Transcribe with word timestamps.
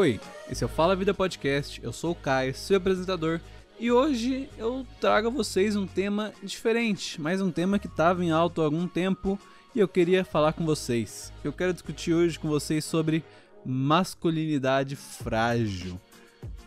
Oi, 0.00 0.18
esse 0.50 0.64
é 0.64 0.66
o 0.66 0.70
Fala 0.70 0.96
Vida 0.96 1.12
Podcast, 1.12 1.78
eu 1.82 1.92
sou 1.92 2.12
o 2.12 2.14
Caio, 2.14 2.54
seu 2.54 2.78
apresentador, 2.78 3.38
e 3.78 3.92
hoje 3.92 4.48
eu 4.56 4.86
trago 4.98 5.28
a 5.28 5.30
vocês 5.30 5.76
um 5.76 5.86
tema 5.86 6.32
diferente, 6.42 7.20
mas 7.20 7.42
um 7.42 7.50
tema 7.50 7.78
que 7.78 7.86
estava 7.86 8.24
em 8.24 8.30
alto 8.30 8.62
há 8.62 8.64
algum 8.64 8.88
tempo 8.88 9.38
e 9.74 9.78
eu 9.78 9.86
queria 9.86 10.24
falar 10.24 10.54
com 10.54 10.64
vocês. 10.64 11.30
Eu 11.44 11.52
quero 11.52 11.74
discutir 11.74 12.14
hoje 12.14 12.38
com 12.38 12.48
vocês 12.48 12.82
sobre 12.82 13.22
masculinidade 13.62 14.96
frágil. 14.96 16.00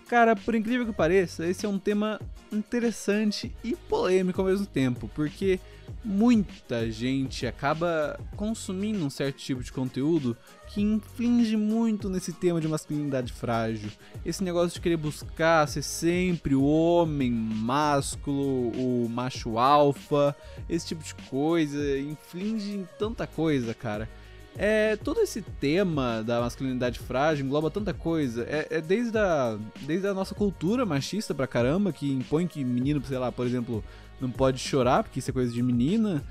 Cara, 0.08 0.36
por 0.36 0.54
incrível 0.54 0.86
que 0.86 0.94
pareça, 0.94 1.48
esse 1.48 1.66
é 1.66 1.70
um 1.70 1.80
tema 1.80 2.22
interessante 2.52 3.52
e 3.64 3.76
polêmico 3.76 4.42
ao 4.42 4.48
mesmo 4.48 4.68
tempo, 4.68 5.10
porque 5.16 5.60
muita 6.04 6.92
gente 6.92 7.48
acaba 7.48 8.20
consumindo 8.36 9.06
um 9.06 9.10
certo 9.10 9.38
tipo 9.38 9.64
de 9.64 9.72
conteúdo 9.72 10.36
que 10.68 10.82
inflige 10.82 11.56
muito 11.56 12.10
nesse 12.10 12.34
tema 12.34 12.60
de 12.60 12.68
masculinidade 12.68 13.32
frágil. 13.32 13.90
Esse 14.26 14.44
negócio 14.44 14.76
de 14.76 14.82
querer 14.82 14.98
buscar 14.98 15.68
ser 15.68 15.84
sempre 15.84 16.56
o 16.56 16.64
homem 16.64 17.32
másculo, 17.32 18.70
o 18.72 19.08
macho 19.10 19.58
alfa, 19.58 20.36
esse 20.68 20.88
tipo 20.88 21.04
de 21.04 21.14
coisa, 21.30 22.00
inflige 22.00 22.72
em 22.72 22.88
tanta 22.98 23.28
coisa, 23.28 23.74
cara. 23.74 24.10
É, 24.56 24.96
todo 24.98 25.20
esse 25.20 25.42
tema 25.42 26.22
da 26.24 26.40
masculinidade 26.40 27.00
frágil 27.00 27.46
engloba 27.46 27.72
tanta 27.72 27.94
coisa. 27.94 28.44
É, 28.44 28.68
é, 28.70 28.82
desde, 28.82 29.18
a, 29.18 29.58
desde 29.82 30.08
a 30.08 30.14
nossa 30.14 30.36
cultura 30.36 30.86
machista 30.86 31.34
pra 31.34 31.48
caramba, 31.48 31.92
que 31.92 32.12
impõe 32.12 32.48
que 32.48 32.64
menino, 32.64 33.04
sei 33.04 33.18
lá, 33.18 33.32
por 33.32 33.48
exemplo, 33.48 33.84
não 34.22 34.30
pode 34.30 34.60
chorar, 34.60 35.04
porque 35.04 35.20
isso 35.20 35.32
é 35.32 35.34
coisa 35.34 35.52
de 35.52 35.64
menina. 35.64 36.24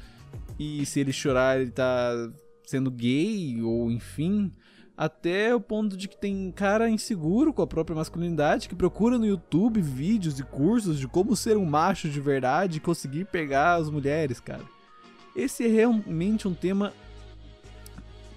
E 0.58 0.86
se 0.86 1.00
ele 1.00 1.12
chorar, 1.12 1.60
ele 1.60 1.70
tá 1.70 2.30
sendo 2.64 2.90
gay, 2.90 3.60
ou 3.60 3.90
enfim. 3.90 4.52
Até 4.96 5.54
o 5.54 5.60
ponto 5.60 5.96
de 5.96 6.06
que 6.06 6.16
tem 6.16 6.52
cara 6.52 6.88
inseguro 6.88 7.52
com 7.52 7.62
a 7.62 7.66
própria 7.66 7.96
masculinidade 7.96 8.68
que 8.68 8.74
procura 8.74 9.18
no 9.18 9.26
YouTube 9.26 9.80
vídeos 9.80 10.38
e 10.38 10.44
cursos 10.44 10.98
de 10.98 11.08
como 11.08 11.34
ser 11.34 11.56
um 11.56 11.64
macho 11.64 12.08
de 12.08 12.20
verdade 12.20 12.76
e 12.76 12.80
conseguir 12.80 13.24
pegar 13.24 13.74
as 13.74 13.90
mulheres, 13.90 14.38
cara. 14.38 14.62
Esse 15.34 15.64
é 15.64 15.68
realmente 15.68 16.46
um 16.46 16.54
tema 16.54 16.92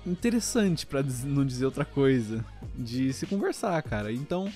interessante, 0.05 0.85
para 0.85 1.03
não 1.23 1.45
dizer 1.45 1.65
outra 1.65 1.85
coisa, 1.85 2.43
de 2.77 3.11
se 3.13 3.25
conversar, 3.25 3.81
cara. 3.83 4.11
Então, 4.11 4.51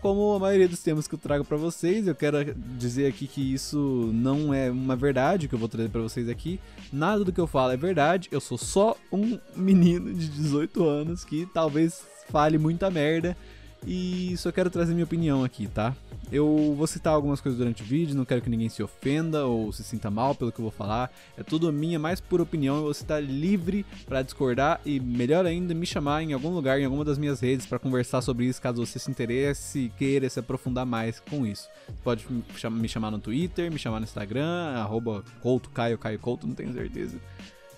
como 0.00 0.32
a 0.32 0.38
maioria 0.38 0.68
dos 0.68 0.82
temas 0.82 1.06
que 1.06 1.14
eu 1.14 1.18
trago 1.18 1.44
para 1.44 1.56
vocês, 1.56 2.08
eu 2.08 2.14
quero 2.14 2.54
dizer 2.76 3.06
aqui 3.06 3.26
que 3.26 3.54
isso 3.54 4.10
não 4.12 4.52
é 4.52 4.70
uma 4.70 4.96
verdade 4.96 5.46
que 5.46 5.54
eu 5.54 5.58
vou 5.58 5.68
trazer 5.68 5.90
para 5.90 6.00
vocês 6.00 6.28
aqui. 6.28 6.58
Nada 6.92 7.24
do 7.24 7.32
que 7.32 7.40
eu 7.40 7.46
falo 7.46 7.72
é 7.72 7.76
verdade. 7.76 8.28
Eu 8.32 8.40
sou 8.40 8.58
só 8.58 8.96
um 9.12 9.38
menino 9.54 10.12
de 10.12 10.28
18 10.28 10.84
anos 10.84 11.24
que 11.24 11.46
talvez 11.54 12.02
fale 12.28 12.58
muita 12.58 12.90
merda 12.90 13.36
e 13.86 14.34
só 14.36 14.52
quero 14.52 14.70
trazer 14.70 14.92
minha 14.92 15.04
opinião 15.04 15.44
aqui, 15.44 15.66
tá? 15.66 15.94
Eu 16.30 16.74
vou 16.76 16.86
citar 16.86 17.12
algumas 17.12 17.42
coisas 17.42 17.58
durante 17.58 17.82
o 17.82 17.84
vídeo, 17.84 18.16
não 18.16 18.24
quero 18.24 18.40
que 18.40 18.48
ninguém 18.48 18.68
se 18.70 18.82
ofenda 18.82 19.44
ou 19.44 19.70
se 19.70 19.84
sinta 19.84 20.10
mal 20.10 20.34
pelo 20.34 20.50
que 20.50 20.58
eu 20.58 20.62
vou 20.62 20.70
falar. 20.70 21.12
É 21.36 21.42
tudo 21.42 21.70
minha 21.70 21.98
mais 21.98 22.20
pura 22.20 22.42
opinião 22.42 22.80
e 22.80 22.82
você 22.84 23.02
está 23.02 23.20
livre 23.20 23.84
para 24.06 24.22
discordar 24.22 24.80
e, 24.86 24.98
melhor 24.98 25.44
ainda, 25.44 25.74
me 25.74 25.84
chamar 25.84 26.22
em 26.22 26.32
algum 26.32 26.48
lugar, 26.48 26.80
em 26.80 26.84
alguma 26.86 27.04
das 27.04 27.18
minhas 27.18 27.40
redes 27.40 27.66
para 27.66 27.78
conversar 27.78 28.22
sobre 28.22 28.46
isso, 28.46 28.62
caso 28.62 28.84
você 28.84 28.98
se 28.98 29.10
interesse 29.10 29.78
e 29.78 29.88
queira 29.90 30.28
se 30.30 30.40
aprofundar 30.40 30.86
mais 30.86 31.20
com 31.20 31.46
isso. 31.46 31.68
Pode 32.02 32.24
me 32.70 32.88
chamar 32.88 33.10
no 33.10 33.18
Twitter, 33.18 33.70
me 33.70 33.78
chamar 33.78 34.00
no 34.00 34.04
Instagram, 34.04 34.72
arroba 34.76 35.22
Couto, 35.42 35.68
Caio, 35.68 35.98
Caio 35.98 36.18
Couto, 36.18 36.46
não 36.46 36.54
tenho 36.54 36.72
certeza. 36.72 37.18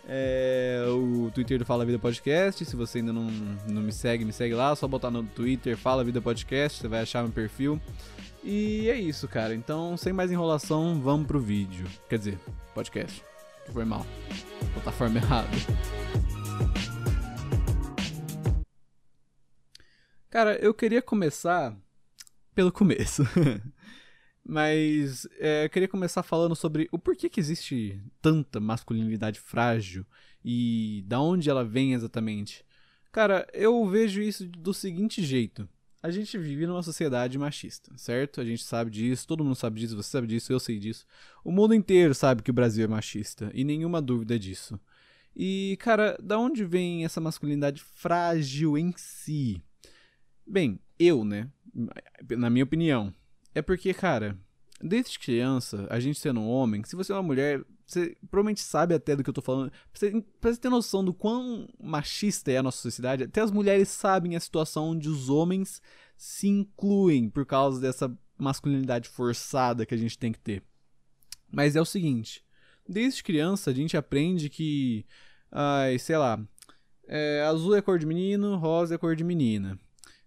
É, 0.06 0.84
o 0.88 1.30
Twitter 1.30 1.58
do 1.58 1.64
Fala 1.64 1.84
Vida 1.84 1.98
Podcast. 1.98 2.64
Se 2.64 2.76
você 2.76 2.98
ainda 2.98 3.12
não, 3.12 3.30
não 3.68 3.82
me 3.82 3.92
segue, 3.92 4.24
me 4.24 4.32
segue 4.32 4.54
lá. 4.54 4.74
Só 4.76 4.86
botar 4.86 5.10
no 5.10 5.22
Twitter 5.24 5.76
Fala 5.76 6.04
Vida 6.04 6.20
Podcast, 6.20 6.80
você 6.80 6.88
vai 6.88 7.00
achar 7.00 7.22
meu 7.22 7.32
perfil. 7.32 7.80
E 8.42 8.88
é 8.90 8.96
isso, 8.96 9.26
cara. 9.26 9.54
Então, 9.54 9.96
sem 9.96 10.12
mais 10.12 10.30
enrolação, 10.30 11.00
vamos 11.00 11.26
pro 11.26 11.40
vídeo. 11.40 11.86
Quer 12.08 12.18
dizer, 12.18 12.38
podcast. 12.74 13.24
Foi 13.72 13.84
mal. 13.84 14.06
Plataforma 14.74 15.18
errada. 15.18 15.48
Cara, 20.28 20.56
eu 20.56 20.74
queria 20.74 21.00
começar 21.00 21.74
pelo 22.54 22.70
começo. 22.70 23.22
Mas 24.46 25.26
é, 25.38 25.64
eu 25.64 25.70
queria 25.70 25.88
começar 25.88 26.22
falando 26.22 26.54
sobre 26.54 26.88
o 26.92 26.98
porquê 26.98 27.30
que 27.30 27.40
existe 27.40 27.98
tanta 28.20 28.60
masculinidade 28.60 29.40
frágil 29.40 30.04
e 30.44 31.02
da 31.06 31.18
onde 31.20 31.48
ela 31.48 31.64
vem 31.64 31.94
exatamente. 31.94 32.64
Cara, 33.10 33.46
eu 33.54 33.86
vejo 33.86 34.20
isso 34.20 34.46
do 34.46 34.74
seguinte 34.74 35.22
jeito. 35.22 35.66
A 36.02 36.10
gente 36.10 36.36
vive 36.36 36.66
numa 36.66 36.82
sociedade 36.82 37.38
machista, 37.38 37.90
certo? 37.96 38.38
A 38.38 38.44
gente 38.44 38.62
sabe 38.62 38.90
disso, 38.90 39.26
todo 39.26 39.42
mundo 39.42 39.56
sabe 39.56 39.80
disso, 39.80 39.96
você 39.96 40.10
sabe 40.10 40.26
disso, 40.26 40.52
eu 40.52 40.60
sei 40.60 40.78
disso. 40.78 41.06
O 41.42 41.50
mundo 41.50 41.72
inteiro 41.72 42.14
sabe 42.14 42.42
que 42.42 42.50
o 42.50 42.54
Brasil 42.54 42.84
é 42.84 42.88
machista, 42.88 43.50
e 43.54 43.64
nenhuma 43.64 44.02
dúvida 44.02 44.38
disso. 44.38 44.78
E, 45.34 45.78
cara, 45.80 46.18
da 46.22 46.38
onde 46.38 46.62
vem 46.62 47.06
essa 47.06 47.22
masculinidade 47.22 47.82
frágil 47.82 48.76
em 48.76 48.92
si? 48.98 49.62
Bem, 50.46 50.78
eu, 50.98 51.24
né? 51.24 51.50
Na 52.36 52.50
minha 52.50 52.64
opinião, 52.64 53.10
é 53.54 53.62
porque, 53.62 53.94
cara, 53.94 54.36
desde 54.82 55.18
criança, 55.18 55.86
a 55.90 56.00
gente 56.00 56.18
sendo 56.18 56.40
um 56.40 56.48
homem, 56.48 56.82
se 56.84 56.96
você 56.96 57.12
é 57.12 57.14
uma 57.14 57.22
mulher, 57.22 57.64
você 57.86 58.16
provavelmente 58.30 58.60
sabe 58.60 58.94
até 58.94 59.14
do 59.14 59.22
que 59.22 59.30
eu 59.30 59.34
tô 59.34 59.42
falando. 59.42 59.70
Pra 59.70 59.78
você, 59.94 60.24
pra 60.40 60.52
você 60.52 60.60
ter 60.60 60.68
noção 60.68 61.04
do 61.04 61.14
quão 61.14 61.68
machista 61.80 62.50
é 62.50 62.58
a 62.58 62.62
nossa 62.62 62.78
sociedade, 62.78 63.24
até 63.24 63.40
as 63.40 63.50
mulheres 63.50 63.88
sabem 63.88 64.36
a 64.36 64.40
situação 64.40 64.90
onde 64.90 65.08
os 65.08 65.28
homens 65.28 65.80
se 66.16 66.48
incluem 66.48 67.28
por 67.28 67.46
causa 67.46 67.80
dessa 67.80 68.16
masculinidade 68.36 69.08
forçada 69.08 69.86
que 69.86 69.94
a 69.94 69.98
gente 69.98 70.18
tem 70.18 70.32
que 70.32 70.40
ter. 70.40 70.62
Mas 71.50 71.76
é 71.76 71.80
o 71.80 71.84
seguinte: 71.84 72.44
desde 72.88 73.22
criança 73.22 73.70
a 73.70 73.74
gente 73.74 73.96
aprende 73.96 74.48
que, 74.48 75.06
ai, 75.50 75.98
sei 75.98 76.16
lá, 76.16 76.40
é, 77.06 77.42
azul 77.42 77.76
é 77.76 77.82
cor 77.82 77.98
de 77.98 78.06
menino, 78.06 78.56
rosa 78.56 78.94
é 78.94 78.98
cor 78.98 79.14
de 79.14 79.24
menina. 79.24 79.78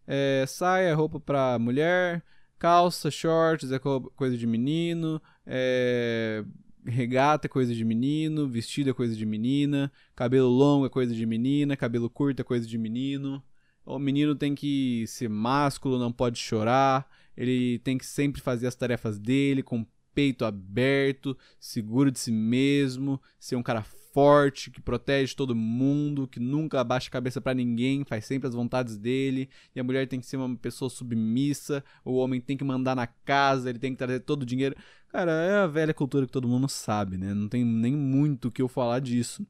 É, 0.06 0.46
saia 0.48 0.88
é 0.88 0.94
roupa 0.94 1.20
pra 1.20 1.60
mulher, 1.60 2.24
Calça, 2.60 3.12
shorts 3.12 3.72
é 3.72 3.80
coisa 3.80 4.38
de 4.38 4.48
menino, 4.48 5.22
é... 5.46 6.44
regata 6.86 7.48
é 7.48 7.50
coisa 7.50 7.74
de 7.74 7.86
menino, 7.86 8.48
vestido 8.48 8.90
é 8.90 8.94
coisa 8.94 9.16
de 9.16 9.26
menina, 9.26 9.92
cabelo 10.16 10.50
longo 10.50 10.86
é 10.86 10.90
coisa 10.90 11.14
de 11.14 11.26
menina, 11.26 11.78
cabelo 11.78 12.10
curto 12.10 12.42
é 12.42 12.44
coisa 12.44 12.68
de 12.68 12.78
menino. 12.78 13.44
O 13.86 14.00
menino 14.00 14.36
tem 14.36 14.54
que 14.56 15.06
ser 15.08 15.30
másculo, 15.30 16.00
não 16.00 16.12
pode 16.12 16.40
chorar, 16.40 17.08
ele 17.38 17.80
tem 17.80 17.98
que 17.98 18.06
sempre 18.06 18.42
fazer 18.42 18.68
as 18.68 18.76
tarefas 18.76 19.18
dele 19.20 19.64
com 19.64 19.86
peito 20.14 20.44
aberto, 20.44 21.38
seguro 21.60 22.12
de 22.12 22.20
si 22.20 22.32
mesmo, 22.32 23.22
ser 23.40 23.56
um 23.56 23.62
cara 23.62 23.86
forte, 24.18 24.72
que 24.72 24.82
protege 24.82 25.36
todo 25.36 25.54
mundo, 25.54 26.28
que 26.28 26.40
nunca 26.40 26.82
abaixa 26.82 27.08
a 27.08 27.12
cabeça 27.12 27.40
para 27.40 27.54
ninguém, 27.54 28.04
faz 28.04 28.26
sempre 28.26 28.48
as 28.48 28.56
vontades 28.56 28.98
dele, 28.98 29.48
e 29.76 29.80
a 29.80 29.84
mulher 29.84 30.08
tem 30.08 30.20
que 30.20 30.26
ser 30.26 30.38
uma 30.38 30.58
pessoa 30.58 30.90
submissa, 30.90 31.84
o 32.04 32.16
homem 32.16 32.42
tem 32.42 32.58
que 32.58 32.64
mandar 32.64 32.96
na 32.96 33.06
casa, 33.06 33.70
ele 33.70 33.78
tem 33.78 33.92
que 33.92 33.98
trazer 34.00 34.22
todo 34.22 34.42
o 34.42 34.46
dinheiro. 34.46 34.76
Cara, 35.10 35.32
é 35.32 35.58
a 35.58 35.68
velha 35.68 35.94
cultura 35.94 36.26
que 36.26 36.32
todo 36.32 36.48
mundo 36.48 36.68
sabe, 36.68 37.16
né? 37.16 37.32
Não 37.32 37.48
tem 37.48 37.64
nem 37.64 37.96
muito 37.96 38.48
o 38.48 38.52
que 38.52 38.60
eu 38.60 38.68
falar 38.68 39.02
disso. 39.02 39.46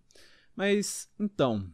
Mas, 0.53 1.07
então, 1.17 1.65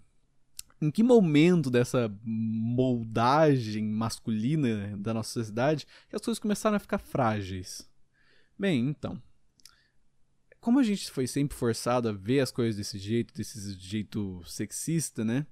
em 0.79 0.91
que 0.91 1.01
momento 1.01 1.71
dessa 1.71 2.15
moldagem 2.23 3.85
masculina 3.85 4.95
da 4.99 5.15
nossa 5.15 5.31
sociedade 5.31 5.87
que 6.07 6.15
as 6.15 6.21
coisas 6.21 6.37
começaram 6.37 6.77
a 6.77 6.79
ficar 6.79 6.99
frágeis? 6.99 7.89
Bem, 8.55 8.87
então, 8.87 9.19
como 10.63 10.79
a 10.79 10.83
gente 10.83 11.11
foi 11.11 11.27
sempre 11.27 11.57
forçado 11.57 12.07
a 12.07 12.13
ver 12.13 12.39
as 12.39 12.49
coisas 12.49 12.77
desse 12.77 12.97
jeito, 12.97 13.33
desse 13.33 13.73
jeito 13.73 14.41
sexista, 14.45 15.25
né? 15.25 15.45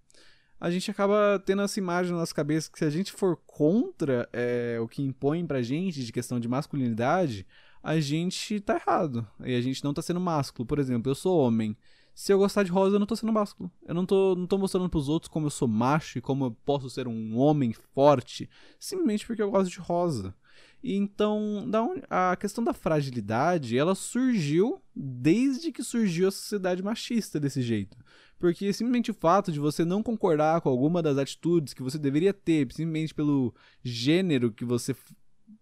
A 0.58 0.72
gente 0.72 0.90
acaba 0.90 1.38
tendo 1.46 1.62
essa 1.64 1.78
imagem 1.78 2.14
na 2.14 2.20
nossa 2.20 2.34
cabeça 2.34 2.72
que 2.72 2.80
se 2.80 2.86
a 2.86 2.90
gente 2.90 3.12
for 3.12 3.36
contra 3.46 4.30
é, 4.32 4.80
o 4.80 4.88
que 4.88 5.02
impõe 5.02 5.46
pra 5.46 5.62
gente 5.62 6.06
de 6.06 6.14
questão 6.14 6.40
de 6.40 6.48
masculinidade, 6.48 7.46
a 7.84 8.00
gente 8.00 8.62
tá 8.62 8.76
errado. 8.76 9.28
E 9.44 9.54
a 9.54 9.60
gente 9.60 9.84
não 9.84 9.94
tá 9.94 10.02
sendo 10.02 10.20
másculo. 10.22 10.66
Por 10.66 10.80
exemplo, 10.80 11.12
eu 11.12 11.16
sou 11.16 11.38
homem. 11.38 11.76
Se 12.16 12.32
eu 12.32 12.38
gostar 12.38 12.64
de 12.64 12.72
rosa, 12.72 12.96
eu 12.96 13.00
não 13.00 13.06
tô 13.06 13.18
sendo 13.18 13.34
másculo. 13.34 13.70
Eu 13.86 13.94
não 13.94 14.06
tô, 14.06 14.34
não 14.34 14.48
tô 14.48 14.58
mostrando 14.58 14.90
pros 14.90 15.10
outros 15.10 15.30
como 15.30 15.48
eu 15.48 15.52
sou 15.52 15.68
macho 15.68 16.20
e 16.20 16.22
como 16.22 16.46
eu 16.46 16.52
posso 16.64 16.90
ser 16.90 17.06
um 17.06 17.38
homem 17.38 17.74
forte, 17.74 18.50
simplesmente 18.80 19.28
porque 19.28 19.42
eu 19.42 19.52
gosto 19.52 19.70
de 19.70 19.80
rosa. 19.80 20.34
Então, 20.84 21.70
a 22.10 22.36
questão 22.36 22.64
da 22.64 22.74
fragilidade, 22.74 23.78
ela 23.78 23.94
surgiu 23.94 24.82
desde 24.96 25.72
que 25.72 25.84
surgiu 25.84 26.28
a 26.28 26.32
sociedade 26.32 26.82
machista 26.82 27.40
desse 27.40 27.62
jeito. 27.62 27.98
Porque 28.40 28.74
simplesmente 28.74 29.12
o 29.12 29.14
fato 29.14 29.52
de 29.52 29.60
você 29.60 29.86
não 29.86 30.02
concordar 30.02 30.62
com 30.62 30.70
alguma 30.70 31.04
das 31.04 31.18
atitudes 31.18 31.76
que 31.76 31.84
você 31.84 32.00
deveria 32.00 32.34
ter, 32.34 32.62
simplesmente 32.72 33.14
pelo 33.14 33.54
gênero 33.84 34.52
que 34.52 34.66
você 34.66 34.96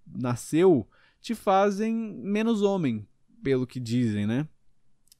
nasceu, 0.07 0.88
te 1.19 1.36
fazem 1.36 1.94
menos 1.94 2.62
homem, 2.62 3.06
pelo 3.44 3.68
que 3.68 3.80
dizem, 3.80 4.25
né? 4.25 4.48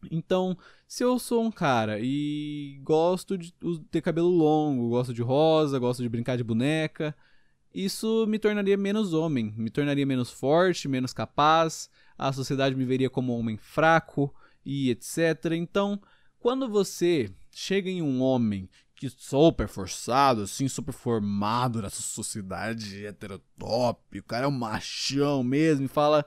Então, 0.10 0.58
se 0.88 1.04
eu 1.04 1.20
sou 1.20 1.44
um 1.44 1.52
cara 1.52 2.00
e 2.00 2.80
gosto 2.84 3.38
de 3.38 3.54
ter 3.92 4.02
cabelo 4.02 4.30
longo, 4.30 4.88
gosto 4.88 5.14
de 5.14 5.22
rosa, 5.22 5.78
gosto 5.78 6.02
de 6.02 6.08
brincar 6.08 6.38
de 6.38 6.44
boneca, 6.44 7.14
isso 7.74 8.26
me 8.28 8.40
tornaria 8.40 8.78
menos 8.78 9.14
homem, 9.14 9.54
me 9.56 9.70
tornaria 9.70 10.06
menos 10.06 10.32
forte, 10.32 10.88
menos 10.88 11.14
capaz, 11.14 11.90
a 12.18 12.34
sociedade 12.34 12.76
me 12.76 12.86
veria 12.86 13.10
como 13.10 13.34
um 13.34 13.40
homem 13.40 13.58
fraco 13.58 14.34
e 14.66 14.90
etc. 14.90 15.54
Então, 15.54 16.02
quando 16.40 16.68
você 16.70 17.30
chega 17.52 17.90
em 17.90 18.02
um 18.02 18.22
homem 18.22 18.70
que 18.96 19.10
super 19.10 19.68
forçado, 19.68 20.42
assim, 20.42 20.68
super 20.68 20.92
formado 20.92 21.82
nessa 21.82 22.02
sociedade 22.02 23.06
heterotop, 23.06 24.20
o 24.20 24.24
cara 24.24 24.46
é 24.46 24.48
um 24.48 24.52
machão 24.52 25.42
mesmo, 25.42 25.86
e 25.86 25.88
fala 25.88 26.26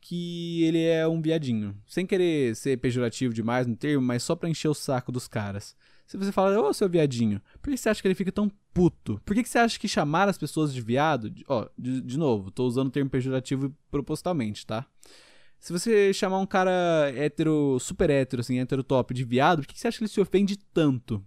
que 0.00 0.62
ele 0.64 0.82
é 0.82 1.08
um 1.08 1.22
viadinho. 1.22 1.74
Sem 1.86 2.06
querer 2.06 2.54
ser 2.56 2.78
pejorativo 2.78 3.32
demais 3.32 3.66
no 3.66 3.74
termo, 3.74 4.04
mas 4.06 4.22
só 4.22 4.36
pra 4.36 4.50
encher 4.50 4.68
o 4.68 4.74
saco 4.74 5.10
dos 5.10 5.26
caras. 5.26 5.74
Se 6.06 6.16
você 6.16 6.30
fala, 6.30 6.60
ô 6.60 6.72
seu 6.72 6.88
viadinho, 6.88 7.40
por 7.62 7.70
que 7.70 7.76
você 7.76 7.88
acha 7.88 8.02
que 8.02 8.08
ele 8.08 8.14
fica 8.14 8.30
tão 8.30 8.50
puto? 8.72 9.20
Por 9.24 9.34
que 9.34 9.44
você 9.44 9.58
acha 9.58 9.78
que 9.78 9.88
chamar 9.88 10.28
as 10.28 10.36
pessoas 10.36 10.74
de 10.74 10.80
viado. 10.80 11.32
Ó, 11.48 11.66
de, 11.78 12.00
de 12.00 12.18
novo, 12.18 12.50
tô 12.50 12.66
usando 12.66 12.88
o 12.88 12.90
termo 12.90 13.08
pejorativo 13.08 13.74
propositalmente, 13.90 14.66
tá? 14.66 14.86
Se 15.58 15.72
você 15.72 16.12
chamar 16.12 16.40
um 16.40 16.46
cara 16.46 17.10
hétero, 17.14 17.78
super 17.80 18.10
hétero, 18.10 18.40
assim, 18.40 18.58
hétero 18.58 18.84
top 18.84 19.14
de 19.14 19.24
viado, 19.24 19.62
por 19.62 19.66
que 19.66 19.78
você 19.78 19.88
acha 19.88 19.96
que 19.96 20.04
ele 20.04 20.10
se 20.10 20.20
ofende 20.20 20.58
tanto? 20.58 21.24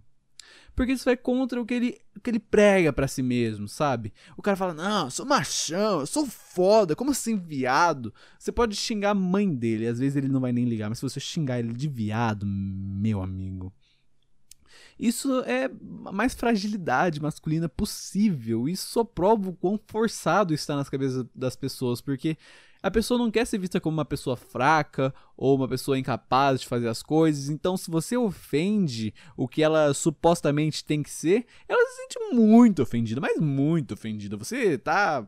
Porque 0.76 0.92
isso 0.92 1.06
vai 1.06 1.16
contra 1.16 1.60
o 1.60 1.66
que 1.66 1.74
ele, 1.74 1.98
o 2.16 2.20
que 2.20 2.30
ele 2.30 2.38
prega 2.38 2.92
para 2.92 3.08
si 3.08 3.20
mesmo, 3.20 3.66
sabe? 3.66 4.12
O 4.36 4.42
cara 4.42 4.56
fala: 4.56 4.72
Não, 4.72 5.06
eu 5.06 5.10
sou 5.10 5.26
machão, 5.26 5.98
eu 5.98 6.06
sou 6.06 6.24
foda, 6.24 6.94
como 6.94 7.10
assim 7.10 7.36
viado? 7.36 8.14
Você 8.38 8.52
pode 8.52 8.76
xingar 8.76 9.10
a 9.10 9.14
mãe 9.14 9.52
dele, 9.52 9.88
às 9.88 9.98
vezes 9.98 10.14
ele 10.14 10.28
não 10.28 10.38
vai 10.38 10.52
nem 10.52 10.66
ligar, 10.66 10.88
mas 10.88 10.98
se 10.98 11.02
você 11.02 11.18
xingar 11.18 11.58
ele 11.58 11.72
de 11.72 11.88
viado, 11.88 12.46
meu 12.46 13.20
amigo. 13.20 13.72
Isso 14.98 15.40
é 15.44 15.70
a 16.06 16.12
mais 16.12 16.34
fragilidade 16.34 17.22
masculina 17.22 17.68
possível. 17.68 18.68
Isso 18.68 18.88
só 18.88 19.04
prova 19.04 19.50
o 19.50 19.54
quão 19.54 19.78
forçado 19.86 20.52
está 20.52 20.74
nas 20.74 20.88
cabeças 20.88 21.24
das 21.34 21.54
pessoas, 21.54 22.00
porque 22.00 22.36
a 22.82 22.90
pessoa 22.90 23.18
não 23.18 23.30
quer 23.30 23.44
ser 23.46 23.58
vista 23.58 23.80
como 23.80 23.96
uma 23.96 24.04
pessoa 24.04 24.36
fraca 24.36 25.12
ou 25.36 25.56
uma 25.56 25.68
pessoa 25.68 25.98
incapaz 25.98 26.60
de 26.60 26.68
fazer 26.68 26.88
as 26.88 27.02
coisas. 27.02 27.48
Então, 27.48 27.76
se 27.76 27.90
você 27.90 28.16
ofende 28.16 29.12
o 29.36 29.48
que 29.48 29.62
ela 29.62 29.92
supostamente 29.92 30.84
tem 30.84 31.02
que 31.02 31.10
ser, 31.10 31.46
ela 31.68 31.84
se 31.90 31.96
sente 31.96 32.34
muito 32.34 32.82
ofendida, 32.82 33.20
mas 33.20 33.40
muito 33.40 33.94
ofendida. 33.94 34.36
Você 34.36 34.78
tá 34.78 35.26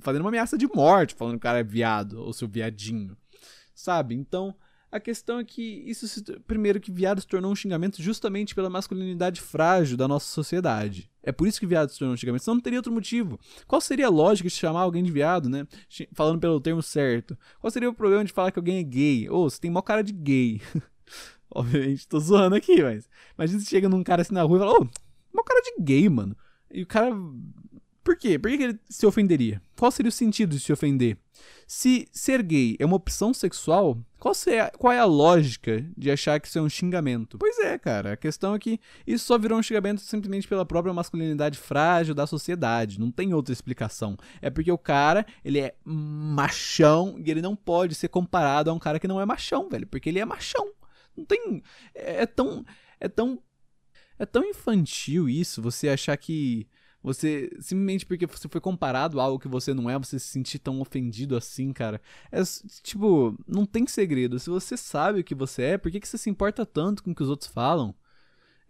fazendo 0.00 0.22
uma 0.22 0.30
ameaça 0.30 0.56
de 0.58 0.66
morte 0.66 1.14
falando 1.14 1.34
que 1.34 1.38
o 1.38 1.40
cara 1.40 1.60
é 1.60 1.64
viado 1.64 2.20
ou 2.20 2.32
seu 2.32 2.48
viadinho, 2.48 3.16
sabe? 3.74 4.14
Então, 4.14 4.54
a 4.92 5.00
questão 5.00 5.38
é 5.38 5.44
que 5.44 5.82
isso, 5.86 6.06
se, 6.06 6.22
primeiro, 6.46 6.78
que 6.78 6.92
viado 6.92 7.18
se 7.18 7.26
tornou 7.26 7.50
um 7.50 7.56
xingamento 7.56 8.02
justamente 8.02 8.54
pela 8.54 8.68
masculinidade 8.68 9.40
frágil 9.40 9.96
da 9.96 10.06
nossa 10.06 10.26
sociedade. 10.26 11.10
É 11.22 11.32
por 11.32 11.48
isso 11.48 11.58
que 11.58 11.66
viado 11.66 11.88
se 11.88 11.98
tornou 11.98 12.12
um 12.12 12.16
xingamento, 12.16 12.42
senão 12.42 12.56
não 12.56 12.62
teria 12.62 12.78
outro 12.78 12.92
motivo. 12.92 13.40
Qual 13.66 13.80
seria 13.80 14.08
a 14.08 14.10
lógica 14.10 14.50
de 14.50 14.54
chamar 14.54 14.80
alguém 14.80 15.02
de 15.02 15.10
viado, 15.10 15.48
né? 15.48 15.66
Falando 16.12 16.38
pelo 16.38 16.60
termo 16.60 16.82
certo. 16.82 17.38
Qual 17.58 17.70
seria 17.70 17.88
o 17.88 17.94
problema 17.94 18.22
de 18.22 18.34
falar 18.34 18.52
que 18.52 18.58
alguém 18.58 18.80
é 18.80 18.82
gay? 18.82 19.30
Ou 19.30 19.46
oh, 19.46 19.50
você 19.50 19.58
tem 19.58 19.70
mó 19.70 19.80
cara 19.80 20.02
de 20.02 20.12
gay. 20.12 20.60
Obviamente, 21.54 22.06
tô 22.06 22.20
zoando 22.20 22.54
aqui, 22.54 22.82
mas. 22.82 23.08
Imagina 23.38 23.60
se 23.60 23.66
chega 23.66 23.88
num 23.88 24.04
cara 24.04 24.20
assim 24.20 24.34
na 24.34 24.42
rua 24.42 24.58
e 24.58 24.60
fala, 24.60 24.72
ô, 24.72 24.82
oh, 24.82 24.88
mó 25.34 25.42
cara 25.42 25.62
de 25.62 25.82
gay, 25.82 26.06
mano. 26.10 26.36
E 26.70 26.82
o 26.82 26.86
cara. 26.86 27.10
Por 28.02 28.16
quê? 28.16 28.38
Por 28.38 28.50
que 28.50 28.62
ele 28.62 28.80
se 28.88 29.06
ofenderia? 29.06 29.62
Qual 29.78 29.90
seria 29.90 30.08
o 30.08 30.12
sentido 30.12 30.50
de 30.50 30.60
se 30.60 30.72
ofender? 30.72 31.16
Se 31.66 32.08
ser 32.12 32.42
gay 32.42 32.76
é 32.78 32.84
uma 32.84 32.96
opção 32.96 33.32
sexual, 33.32 33.98
qual, 34.18 34.34
é, 34.46 34.70
qual 34.70 34.92
é 34.92 34.98
a 34.98 35.04
lógica 35.04 35.84
de 35.96 36.10
achar 36.10 36.38
que 36.40 36.46
isso 36.46 36.58
é 36.58 36.62
um 36.62 36.68
xingamento? 36.68 37.38
Pois 37.38 37.58
é, 37.60 37.78
cara. 37.78 38.12
A 38.12 38.16
questão 38.16 38.54
é 38.54 38.58
que 38.58 38.78
isso 39.06 39.24
só 39.24 39.38
virou 39.38 39.58
um 39.58 39.62
xingamento 39.62 40.00
simplesmente 40.00 40.46
pela 40.46 40.66
própria 40.66 40.92
masculinidade 40.92 41.58
frágil 41.58 42.14
da 42.14 42.26
sociedade. 42.26 43.00
Não 43.00 43.10
tem 43.10 43.32
outra 43.34 43.52
explicação. 43.52 44.16
É 44.40 44.50
porque 44.50 44.70
o 44.70 44.78
cara, 44.78 45.24
ele 45.44 45.60
é 45.60 45.74
machão 45.84 47.16
e 47.24 47.30
ele 47.30 47.42
não 47.42 47.56
pode 47.56 47.94
ser 47.94 48.08
comparado 48.08 48.70
a 48.70 48.72
um 48.72 48.78
cara 48.78 48.98
que 48.98 49.08
não 49.08 49.20
é 49.20 49.24
machão, 49.24 49.68
velho. 49.68 49.86
Porque 49.86 50.08
ele 50.08 50.18
é 50.18 50.24
machão. 50.24 50.72
Não 51.16 51.24
tem. 51.24 51.62
É, 51.94 52.22
é 52.22 52.26
tão. 52.26 52.64
É 53.00 53.08
tão. 53.08 53.42
É 54.18 54.26
tão 54.26 54.44
infantil 54.44 55.28
isso, 55.28 55.60
você 55.60 55.88
achar 55.88 56.16
que 56.16 56.68
você, 57.02 57.50
simplesmente 57.60 58.06
porque 58.06 58.26
você 58.26 58.48
foi 58.48 58.60
comparado 58.60 59.20
a 59.20 59.24
algo 59.24 59.38
que 59.38 59.48
você 59.48 59.74
não 59.74 59.90
é, 59.90 59.98
você 59.98 60.18
se 60.18 60.28
sentir 60.28 60.58
tão 60.58 60.80
ofendido 60.80 61.36
assim, 61.36 61.72
cara. 61.72 62.00
É, 62.30 62.40
tipo, 62.82 63.36
não 63.46 63.66
tem 63.66 63.86
segredo. 63.86 64.38
Se 64.38 64.48
você 64.48 64.76
sabe 64.76 65.20
o 65.20 65.24
que 65.24 65.34
você 65.34 65.62
é, 65.62 65.78
por 65.78 65.90
que, 65.90 66.00
que 66.00 66.08
você 66.08 66.18
se 66.18 66.30
importa 66.30 66.64
tanto 66.64 67.02
com 67.02 67.10
o 67.10 67.14
que 67.14 67.22
os 67.22 67.28
outros 67.28 67.50
falam? 67.50 67.94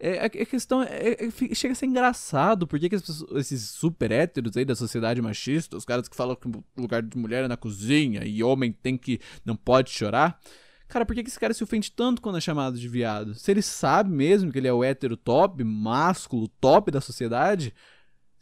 É, 0.05 0.25
a, 0.25 0.29
questão 0.29 0.82
é, 0.82 1.12
é, 1.12 1.55
chega 1.55 1.73
a 1.73 1.75
ser 1.76 1.87
engraçado. 1.87 2.67
Por 2.67 2.81
que, 2.81 2.88
que 2.88 2.96
esses 2.96 3.70
super 3.70 4.11
héteros 4.11 4.56
aí 4.56 4.64
da 4.64 4.75
sociedade 4.75 5.23
machista, 5.23 5.76
os 5.76 5.84
caras 5.84 6.08
que 6.08 6.17
falam 6.17 6.34
que 6.34 6.49
o 6.49 6.64
lugar 6.76 7.02
de 7.02 7.17
mulher 7.17 7.44
é 7.44 7.49
na 7.49 7.56
cozinha 7.56 8.25
e 8.25 8.43
homem 8.43 8.73
tem 8.73 8.96
que. 8.96 9.20
não 9.44 9.55
pode 9.55 9.90
chorar. 9.90 10.40
Cara, 10.88 11.06
por 11.06 11.14
que, 11.14 11.23
que 11.23 11.31
esse 11.31 11.38
cara 11.40 11.55
se 11.55 11.62
ofende 11.62 11.90
tanto 11.93 12.20
quando 12.20 12.37
é 12.37 12.40
chamado 12.40 12.79
de 12.79 12.88
viado? 12.88 13.34
Se 13.34 13.50
ele 13.50 13.62
sabe 13.62 14.11
mesmo 14.11 14.50
que 14.50 14.58
ele 14.58 14.69
é 14.69 14.73
o 14.73 14.82
hétero 14.82 15.17
top, 15.17 15.62
másculo, 15.64 16.49
top 16.49 16.90
da 16.90 17.00
sociedade, 17.00 17.73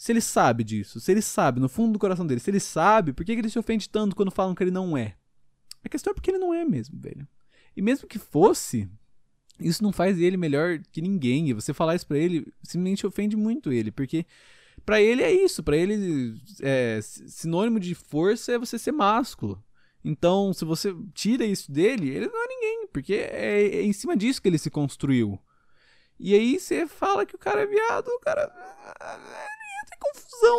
se 0.01 0.13
ele 0.13 0.23
sabe 0.23 0.65
disso, 0.65 0.99
se 0.99 1.13
ele 1.13 1.21
sabe, 1.21 1.61
no 1.61 1.69
fundo 1.69 1.93
do 1.93 1.99
coração 1.99 2.27
dele, 2.27 2.41
se 2.41 2.51
ele 2.51 2.59
sabe, 2.59 3.13
por 3.13 3.23
que, 3.23 3.33
ele 3.33 3.51
se 3.51 3.59
ofende 3.59 3.87
tanto 3.87 4.17
quando 4.17 4.31
falam 4.31 4.55
que 4.55 4.65
ele 4.65 4.71
não 4.71 4.97
é? 4.97 5.15
A 5.85 5.91
questão 5.91 6.11
é 6.11 6.15
porque 6.15 6.31
ele 6.31 6.39
não 6.39 6.55
é 6.55 6.65
mesmo, 6.65 6.99
velho. 6.99 7.29
E 7.77 7.83
mesmo 7.83 8.09
que 8.09 8.19
fosse, 8.19 8.89
isso 9.61 9.83
não 9.83 9.93
faz 9.93 10.19
ele 10.19 10.39
melhor 10.39 10.79
que 10.91 11.03
ninguém. 11.03 11.51
E 11.51 11.53
você 11.53 11.75
falar 11.75 11.97
isso 11.97 12.07
pra 12.07 12.17
ele 12.17 12.51
simplesmente 12.63 13.07
ofende 13.07 13.37
muito 13.37 13.71
ele, 13.71 13.93
porque 13.93 14.25
para 14.87 15.03
ele 15.03 15.23
é 15.23 15.31
isso, 15.31 15.63
para 15.63 15.77
ele 15.77 16.35
é 16.63 16.99
sinônimo 17.03 17.79
de 17.79 17.95
força 17.95 18.53
é 18.53 18.59
você 18.59 18.79
ser 18.79 18.93
másculo. 18.93 19.63
Então, 20.03 20.55
se 20.55 20.65
você 20.65 20.97
tira 21.13 21.45
isso 21.45 21.71
dele, 21.71 22.09
ele 22.09 22.27
não 22.27 22.43
é 22.43 22.49
ninguém, 22.49 22.87
porque 22.91 23.13
é, 23.13 23.67
é 23.67 23.83
em 23.83 23.93
cima 23.93 24.17
disso 24.17 24.41
que 24.41 24.49
ele 24.49 24.57
se 24.57 24.71
construiu. 24.71 25.39
E 26.19 26.35
aí 26.35 26.59
você 26.59 26.87
fala 26.87 27.27
que 27.27 27.35
o 27.35 27.39
cara 27.39 27.63
é 27.63 27.67
viado, 27.67 28.09
o 28.09 28.21
cara 28.21 28.51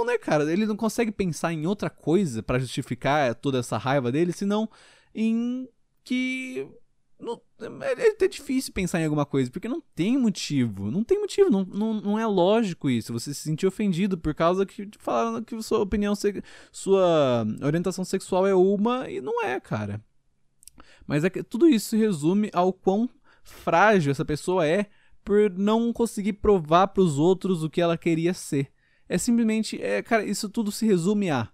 né, 0.06 0.18
cara? 0.18 0.52
Ele 0.52 0.66
não 0.66 0.76
consegue 0.76 1.12
pensar 1.12 1.54
em 1.54 1.66
outra 1.66 1.90
coisa 1.90 2.42
para 2.42 2.60
justificar 2.60 3.36
toda 3.36 3.60
essa 3.60 3.78
raiva 3.78 4.12
dele, 4.12 4.32
senão 4.32 4.70
em 5.14 5.68
que 6.04 6.68
não, 7.22 7.40
é, 7.82 8.08
é 8.08 8.10
até 8.10 8.28
difícil 8.28 8.74
pensar 8.74 9.00
em 9.00 9.04
alguma 9.04 9.26
coisa, 9.26 9.52
porque 9.52 9.68
não 9.68 9.82
tem 9.96 10.18
motivo. 10.18 10.90
Não 10.90 11.04
tem 11.04 11.20
motivo, 11.20 11.50
não, 11.50 11.64
não, 11.64 11.94
não 11.94 12.20
é 12.20 12.26
lógico 12.26 12.90
isso. 12.90 13.14
Você 13.14 13.34
se 13.34 13.42
sentir 13.42 13.68
ofendido 13.68 14.18
por 14.18 14.34
causa 14.34 14.66
que 14.66 14.90
falaram 14.98 15.44
que 15.44 15.62
sua 15.62 15.80
opinião, 15.80 16.14
sua 16.72 17.46
orientação 17.64 18.04
sexual 18.04 18.48
é 18.48 18.56
uma 18.56 19.10
e 19.10 19.22
não 19.22 19.44
é, 19.44 19.60
cara. 19.60 20.04
Mas 21.06 21.24
é 21.24 21.30
que 21.30 21.44
tudo 21.44 21.70
isso 21.70 21.90
se 21.90 21.98
resume 21.98 22.50
ao 22.54 22.74
quão 22.74 23.10
frágil 23.44 24.12
essa 24.12 24.26
pessoa 24.26 24.66
é 24.66 24.88
por 25.24 25.52
não 25.52 25.94
conseguir 25.94 26.34
provar 26.34 26.88
para 26.88 27.04
os 27.04 27.20
outros 27.20 27.64
o 27.64 27.70
que 27.70 27.82
ela 27.82 27.98
queria 27.98 28.34
ser. 28.34 28.72
É 29.12 29.18
simplesmente, 29.18 29.82
é, 29.82 30.02
cara, 30.02 30.24
isso 30.24 30.48
tudo 30.48 30.72
se 30.72 30.86
resume 30.86 31.30
a 31.30 31.50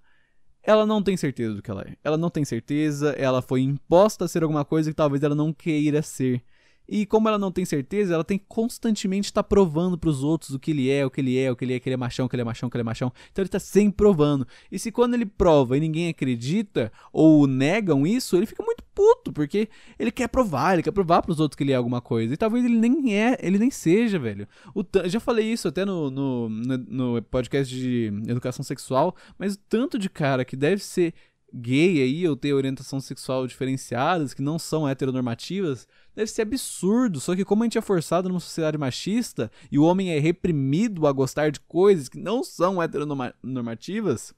ela 0.61 0.85
não 0.85 1.01
tem 1.01 1.15
certeza 1.15 1.55
do 1.55 1.61
que 1.61 1.71
ela 1.71 1.81
é. 1.81 1.95
Ela 2.03 2.17
não 2.17 2.29
tem 2.29 2.43
certeza, 2.43 3.11
ela 3.11 3.41
foi 3.41 3.61
imposta 3.61 4.25
a 4.25 4.27
ser 4.27 4.43
alguma 4.43 4.65
coisa 4.65 4.91
que 4.91 4.95
talvez 4.95 5.23
ela 5.23 5.33
não 5.33 5.53
queira 5.53 6.01
ser. 6.01 6.43
E 6.87 7.05
como 7.05 7.27
ela 7.27 7.37
não 7.37 7.51
tem 7.51 7.65
certeza, 7.65 8.13
ela 8.13 8.23
tem 8.23 8.37
que 8.37 8.45
constantemente 8.47 9.25
estar 9.25 9.43
tá 9.43 9.47
provando 9.47 9.97
para 9.97 10.09
os 10.09 10.23
outros 10.23 10.51
o 10.51 10.59
que 10.59 10.71
ele 10.71 10.89
é, 10.89 11.05
o 11.05 11.09
que 11.09 11.19
ele 11.19 11.37
é, 11.37 11.51
o 11.51 11.55
que 11.55 11.65
ele 11.65 11.73
é, 11.73 11.79
que 11.79 11.89
ele 11.89 11.95
é 11.95 11.97
machão, 11.97 12.27
que 12.27 12.35
ele 12.35 12.41
é 12.41 12.45
machão, 12.45 12.69
que 12.69 12.77
ele 12.77 12.81
é 12.81 12.85
machão. 12.85 13.11
Então 13.31 13.41
ele 13.41 13.47
está 13.47 13.59
sempre 13.59 13.97
provando. 13.97 14.47
E 14.71 14.79
se 14.79 14.91
quando 14.91 15.13
ele 15.13 15.25
prova 15.25 15.75
e 15.75 15.79
ninguém 15.79 16.09
acredita 16.09 16.91
ou 17.11 17.45
negam 17.45 18.07
isso, 18.07 18.37
ele 18.37 18.45
fica 18.45 18.63
muito 18.63 18.83
puto, 18.95 19.33
porque 19.33 19.69
ele 19.99 20.11
quer 20.11 20.27
provar, 20.27 20.73
ele 20.73 20.83
quer 20.83 20.91
provar 20.91 21.21
para 21.21 21.31
os 21.31 21.39
outros 21.39 21.57
que 21.57 21.63
ele 21.63 21.73
é 21.73 21.75
alguma 21.75 22.01
coisa. 22.01 22.33
E 22.33 22.37
talvez 22.37 22.63
ele 22.63 22.77
nem 22.77 23.15
é, 23.15 23.37
ele 23.41 23.59
nem 23.59 23.69
seja, 23.69 24.17
velho. 24.17 24.47
O 24.73 24.83
já 25.05 25.19
falei 25.19 25.51
isso 25.51 25.67
até 25.67 25.83
no, 25.83 26.09
no, 26.09 26.49
no 26.49 27.21
podcast 27.23 27.73
de 27.73 28.11
educação 28.27 28.63
sexual, 28.63 29.15
mas 29.37 29.55
o 29.55 29.59
tanto 29.69 29.99
de 29.99 30.09
cara 30.09 30.45
que 30.45 30.55
deve 30.55 30.81
ser 30.81 31.13
gay 31.53 32.01
aí 32.01 32.27
ou 32.27 32.35
ter 32.35 32.53
orientação 32.53 32.99
sexual 32.99 33.47
diferenciadas, 33.47 34.33
que 34.33 34.41
não 34.41 34.59
são 34.59 34.87
heteronormativas, 34.87 35.87
deve 36.17 36.31
ser 36.31 36.41
absurdo. 36.41 37.19
Só 37.19 37.35
que 37.35 37.45
como 37.45 37.63
a 37.63 37.65
gente 37.65 37.77
é 37.77 37.81
forçado 37.81 38.27
numa 38.27 38.39
sociedade 38.39 38.77
machista 38.77 39.51
e 39.71 39.77
o 39.77 39.83
homem 39.83 40.09
é 40.09 40.19
reprimido 40.19 41.05
a 41.05 41.11
gostar 41.11 41.51
de 41.51 41.59
coisas 41.59 42.09
que 42.09 42.17
não 42.17 42.43
são 42.43 42.81
heteronormativas, 42.81 44.33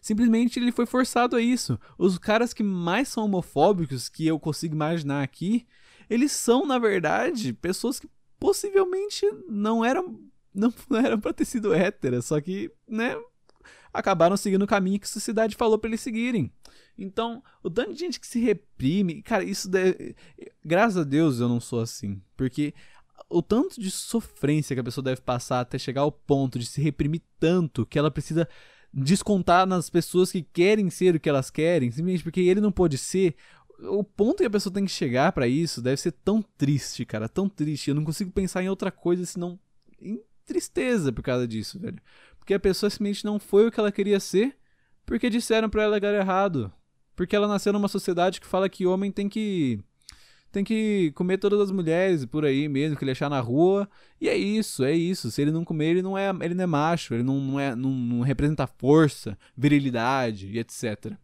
simplesmente 0.00 0.60
ele 0.60 0.70
foi 0.70 0.84
forçado 0.84 1.36
a 1.36 1.40
isso. 1.40 1.78
Os 1.98 2.18
caras 2.18 2.52
que 2.52 2.62
mais 2.62 3.08
são 3.08 3.24
homofóbicos 3.24 4.10
que 4.10 4.26
eu 4.26 4.38
consigo 4.38 4.74
imaginar 4.74 5.22
aqui, 5.22 5.66
eles 6.08 6.32
são, 6.32 6.66
na 6.66 6.78
verdade, 6.78 7.54
pessoas 7.54 7.98
que 7.98 8.08
possivelmente 8.38 9.26
não 9.48 9.82
eram 9.82 10.20
não 10.54 10.72
eram 11.02 11.18
pra 11.18 11.32
ter 11.32 11.46
sido 11.46 11.74
héteras, 11.74 12.26
só 12.26 12.40
que, 12.40 12.70
né, 12.86 13.16
acabaram 13.92 14.36
seguindo 14.36 14.62
o 14.62 14.68
caminho 14.68 15.00
que 15.00 15.06
a 15.06 15.08
sociedade 15.08 15.56
falou 15.56 15.78
para 15.78 15.88
eles 15.88 16.00
seguirem. 16.00 16.52
Então, 16.96 17.42
o 17.62 17.68
tanto 17.68 17.92
de 17.92 17.98
gente 17.98 18.20
que 18.20 18.26
se 18.26 18.38
reprime, 18.40 19.22
cara, 19.22 19.44
isso 19.44 19.68
deve. 19.68 20.14
Graças 20.64 20.98
a 20.98 21.04
Deus 21.04 21.40
eu 21.40 21.48
não 21.48 21.60
sou 21.60 21.80
assim. 21.80 22.22
Porque 22.36 22.72
o 23.28 23.42
tanto 23.42 23.80
de 23.80 23.90
sofrência 23.90 24.74
que 24.74 24.80
a 24.80 24.84
pessoa 24.84 25.04
deve 25.04 25.20
passar 25.20 25.60
até 25.60 25.78
chegar 25.78 26.02
ao 26.02 26.12
ponto 26.12 26.58
de 26.58 26.66
se 26.66 26.80
reprimir 26.80 27.22
tanto 27.38 27.84
que 27.84 27.98
ela 27.98 28.10
precisa 28.10 28.48
descontar 28.92 29.66
nas 29.66 29.90
pessoas 29.90 30.30
que 30.30 30.42
querem 30.42 30.88
ser 30.88 31.16
o 31.16 31.20
que 31.20 31.28
elas 31.28 31.50
querem, 31.50 31.90
simplesmente 31.90 32.22
porque 32.22 32.40
ele 32.40 32.60
não 32.60 32.70
pode 32.70 32.96
ser. 32.96 33.34
O 33.80 34.04
ponto 34.04 34.38
que 34.38 34.44
a 34.44 34.50
pessoa 34.50 34.72
tem 34.72 34.84
que 34.84 34.92
chegar 34.92 35.32
para 35.32 35.48
isso 35.48 35.82
deve 35.82 36.00
ser 36.00 36.12
tão 36.12 36.40
triste, 36.40 37.04
cara, 37.04 37.28
tão 37.28 37.48
triste. 37.48 37.88
Eu 37.88 37.96
não 37.96 38.04
consigo 38.04 38.30
pensar 38.30 38.62
em 38.62 38.68
outra 38.68 38.92
coisa 38.92 39.26
senão 39.26 39.58
em 40.00 40.22
tristeza 40.46 41.12
por 41.12 41.22
causa 41.22 41.48
disso, 41.48 41.80
velho. 41.80 42.00
Porque 42.38 42.54
a 42.54 42.60
pessoa 42.60 42.88
simplesmente 42.88 43.24
não 43.24 43.40
foi 43.40 43.66
o 43.66 43.72
que 43.72 43.80
ela 43.80 43.90
queria 43.90 44.20
ser 44.20 44.56
porque 45.04 45.28
disseram 45.28 45.68
para 45.68 45.82
ela 45.82 46.00
que 46.00 46.06
era 46.06 46.18
errado. 46.18 46.72
Porque 47.14 47.34
ela 47.34 47.48
nasceu 47.48 47.72
numa 47.72 47.88
sociedade 47.88 48.40
que 48.40 48.46
fala 48.46 48.68
que 48.68 48.86
homem 48.86 49.10
tem 49.10 49.28
que 49.28 49.80
tem 50.54 50.62
que 50.62 51.10
comer 51.16 51.38
todas 51.38 51.60
as 51.60 51.72
mulheres 51.72 52.24
por 52.24 52.44
aí 52.44 52.68
mesmo, 52.68 52.96
que 52.96 53.02
ele 53.02 53.10
achar 53.10 53.28
na 53.28 53.40
rua. 53.40 53.88
E 54.20 54.28
é 54.28 54.36
isso, 54.36 54.84
é 54.84 54.92
isso. 54.92 55.28
Se 55.30 55.42
ele 55.42 55.50
não 55.50 55.64
comer, 55.64 55.90
ele 55.90 56.02
não 56.02 56.16
é, 56.16 56.30
ele 56.42 56.54
não 56.54 56.62
é 56.62 56.66
macho, 56.66 57.12
ele 57.12 57.24
não, 57.24 57.40
não, 57.40 57.60
é, 57.60 57.74
não, 57.74 57.90
não 57.90 58.20
representa 58.20 58.64
força, 58.66 59.36
virilidade 59.56 60.46
e 60.46 60.60
etc. 60.60 61.16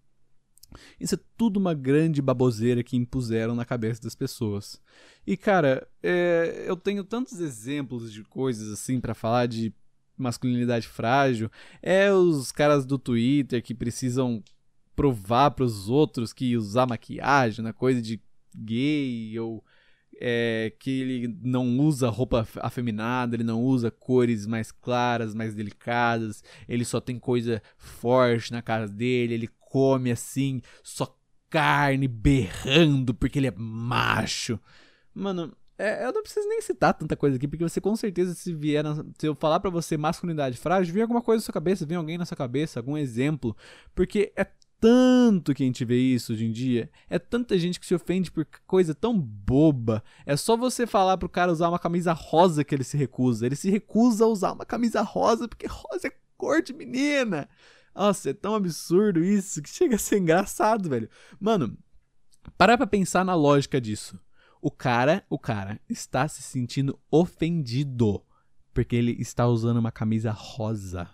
Isso 0.99 1.15
é 1.15 1.19
tudo 1.37 1.59
uma 1.59 1.75
grande 1.75 2.21
baboseira 2.21 2.83
que 2.83 2.97
impuseram 2.97 3.55
na 3.55 3.65
cabeça 3.65 4.03
das 4.03 4.17
pessoas. 4.17 4.81
E 5.25 5.37
cara, 5.37 5.87
é, 6.03 6.65
eu 6.67 6.77
tenho 6.77 7.05
tantos 7.05 7.41
exemplos 7.41 8.13
de 8.13 8.25
coisas 8.25 8.73
assim 8.73 9.01
para 9.01 9.15
falar 9.15 9.47
de 9.47 9.73
masculinidade 10.17 10.89
frágil. 10.89 11.51
É 11.81 12.13
os 12.13 12.51
caras 12.51 12.85
do 12.85 12.99
Twitter 12.99 13.63
que 13.63 13.75
precisam 13.75 14.43
provar 15.01 15.53
para 15.53 15.65
os 15.65 15.89
outros 15.89 16.31
que 16.31 16.55
usar 16.59 16.87
maquiagem, 16.87 17.65
na 17.65 17.73
coisa 17.73 18.03
de 18.03 18.21
gay 18.55 19.41
ou 19.41 19.65
é, 20.21 20.75
que 20.79 21.01
ele 21.01 21.39
não 21.43 21.79
usa 21.79 22.11
roupa 22.11 22.47
afeminada, 22.57 23.35
ele 23.35 23.43
não 23.43 23.63
usa 23.63 23.91
cores 23.91 24.47
mais 24.47 24.71
claras, 24.71 25.35
mais 25.35 25.55
delicadas, 25.55 26.45
ele 26.69 26.85
só 26.85 27.01
tem 27.01 27.19
coisa 27.19 27.63
forte 27.79 28.53
na 28.53 28.61
cara 28.61 28.87
dele, 28.87 29.33
ele 29.33 29.49
come 29.59 30.11
assim, 30.11 30.61
só 30.83 31.19
carne 31.49 32.07
berrando 32.07 33.15
porque 33.15 33.39
ele 33.39 33.47
é 33.47 33.55
macho. 33.57 34.61
Mano, 35.15 35.57
é, 35.79 36.05
eu 36.05 36.13
não 36.13 36.23
preciso 36.23 36.47
nem 36.47 36.61
citar 36.61 36.93
tanta 36.93 37.17
coisa 37.17 37.39
aqui, 37.39 37.49
porque 37.49 37.65
você 37.65 37.81
com 37.81 37.97
certeza, 37.97 38.35
se 38.35 38.53
vier, 38.53 38.85
na, 38.85 39.03
se 39.19 39.27
eu 39.27 39.35
falar 39.35 39.61
para 39.61 39.71
você 39.71 39.97
masculinidade 39.97 40.59
frágil, 40.59 40.93
vem 40.93 41.03
alguma 41.03 41.23
coisa 41.23 41.41
na 41.41 41.45
sua 41.47 41.55
cabeça, 41.55 41.87
vem 41.87 41.97
alguém 41.97 42.19
na 42.19 42.27
sua 42.27 42.37
cabeça, 42.37 42.79
algum 42.79 42.99
exemplo, 42.99 43.57
porque 43.95 44.31
é 44.37 44.47
tanto 44.81 45.53
que 45.53 45.63
a 45.63 45.67
gente 45.67 45.85
vê 45.85 45.99
isso 45.99 46.33
hoje 46.33 46.47
em 46.47 46.51
dia. 46.51 46.91
É 47.09 47.19
tanta 47.19 47.59
gente 47.59 47.79
que 47.79 47.85
se 47.85 47.95
ofende 47.95 48.33
por 48.33 48.47
coisa 48.67 48.95
tão 48.95 49.19
boba. 49.21 50.03
É 50.25 50.35
só 50.37 50.57
você 50.57 50.87
falar 50.87 51.19
pro 51.19 51.29
cara 51.29 51.53
usar 51.53 51.69
uma 51.69 51.79
camisa 51.79 52.15
rosa 52.15 52.65
que 52.65 52.75
ele 52.75 52.83
se 52.83 52.97
recusa. 52.97 53.45
Ele 53.45 53.57
se 53.57 53.71
recusa 53.71 54.25
a 54.25 54.29
usar 54.29 54.53
uma 54.53 54.65
camisa 54.65 55.03
rosa 55.03 55.47
porque 55.47 55.67
rosa 55.67 56.09
é 56.09 56.13
cor 56.37 56.63
de 56.63 56.73
menina. 56.73 57.47
Nossa, 57.95 58.31
é 58.31 58.33
tão 58.33 58.55
absurdo 58.55 59.23
isso 59.23 59.61
que 59.61 59.69
chega 59.69 59.97
a 59.97 59.99
ser 59.99 60.19
engraçado, 60.19 60.89
velho. 60.89 61.11
Mano, 61.39 61.77
para 62.57 62.79
pra 62.79 62.87
pensar 62.87 63.25
na 63.25 63.35
lógica 63.35 63.79
disso. 63.79 64.19
O 64.63 64.71
cara, 64.71 65.25
o 65.29 65.39
cara 65.39 65.79
está 65.89 66.27
se 66.27 66.43
sentindo 66.43 66.99
ofendido 67.11 68.25
porque 68.73 68.97
ele 68.97 69.13
está 69.21 69.47
usando 69.47 69.79
uma 69.79 69.93
camisa 69.93 70.31
rosa 70.31 71.09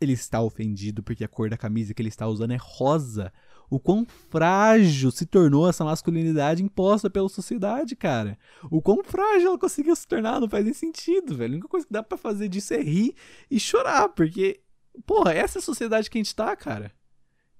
ele 0.00 0.12
está 0.12 0.40
ofendido 0.40 1.02
porque 1.02 1.24
a 1.24 1.28
cor 1.28 1.48
da 1.48 1.56
camisa 1.56 1.94
que 1.94 2.02
ele 2.02 2.08
está 2.08 2.26
usando 2.26 2.52
é 2.52 2.58
rosa. 2.60 3.32
O 3.68 3.80
quão 3.80 4.06
frágil 4.06 5.10
se 5.10 5.26
tornou 5.26 5.68
essa 5.68 5.84
masculinidade 5.84 6.62
imposta 6.62 7.10
pela 7.10 7.28
sociedade, 7.28 7.96
cara. 7.96 8.38
O 8.70 8.80
quão 8.80 9.02
frágil 9.02 9.48
ela 9.48 9.58
conseguiu 9.58 9.96
se 9.96 10.06
tornar, 10.06 10.40
não 10.40 10.48
faz 10.48 10.64
nem 10.64 10.74
sentido, 10.74 11.36
velho. 11.36 11.54
A 11.54 11.56
única 11.56 11.68
coisa 11.68 11.86
que 11.86 11.92
dá 11.92 12.02
para 12.02 12.16
fazer 12.16 12.48
disso 12.48 12.74
é 12.74 12.80
rir 12.80 13.14
e 13.50 13.58
chorar, 13.58 14.08
porque, 14.10 14.60
porra, 15.04 15.32
essa 15.32 15.58
é 15.58 15.60
a 15.60 15.62
sociedade 15.62 16.08
que 16.08 16.18
a 16.18 16.20
gente 16.20 16.34
tá, 16.34 16.54
cara. 16.54 16.92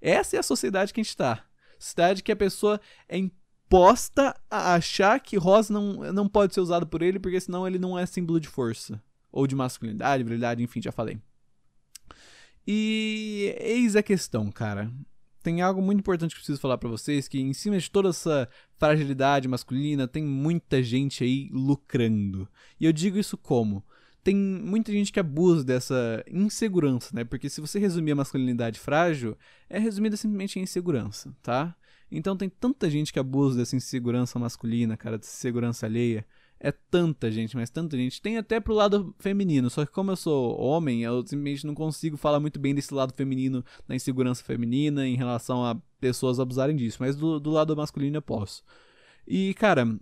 Essa 0.00 0.36
é 0.36 0.38
a 0.38 0.44
sociedade 0.44 0.92
que 0.92 1.00
a 1.00 1.02
gente 1.02 1.16
tá. 1.16 1.44
Sociedade 1.78 2.22
que 2.22 2.30
a 2.30 2.36
pessoa 2.36 2.80
é 3.08 3.18
imposta 3.18 4.38
a 4.48 4.74
achar 4.74 5.18
que 5.18 5.36
rosa 5.36 5.72
não, 5.72 6.12
não 6.12 6.28
pode 6.28 6.54
ser 6.54 6.60
usado 6.60 6.86
por 6.86 7.02
ele, 7.02 7.18
porque 7.18 7.40
senão 7.40 7.66
ele 7.66 7.78
não 7.78 7.98
é 7.98 8.06
símbolo 8.06 8.38
de 8.38 8.48
força. 8.48 9.02
Ou 9.32 9.46
de 9.46 9.56
masculinidade, 9.56 10.22
virilidade, 10.22 10.62
enfim, 10.62 10.80
já 10.80 10.92
falei. 10.92 11.20
E 12.66 13.54
eis 13.60 13.94
a 13.94 14.02
questão, 14.02 14.50
cara. 14.50 14.90
Tem 15.42 15.62
algo 15.62 15.80
muito 15.80 16.00
importante 16.00 16.30
que 16.30 16.38
eu 16.38 16.40
preciso 16.40 16.60
falar 16.60 16.76
para 16.76 16.88
vocês, 16.88 17.28
que 17.28 17.38
em 17.38 17.52
cima 17.52 17.78
de 17.78 17.88
toda 17.88 18.08
essa 18.08 18.48
fragilidade 18.76 19.46
masculina, 19.46 20.08
tem 20.08 20.24
muita 20.24 20.82
gente 20.82 21.22
aí 21.22 21.48
lucrando. 21.52 22.48
E 22.80 22.84
eu 22.84 22.92
digo 22.92 23.16
isso 23.16 23.36
como? 23.36 23.84
Tem 24.24 24.34
muita 24.34 24.90
gente 24.90 25.12
que 25.12 25.20
abusa 25.20 25.62
dessa 25.62 26.24
insegurança, 26.28 27.14
né? 27.14 27.22
Porque 27.22 27.48
se 27.48 27.60
você 27.60 27.78
resumir 27.78 28.10
a 28.10 28.16
masculinidade 28.16 28.80
frágil, 28.80 29.38
é 29.70 29.78
resumida 29.78 30.16
simplesmente 30.16 30.58
em 30.58 30.62
insegurança, 30.62 31.32
tá? 31.44 31.76
Então 32.10 32.36
tem 32.36 32.48
tanta 32.48 32.90
gente 32.90 33.12
que 33.12 33.18
abusa 33.20 33.58
dessa 33.58 33.76
insegurança 33.76 34.38
masculina, 34.40 34.96
cara, 34.96 35.16
dessa 35.16 35.30
segurança 35.30 35.86
alheia, 35.86 36.26
é 36.58 36.72
tanta 36.72 37.30
gente, 37.30 37.56
mas 37.56 37.70
tanta 37.70 37.96
gente. 37.96 38.20
Tem 38.20 38.38
até 38.38 38.58
pro 38.60 38.74
lado 38.74 39.14
feminino, 39.18 39.68
só 39.68 39.84
que 39.84 39.92
como 39.92 40.10
eu 40.10 40.16
sou 40.16 40.58
homem, 40.60 41.02
eu 41.02 41.20
simplesmente 41.20 41.66
não 41.66 41.74
consigo 41.74 42.16
falar 42.16 42.40
muito 42.40 42.58
bem 42.58 42.74
desse 42.74 42.92
lado 42.94 43.12
feminino, 43.14 43.64
da 43.86 43.94
insegurança 43.94 44.42
feminina, 44.42 45.06
em 45.06 45.16
relação 45.16 45.64
a 45.64 45.76
pessoas 46.00 46.40
abusarem 46.40 46.76
disso. 46.76 46.98
Mas 47.00 47.16
do, 47.16 47.38
do 47.38 47.50
lado 47.50 47.76
masculino 47.76 48.16
eu 48.16 48.22
posso. 48.22 48.64
E, 49.26 49.54
cara, 49.54 49.98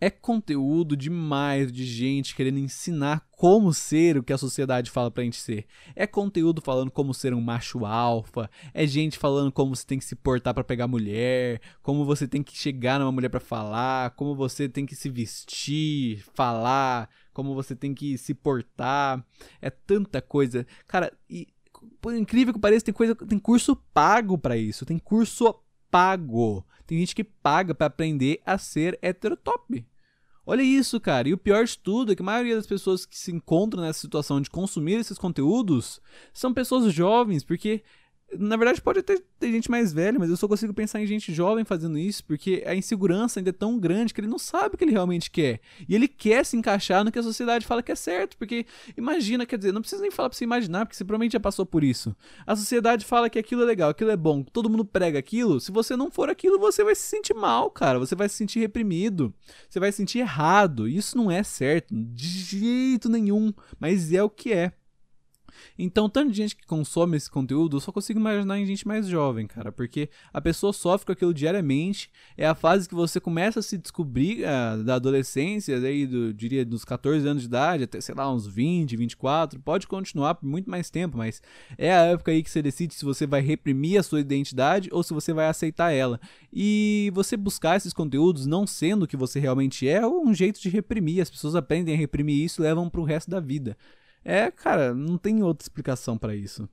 é 0.00 0.10
conteúdo 0.10 0.96
demais 0.96 1.72
de 1.72 1.84
gente 1.84 2.34
querendo 2.34 2.58
ensinar 2.58 3.26
como 3.30 3.72
ser 3.72 4.16
o 4.16 4.22
que 4.22 4.32
a 4.32 4.38
sociedade 4.38 4.90
fala 4.90 5.10
pra 5.10 5.24
gente 5.24 5.36
ser. 5.36 5.66
É 5.94 6.06
conteúdo 6.06 6.60
falando 6.60 6.90
como 6.90 7.14
ser 7.14 7.34
um 7.34 7.40
macho 7.40 7.84
alfa, 7.84 8.50
é 8.72 8.86
gente 8.86 9.18
falando 9.18 9.52
como 9.52 9.74
você 9.74 9.86
tem 9.86 9.98
que 9.98 10.04
se 10.04 10.14
portar 10.14 10.54
para 10.54 10.64
pegar 10.64 10.86
mulher, 10.86 11.60
como 11.82 12.04
você 12.04 12.28
tem 12.28 12.42
que 12.42 12.56
chegar 12.56 12.98
numa 12.98 13.12
mulher 13.12 13.28
para 13.28 13.40
falar, 13.40 14.10
como 14.10 14.34
você 14.34 14.68
tem 14.68 14.86
que 14.86 14.94
se 14.94 15.08
vestir, 15.08 16.24
falar, 16.34 17.08
como 17.32 17.54
você 17.54 17.74
tem 17.74 17.94
que 17.94 18.16
se 18.18 18.34
portar. 18.34 19.24
É 19.60 19.70
tanta 19.70 20.20
coisa. 20.22 20.66
Cara, 20.86 21.12
e 21.28 21.48
por 22.00 22.14
incrível 22.14 22.52
que 22.52 22.60
pareça, 22.60 22.84
tem 22.84 22.94
coisa, 22.94 23.14
tem 23.14 23.38
curso 23.38 23.76
pago 23.92 24.38
para 24.38 24.56
isso, 24.56 24.86
tem 24.86 24.98
curso 24.98 25.54
pago. 25.94 26.66
Tem 26.88 26.98
gente 26.98 27.14
que 27.14 27.22
paga 27.22 27.72
para 27.72 27.86
aprender 27.86 28.40
a 28.44 28.58
ser 28.58 28.98
heterotop. 29.00 29.86
Olha 30.44 30.60
isso, 30.60 31.00
cara. 31.00 31.28
E 31.28 31.32
o 31.32 31.38
pior 31.38 31.64
de 31.64 31.78
tudo 31.78 32.10
é 32.10 32.16
que 32.16 32.20
a 32.20 32.24
maioria 32.24 32.56
das 32.56 32.66
pessoas 32.66 33.06
que 33.06 33.16
se 33.16 33.30
encontram 33.30 33.80
nessa 33.80 34.00
situação 34.00 34.40
de 34.40 34.50
consumir 34.50 34.94
esses 34.94 35.16
conteúdos 35.16 36.00
são 36.32 36.52
pessoas 36.52 36.92
jovens, 36.92 37.44
porque 37.44 37.84
na 38.38 38.56
verdade, 38.56 38.80
pode 38.80 39.02
ter, 39.02 39.22
ter, 39.38 39.52
gente 39.52 39.70
mais 39.70 39.92
velha, 39.92 40.18
mas 40.18 40.30
eu 40.30 40.36
só 40.36 40.48
consigo 40.48 40.72
pensar 40.74 41.00
em 41.00 41.06
gente 41.06 41.32
jovem 41.32 41.64
fazendo 41.64 41.98
isso, 41.98 42.24
porque 42.24 42.62
a 42.66 42.74
insegurança 42.74 43.38
ainda 43.38 43.50
é 43.50 43.52
tão 43.52 43.78
grande 43.78 44.12
que 44.12 44.20
ele 44.20 44.28
não 44.28 44.38
sabe 44.38 44.74
o 44.74 44.78
que 44.78 44.84
ele 44.84 44.92
realmente 44.92 45.30
quer. 45.30 45.60
E 45.88 45.94
ele 45.94 46.08
quer 46.08 46.44
se 46.44 46.56
encaixar 46.56 47.04
no 47.04 47.12
que 47.12 47.18
a 47.18 47.22
sociedade 47.22 47.66
fala 47.66 47.82
que 47.82 47.92
é 47.92 47.94
certo, 47.94 48.36
porque 48.36 48.66
imagina, 48.96 49.46
quer 49.46 49.58
dizer, 49.58 49.72
não 49.72 49.80
precisa 49.80 50.02
nem 50.02 50.10
falar 50.10 50.28
pra 50.28 50.36
você 50.36 50.44
imaginar, 50.44 50.84
porque 50.84 50.96
você 50.96 51.04
provavelmente 51.04 51.32
já 51.32 51.40
passou 51.40 51.64
por 51.64 51.84
isso. 51.84 52.14
A 52.46 52.56
sociedade 52.56 53.04
fala 53.04 53.30
que 53.30 53.38
aquilo 53.38 53.62
é 53.62 53.66
legal, 53.66 53.90
aquilo 53.90 54.10
é 54.10 54.16
bom, 54.16 54.42
todo 54.42 54.70
mundo 54.70 54.84
prega 54.84 55.18
aquilo. 55.18 55.60
Se 55.60 55.70
você 55.70 55.96
não 55.96 56.10
for 56.10 56.28
aquilo, 56.28 56.58
você 56.58 56.82
vai 56.82 56.94
se 56.94 57.02
sentir 57.02 57.34
mal, 57.34 57.70
cara. 57.70 57.98
Você 57.98 58.14
vai 58.14 58.28
se 58.28 58.36
sentir 58.36 58.58
reprimido, 58.60 59.32
você 59.68 59.78
vai 59.78 59.92
se 59.92 59.98
sentir 59.98 60.18
errado. 60.18 60.88
Isso 60.88 61.16
não 61.16 61.30
é 61.30 61.42
certo, 61.42 61.94
de 61.94 62.28
jeito 62.28 63.08
nenhum, 63.08 63.52
mas 63.78 64.12
é 64.12 64.22
o 64.22 64.30
que 64.30 64.52
é. 64.52 64.72
Então, 65.78 66.08
tanto 66.08 66.30
de 66.30 66.36
gente 66.36 66.56
que 66.56 66.66
consome 66.66 67.16
esse 67.16 67.30
conteúdo, 67.30 67.76
eu 67.76 67.80
só 67.80 67.92
consigo 67.92 68.18
imaginar 68.18 68.58
em 68.58 68.66
gente 68.66 68.86
mais 68.86 69.06
jovem, 69.06 69.46
cara, 69.46 69.72
porque 69.72 70.08
a 70.32 70.40
pessoa 70.40 70.72
sofre 70.72 71.06
com 71.06 71.12
aquilo 71.12 71.34
diariamente, 71.34 72.10
é 72.36 72.46
a 72.46 72.54
fase 72.54 72.88
que 72.88 72.94
você 72.94 73.20
começa 73.20 73.60
a 73.60 73.62
se 73.62 73.76
descobrir 73.76 74.44
uh, 74.44 74.82
da 74.84 74.96
adolescência, 74.96 75.80
daí 75.80 76.06
do, 76.06 76.32
diria 76.32 76.64
dos 76.64 76.84
14 76.84 77.26
anos 77.26 77.42
de 77.42 77.48
idade 77.48 77.84
até, 77.84 78.00
sei 78.00 78.14
lá, 78.14 78.32
uns 78.32 78.46
20, 78.46 78.96
24, 78.96 79.60
pode 79.60 79.86
continuar 79.86 80.34
por 80.34 80.46
muito 80.46 80.70
mais 80.70 80.90
tempo, 80.90 81.16
mas 81.16 81.42
é 81.76 81.92
a 81.92 82.02
época 82.02 82.30
aí 82.30 82.42
que 82.42 82.50
você 82.50 82.62
decide 82.62 82.94
se 82.94 83.04
você 83.04 83.26
vai 83.26 83.40
reprimir 83.40 83.98
a 83.98 84.02
sua 84.02 84.20
identidade 84.20 84.88
ou 84.92 85.02
se 85.02 85.12
você 85.12 85.32
vai 85.32 85.46
aceitar 85.46 85.90
ela. 85.90 86.20
E 86.52 87.10
você 87.14 87.36
buscar 87.36 87.76
esses 87.76 87.92
conteúdos 87.92 88.46
não 88.46 88.66
sendo 88.66 89.04
o 89.04 89.06
que 89.06 89.16
você 89.16 89.40
realmente 89.40 89.88
é, 89.88 89.94
é 89.94 90.06
um 90.06 90.34
jeito 90.34 90.60
de 90.60 90.68
reprimir, 90.68 91.20
as 91.20 91.30
pessoas 91.30 91.54
aprendem 91.54 91.94
a 91.94 91.98
reprimir 91.98 92.44
isso 92.44 92.60
e 92.60 92.64
levam 92.64 92.90
pro 92.90 93.02
resto 93.02 93.30
da 93.30 93.40
vida. 93.40 93.76
É, 94.24 94.50
cara, 94.50 94.94
não 94.94 95.18
tem 95.18 95.42
outra 95.42 95.64
explicação 95.64 96.16
para 96.16 96.34
isso. 96.34 96.68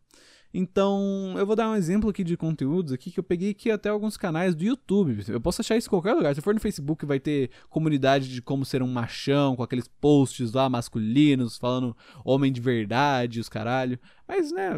Então, 0.54 1.34
eu 1.38 1.46
vou 1.46 1.56
dar 1.56 1.70
um 1.70 1.76
exemplo 1.76 2.10
aqui 2.10 2.26
de 2.26 2.36
conteúdos 2.36 2.92
aqui 2.92 3.10
que 3.10 3.18
eu 3.18 3.24
peguei 3.24 3.52
aqui 3.52 3.72
até 3.72 3.88
alguns 3.88 4.18
canais 4.18 4.54
do 4.54 4.64
YouTube. 4.66 5.24
Eu 5.30 5.40
posso 5.40 5.62
achar 5.62 5.78
isso 5.78 5.88
em 5.88 5.90
qualquer 5.90 6.14
lugar. 6.14 6.36
Se 6.36 6.42
for 6.42 6.54
no 6.54 6.60
Facebook, 6.60 7.06
vai 7.06 7.22
ter 7.22 7.50
comunidade 7.70 8.28
de 8.28 8.42
como 8.42 8.66
ser 8.66 8.84
um 8.84 8.92
machão, 8.92 9.56
com 9.56 9.64
aqueles 9.64 9.88
posts 9.88 10.52
lá 10.52 10.70
masculinos, 10.70 11.58
falando 11.58 11.96
homem 12.26 12.52
de 12.52 12.60
verdade, 12.60 13.40
os 13.40 13.48
caralho. 13.48 13.98
Mas, 14.28 14.52
né, 14.52 14.72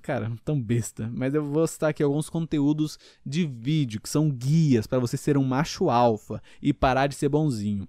cara, 0.00 0.32
tão 0.44 0.60
besta. 0.60 1.10
Mas 1.12 1.34
eu 1.34 1.44
vou 1.44 1.66
citar 1.66 1.90
aqui 1.90 2.04
alguns 2.04 2.30
conteúdos 2.30 2.96
de 3.24 3.44
vídeo, 3.46 4.00
que 4.00 4.08
são 4.08 4.30
guias 4.30 4.86
para 4.86 5.00
você 5.00 5.16
ser 5.16 5.36
um 5.36 5.44
macho 5.44 5.90
alfa 5.90 6.40
e 6.62 6.72
parar 6.72 7.08
de 7.08 7.16
ser 7.16 7.28
bonzinho. 7.28 7.88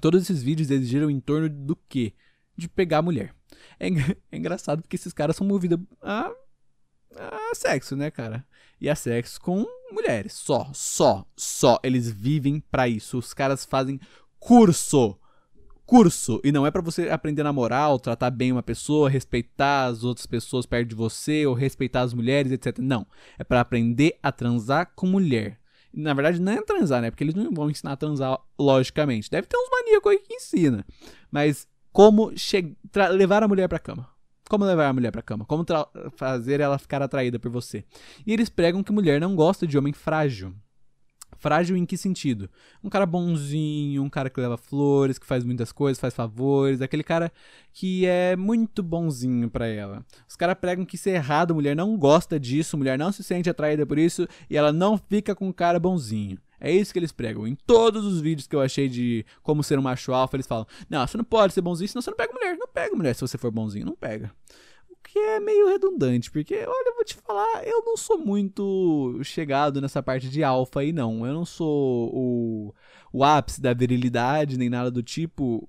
Todos 0.00 0.22
esses 0.22 0.40
vídeos 0.40 0.70
eles 0.70 0.86
giram 0.86 1.10
em 1.10 1.18
torno 1.18 1.48
do 1.48 1.74
quê? 1.88 2.12
De 2.56 2.68
pegar 2.68 3.02
mulher. 3.02 3.34
É, 3.78 3.88
é 4.32 4.36
engraçado 4.36 4.82
porque 4.82 4.96
esses 4.96 5.12
caras 5.12 5.36
são 5.36 5.46
movidos 5.46 5.78
a, 6.02 6.30
a 7.16 7.54
sexo, 7.54 7.96
né, 7.96 8.10
cara? 8.10 8.46
E 8.80 8.88
a 8.88 8.94
sexo 8.94 9.40
com 9.40 9.66
mulheres. 9.90 10.32
Só, 10.32 10.70
só, 10.72 11.26
só. 11.36 11.78
Eles 11.82 12.10
vivem 12.10 12.60
para 12.60 12.88
isso. 12.88 13.18
Os 13.18 13.32
caras 13.32 13.64
fazem 13.64 14.00
curso 14.38 15.18
curso. 15.86 16.40
E 16.42 16.50
não 16.50 16.66
é 16.66 16.70
para 16.70 16.82
você 16.82 17.08
aprender 17.08 17.42
na 17.42 17.52
moral, 17.52 17.98
tratar 17.98 18.30
bem 18.30 18.52
uma 18.52 18.62
pessoa, 18.62 19.08
respeitar 19.08 19.86
as 19.86 20.04
outras 20.04 20.26
pessoas 20.26 20.66
perto 20.66 20.88
de 20.88 20.94
você, 20.94 21.46
ou 21.46 21.54
respeitar 21.54 22.02
as 22.02 22.14
mulheres, 22.14 22.52
etc. 22.52 22.78
Não. 22.78 23.06
É 23.38 23.44
para 23.44 23.60
aprender 23.60 24.18
a 24.22 24.32
transar 24.32 24.92
com 24.94 25.06
mulher. 25.06 25.58
Na 25.92 26.12
verdade, 26.12 26.40
não 26.40 26.52
é 26.52 26.62
transar, 26.62 27.00
né? 27.00 27.10
Porque 27.10 27.22
eles 27.22 27.34
não 27.34 27.52
vão 27.52 27.70
ensinar 27.70 27.92
a 27.92 27.96
transar, 27.96 28.38
logicamente. 28.58 29.30
Deve 29.30 29.46
ter 29.46 29.56
uns 29.56 29.70
maníacos 29.70 30.12
aí 30.12 30.18
que 30.18 30.34
ensina. 30.34 30.84
Mas 31.30 31.68
como 31.94 32.32
levar 33.12 33.44
a 33.44 33.48
mulher 33.48 33.68
pra 33.68 33.78
cama. 33.78 34.08
Como 34.50 34.64
levar 34.64 34.88
a 34.88 34.92
mulher 34.92 35.12
pra 35.12 35.22
cama? 35.22 35.44
Como 35.44 35.64
fazer 36.16 36.58
ela 36.58 36.76
ficar 36.76 37.00
atraída 37.00 37.38
por 37.38 37.52
você? 37.52 37.84
E 38.26 38.32
eles 38.32 38.48
pregam 38.48 38.82
que 38.82 38.90
mulher 38.90 39.20
não 39.20 39.36
gosta 39.36 39.64
de 39.64 39.78
homem 39.78 39.92
frágil. 39.92 40.52
Frágil 41.36 41.76
em 41.76 41.86
que 41.86 41.96
sentido? 41.96 42.50
Um 42.82 42.88
cara 42.88 43.06
bonzinho, 43.06 44.02
um 44.02 44.10
cara 44.10 44.28
que 44.28 44.40
leva 44.40 44.56
flores, 44.56 45.18
que 45.18 45.26
faz 45.26 45.44
muitas 45.44 45.70
coisas, 45.70 46.00
faz 46.00 46.12
favores, 46.12 46.82
aquele 46.82 47.04
cara 47.04 47.30
que 47.72 48.06
é 48.06 48.34
muito 48.34 48.82
bonzinho 48.82 49.48
para 49.48 49.68
ela. 49.68 50.04
Os 50.28 50.34
caras 50.34 50.56
pregam 50.60 50.84
que 50.84 50.96
isso 50.96 51.08
é 51.08 51.12
errado, 51.12 51.54
mulher 51.54 51.76
não 51.76 51.96
gosta 51.96 52.40
disso, 52.40 52.76
mulher 52.76 52.98
não 52.98 53.12
se 53.12 53.22
sente 53.22 53.48
atraída 53.48 53.86
por 53.86 54.00
isso 54.00 54.26
e 54.50 54.56
ela 54.56 54.72
não 54.72 54.98
fica 54.98 55.32
com 55.32 55.46
um 55.46 55.52
cara 55.52 55.78
bonzinho. 55.78 56.38
É 56.60 56.70
isso 56.70 56.92
que 56.92 56.98
eles 56.98 57.12
pregam. 57.12 57.46
Em 57.46 57.54
todos 57.54 58.04
os 58.04 58.20
vídeos 58.20 58.46
que 58.46 58.56
eu 58.56 58.60
achei 58.60 58.88
de 58.88 59.24
como 59.42 59.62
ser 59.62 59.78
um 59.78 59.82
macho 59.82 60.12
alfa, 60.12 60.36
eles 60.36 60.46
falam: 60.46 60.66
Não, 60.88 61.06
você 61.06 61.16
não 61.16 61.24
pode 61.24 61.52
ser 61.52 61.60
bonzinho, 61.60 61.88
senão 61.88 62.02
você 62.02 62.10
não 62.10 62.16
pega 62.16 62.32
mulher. 62.32 62.56
Não 62.56 62.68
pega 62.68 62.96
mulher 62.96 63.14
se 63.14 63.20
você 63.20 63.38
for 63.38 63.50
bonzinho, 63.50 63.86
não 63.86 63.96
pega 63.96 64.32
que 65.14 65.18
é 65.20 65.38
meio 65.38 65.68
redundante, 65.68 66.28
porque, 66.28 66.56
olha, 66.56 66.88
eu 66.88 66.94
vou 66.96 67.04
te 67.04 67.14
falar, 67.14 67.64
eu 67.64 67.84
não 67.84 67.96
sou 67.96 68.18
muito 68.18 69.20
chegado 69.22 69.80
nessa 69.80 70.02
parte 70.02 70.28
de 70.28 70.42
alfa 70.42 70.80
aí, 70.80 70.92
não. 70.92 71.24
Eu 71.24 71.32
não 71.32 71.44
sou 71.44 72.10
o, 72.12 72.74
o 73.12 73.22
ápice 73.22 73.60
da 73.60 73.72
virilidade, 73.72 74.58
nem 74.58 74.68
nada 74.68 74.90
do 74.90 75.04
tipo. 75.04 75.68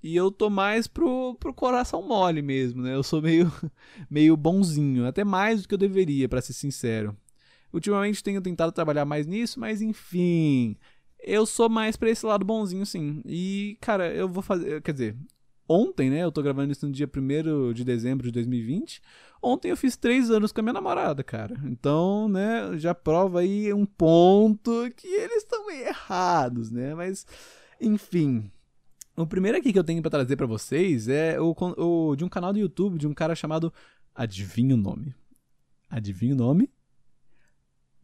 E 0.00 0.14
eu 0.14 0.30
tô 0.30 0.48
mais 0.48 0.86
pro, 0.86 1.34
pro 1.34 1.52
coração 1.52 2.00
mole 2.00 2.42
mesmo, 2.42 2.80
né? 2.82 2.94
Eu 2.94 3.02
sou 3.02 3.20
meio, 3.20 3.50
meio 4.08 4.36
bonzinho, 4.36 5.04
até 5.04 5.24
mais 5.24 5.62
do 5.62 5.68
que 5.68 5.74
eu 5.74 5.78
deveria, 5.78 6.28
para 6.28 6.40
ser 6.40 6.52
sincero. 6.52 7.16
Ultimamente 7.72 8.22
tenho 8.22 8.40
tentado 8.40 8.72
trabalhar 8.72 9.04
mais 9.04 9.26
nisso, 9.26 9.60
mas 9.60 9.82
enfim. 9.82 10.76
Eu 11.18 11.44
sou 11.46 11.68
mais 11.68 11.96
pra 11.96 12.10
esse 12.10 12.24
lado 12.24 12.44
bonzinho, 12.44 12.86
sim. 12.86 13.22
E, 13.24 13.76
cara, 13.80 14.12
eu 14.14 14.28
vou 14.28 14.42
fazer. 14.42 14.80
Quer 14.82 14.92
dizer, 14.92 15.16
ontem, 15.68 16.10
né? 16.10 16.22
Eu 16.22 16.32
tô 16.32 16.42
gravando 16.42 16.72
isso 16.72 16.86
no 16.86 16.92
dia 16.92 17.08
1 17.08 17.72
de 17.72 17.84
dezembro 17.84 18.26
de 18.26 18.32
2020. 18.32 19.00
Ontem 19.42 19.70
eu 19.70 19.76
fiz 19.76 19.96
três 19.96 20.30
anos 20.30 20.52
com 20.52 20.60
a 20.60 20.62
minha 20.62 20.72
namorada, 20.72 21.22
cara. 21.22 21.56
Então, 21.64 22.28
né, 22.28 22.78
já 22.78 22.94
prova 22.94 23.40
aí 23.40 23.72
um 23.72 23.84
ponto 23.84 24.90
que 24.96 25.06
eles 25.06 25.38
estão 25.38 25.70
errados, 25.70 26.70
né? 26.70 26.94
Mas, 26.94 27.26
enfim. 27.80 28.50
O 29.16 29.26
primeiro 29.26 29.56
aqui 29.56 29.72
que 29.72 29.78
eu 29.78 29.84
tenho 29.84 30.02
para 30.02 30.10
trazer 30.10 30.36
para 30.36 30.46
vocês 30.46 31.08
é 31.08 31.40
o, 31.40 31.54
o, 31.78 32.16
de 32.16 32.24
um 32.24 32.28
canal 32.28 32.52
do 32.52 32.58
YouTube 32.58 32.98
de 32.98 33.06
um 33.06 33.14
cara 33.14 33.34
chamado. 33.34 33.72
Adivinha 34.14 34.74
o 34.74 34.78
nome? 34.78 35.14
Adivinha 35.88 36.34
o 36.34 36.36
nome? 36.36 36.70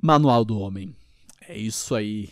Manual 0.05 0.45
do 0.45 0.59
Homem. 0.59 0.93
É 1.49 1.57
isso 1.57 1.95
aí. 1.95 2.31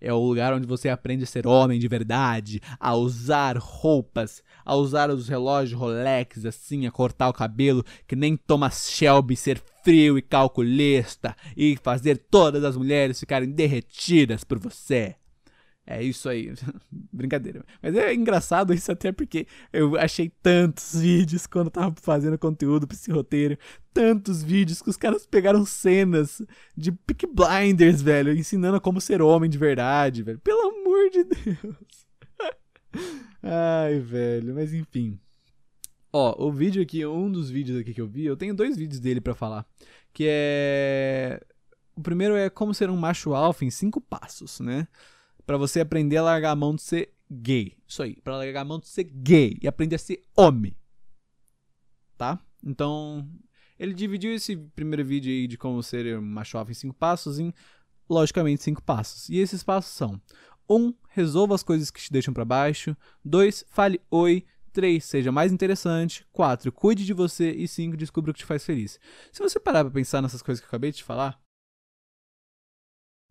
É 0.00 0.12
o 0.12 0.24
lugar 0.24 0.54
onde 0.54 0.68
você 0.68 0.88
aprende 0.88 1.24
a 1.24 1.26
ser 1.26 1.48
homem 1.48 1.80
de 1.80 1.88
verdade, 1.88 2.62
a 2.78 2.94
usar 2.94 3.58
roupas, 3.58 4.40
a 4.64 4.76
usar 4.76 5.10
os 5.10 5.28
relógios 5.28 5.76
Rolex 5.76 6.44
assim, 6.44 6.86
a 6.86 6.92
cortar 6.92 7.28
o 7.28 7.32
cabelo, 7.32 7.84
que 8.06 8.14
nem 8.14 8.36
Thomas 8.36 8.88
Shelby 8.88 9.34
ser 9.34 9.60
frio 9.82 10.16
e 10.16 10.22
calculista 10.22 11.36
e 11.56 11.76
fazer 11.82 12.18
todas 12.30 12.62
as 12.62 12.76
mulheres 12.76 13.18
ficarem 13.18 13.50
derretidas 13.50 14.44
por 14.44 14.60
você. 14.60 15.16
É 15.90 16.02
isso 16.02 16.28
aí. 16.28 16.52
Brincadeira. 17.10 17.64
Mas 17.82 17.96
é 17.96 18.12
engraçado 18.12 18.74
isso 18.74 18.92
até 18.92 19.10
porque 19.10 19.46
eu 19.72 19.96
achei 19.96 20.30
tantos 20.42 21.00
vídeos 21.00 21.46
quando 21.46 21.68
eu 21.68 21.70
tava 21.70 21.94
fazendo 22.02 22.36
conteúdo 22.36 22.86
pra 22.86 22.94
esse 22.94 23.10
roteiro. 23.10 23.56
Tantos 23.94 24.42
vídeos 24.42 24.82
que 24.82 24.90
os 24.90 24.98
caras 24.98 25.26
pegaram 25.26 25.64
cenas 25.64 26.42
de 26.76 26.92
Pick 26.92 27.24
Blinders, 27.32 28.02
velho, 28.02 28.36
ensinando 28.36 28.78
como 28.82 29.00
ser 29.00 29.22
homem 29.22 29.48
de 29.48 29.56
verdade, 29.56 30.22
velho. 30.22 30.38
Pelo 30.40 30.60
amor 30.68 31.08
de 31.08 31.24
Deus. 31.24 32.06
Ai, 33.42 33.98
velho, 33.98 34.54
mas 34.54 34.74
enfim. 34.74 35.18
Ó, 36.12 36.46
o 36.46 36.52
vídeo 36.52 36.82
aqui, 36.82 37.04
um 37.06 37.32
dos 37.32 37.48
vídeos 37.48 37.80
aqui 37.80 37.94
que 37.94 38.00
eu 38.00 38.06
vi, 38.06 38.26
eu 38.26 38.36
tenho 38.36 38.54
dois 38.54 38.76
vídeos 38.76 39.00
dele 39.00 39.22
para 39.22 39.34
falar. 39.34 39.64
Que 40.12 40.26
é. 40.28 41.40
O 41.96 42.02
primeiro 42.02 42.36
é 42.36 42.50
como 42.50 42.74
ser 42.74 42.90
um 42.90 42.96
macho 42.96 43.34
alfa 43.34 43.64
em 43.64 43.70
cinco 43.70 44.02
passos, 44.02 44.60
né? 44.60 44.86
Para 45.48 45.56
você 45.56 45.80
aprender 45.80 46.18
a 46.18 46.22
largar 46.22 46.50
a 46.50 46.54
mão 46.54 46.74
de 46.74 46.82
ser 46.82 47.14
gay. 47.30 47.74
Isso 47.86 48.02
aí, 48.02 48.16
para 48.20 48.36
largar 48.36 48.60
a 48.60 48.64
mão 48.66 48.78
de 48.78 48.86
ser 48.86 49.04
gay 49.04 49.56
e 49.62 49.66
aprender 49.66 49.96
a 49.96 49.98
ser 49.98 50.22
homem. 50.36 50.76
Tá? 52.18 52.38
Então, 52.62 53.26
ele 53.78 53.94
dividiu 53.94 54.34
esse 54.34 54.54
primeiro 54.54 55.02
vídeo 55.02 55.32
aí 55.32 55.46
de 55.46 55.56
como 55.56 55.82
ser 55.82 56.20
macho 56.20 56.58
alfa 56.58 56.72
em 56.72 56.74
cinco 56.74 56.94
passos 56.94 57.38
em, 57.38 57.54
logicamente, 58.10 58.62
cinco 58.62 58.82
passos. 58.82 59.30
E 59.30 59.38
esses 59.38 59.62
passos 59.62 59.94
são: 59.94 60.20
1. 60.68 60.76
Um, 60.76 60.94
resolva 61.08 61.54
as 61.54 61.62
coisas 61.62 61.90
que 61.90 61.98
te 61.98 62.12
deixam 62.12 62.34
para 62.34 62.44
baixo. 62.44 62.94
2. 63.24 63.64
Fale 63.70 64.02
oi. 64.10 64.44
3. 64.74 65.02
Seja 65.02 65.32
mais 65.32 65.50
interessante. 65.50 66.26
4. 66.30 66.70
Cuide 66.70 67.06
de 67.06 67.14
você. 67.14 67.52
E 67.52 67.66
5. 67.66 67.96
Descubra 67.96 68.32
o 68.32 68.34
que 68.34 68.40
te 68.40 68.44
faz 68.44 68.66
feliz. 68.66 69.00
Se 69.32 69.42
você 69.42 69.58
parar 69.58 69.82
pra 69.82 69.94
pensar 69.94 70.20
nessas 70.20 70.42
coisas 70.42 70.60
que 70.60 70.66
eu 70.66 70.68
acabei 70.68 70.90
de 70.90 70.98
te 70.98 71.04
falar, 71.04 71.40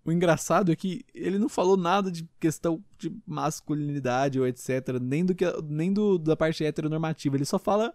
o 0.07 0.11
engraçado 0.11 0.71
é 0.71 0.75
que 0.75 1.05
ele 1.13 1.37
não 1.37 1.49
falou 1.49 1.75
nada 1.75 2.09
de 2.09 2.25
questão 2.39 2.81
de 2.97 3.13
masculinidade 3.25 4.39
ou 4.39 4.47
etc, 4.47 4.97
nem 5.01 5.25
do 5.25 5.35
que 5.35 5.43
nem 5.67 5.91
do, 5.91 6.17
da 6.17 6.33
parte 6.33 6.63
heteronormativa, 6.63 7.35
ele 7.35 7.43
só 7.43 7.59
fala 7.59 7.93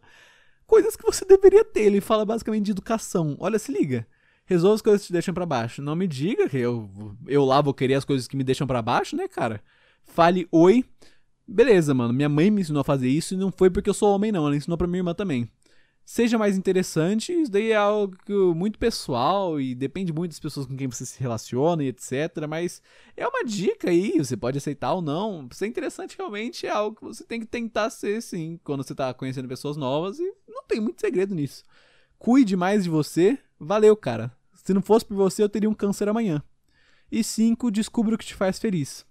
coisas 0.67 0.95
que 0.95 1.03
você 1.03 1.25
deveria 1.25 1.65
ter, 1.65 1.85
ele 1.85 2.03
fala 2.03 2.27
basicamente 2.27 2.67
de 2.67 2.73
educação. 2.73 3.35
Olha, 3.41 3.59
se 3.59 3.73
liga. 3.73 4.07
Resolva 4.45 4.75
as 4.75 4.83
coisas 4.83 5.01
que 5.01 5.07
te 5.07 5.13
deixam 5.15 5.33
para 5.33 5.47
baixo. 5.47 5.81
Não 5.81 5.97
me 5.97 6.07
diga 6.07 6.51
que 6.51 6.59
eu 6.59 6.91
eu 7.27 7.47
lá 7.47 7.63
vou 7.63 7.73
querer 7.73 7.95
as 7.95 8.05
coisas 8.05 8.29
que 8.29 8.37
me 8.37 8.45
deixam 8.45 8.67
para 8.67 8.83
baixo, 8.83 9.17
né, 9.17 9.27
cara? 9.27 9.63
Fale 10.05 10.47
oi. 10.53 10.85
Beleza, 11.49 11.95
mano. 11.95 12.13
Minha 12.13 12.29
mãe 12.29 12.51
me 12.51 12.61
ensinou 12.61 12.83
a 12.83 12.85
fazer 12.85 13.09
isso 13.09 13.33
e 13.33 13.39
não 13.39 13.51
foi 13.51 13.71
porque 13.71 13.89
eu 13.89 13.95
sou 13.95 14.15
homem 14.15 14.31
não, 14.31 14.47
ela 14.47 14.57
ensinou 14.57 14.77
para 14.77 14.87
minha 14.87 15.01
irmã 15.01 15.15
também 15.15 15.49
seja 16.05 16.39
mais 16.39 16.57
interessante. 16.57 17.33
Isso 17.33 17.51
daí 17.51 17.71
é 17.71 17.77
algo 17.77 18.55
muito 18.55 18.79
pessoal 18.79 19.61
e 19.61 19.75
depende 19.75 20.13
muito 20.13 20.33
das 20.33 20.41
pessoas 20.41 20.67
com 20.67 20.77
quem 20.77 20.89
você 20.89 21.07
se 21.07 21.21
relaciona 21.21 21.83
e 21.83 21.89
etc. 21.89 22.47
Mas 22.49 22.83
é 23.17 23.27
uma 23.27 23.45
dica 23.45 23.91
aí, 23.91 24.19
você 24.19 24.37
pode 24.37 24.59
aceitar 24.59 24.93
ou 24.93 25.03
não. 25.03 25.49
Ser 25.53 25.67
interessante 25.67 26.17
realmente 26.17 26.67
é 26.67 26.71
algo 26.71 26.97
que 26.97 27.05
você 27.05 27.25
tem 27.25 27.41
que 27.41 27.47
tentar 27.47 27.91
ser, 27.91 28.23
sim, 28.23 28.59
quando 28.65 28.83
você 28.83 28.93
está 28.93 29.13
conhecendo 29.15 29.49
pessoas 29.49 29.77
novas 29.77 30.19
e 30.19 30.35
não 30.49 30.65
tem 30.65 30.81
muito 30.81 31.01
segredo 31.01 31.35
nisso. 31.35 31.65
Cuide 32.19 32.57
mais 32.57 32.85
de 32.85 32.91
você. 32.91 33.39
Valeu, 33.59 33.97
cara. 33.97 34.33
Se 34.55 34.73
não 34.73 34.83
fosse 34.83 35.05
por 35.05 35.17
você, 35.17 35.43
eu 35.43 35.49
teria 35.49 35.69
um 35.69 35.75
câncer 35.75 36.09
amanhã. 36.09 36.43
E 37.11 37.23
cinco, 37.25 37.71
descubra 37.71 38.15
o 38.15 38.19
que 38.19 38.25
te 38.25 38.35
faz 38.35 38.59
feliz. 38.59 39.05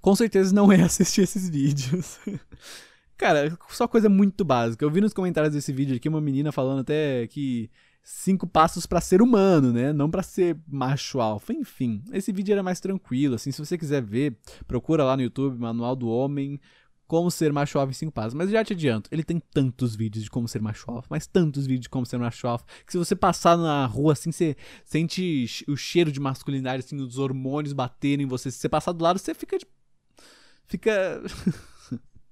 Com 0.00 0.16
certeza 0.16 0.54
não 0.54 0.72
é 0.72 0.80
assistir 0.82 1.22
esses 1.22 1.48
vídeos. 1.48 2.18
Cara, 3.20 3.54
só 3.68 3.86
coisa 3.86 4.08
muito 4.08 4.46
básica. 4.46 4.82
Eu 4.82 4.90
vi 4.90 5.02
nos 5.02 5.12
comentários 5.12 5.52
desse 5.52 5.74
vídeo 5.74 5.94
aqui 5.94 6.08
uma 6.08 6.22
menina 6.22 6.50
falando 6.50 6.80
até 6.80 7.26
que 7.26 7.70
cinco 8.02 8.46
passos 8.46 8.86
para 8.86 8.98
ser 8.98 9.20
humano, 9.20 9.74
né? 9.74 9.92
Não 9.92 10.10
para 10.10 10.22
ser 10.22 10.56
macho 10.66 11.20
alfa. 11.20 11.52
Enfim, 11.52 12.02
esse 12.14 12.32
vídeo 12.32 12.54
era 12.54 12.62
mais 12.62 12.80
tranquilo, 12.80 13.34
assim, 13.34 13.52
se 13.52 13.58
você 13.62 13.76
quiser 13.76 14.00
ver, 14.00 14.38
procura 14.66 15.04
lá 15.04 15.18
no 15.18 15.22
YouTube 15.22 15.58
Manual 15.60 15.94
do 15.94 16.08
Homem 16.08 16.58
como 17.06 17.30
ser 17.30 17.52
macho 17.52 17.78
alfa 17.78 17.90
em 17.90 17.94
cinco 17.94 18.12
passos. 18.12 18.32
Mas 18.32 18.48
já 18.48 18.64
te 18.64 18.72
adianto, 18.72 19.10
ele 19.12 19.22
tem 19.22 19.38
tantos 19.52 19.94
vídeos 19.94 20.24
de 20.24 20.30
como 20.30 20.48
ser 20.48 20.62
macho 20.62 20.90
alfa, 20.90 21.08
mas 21.10 21.26
tantos 21.26 21.66
vídeos 21.66 21.82
de 21.82 21.88
como 21.90 22.06
ser 22.06 22.16
macho 22.16 22.46
alfa, 22.48 22.64
que 22.86 22.92
se 22.92 22.96
você 22.96 23.14
passar 23.14 23.58
na 23.58 23.84
rua 23.84 24.14
assim, 24.14 24.32
você 24.32 24.56
sente 24.82 25.46
o 25.68 25.76
cheiro 25.76 26.10
de 26.10 26.18
masculinidade 26.18 26.84
assim, 26.86 26.96
os 26.96 27.18
hormônios 27.18 27.74
baterem 27.74 28.24
em 28.24 28.28
você. 28.28 28.50
Se 28.50 28.56
você 28.56 28.68
passar 28.70 28.92
do 28.92 29.04
lado, 29.04 29.18
você 29.18 29.34
fica 29.34 29.58
fica 30.66 31.22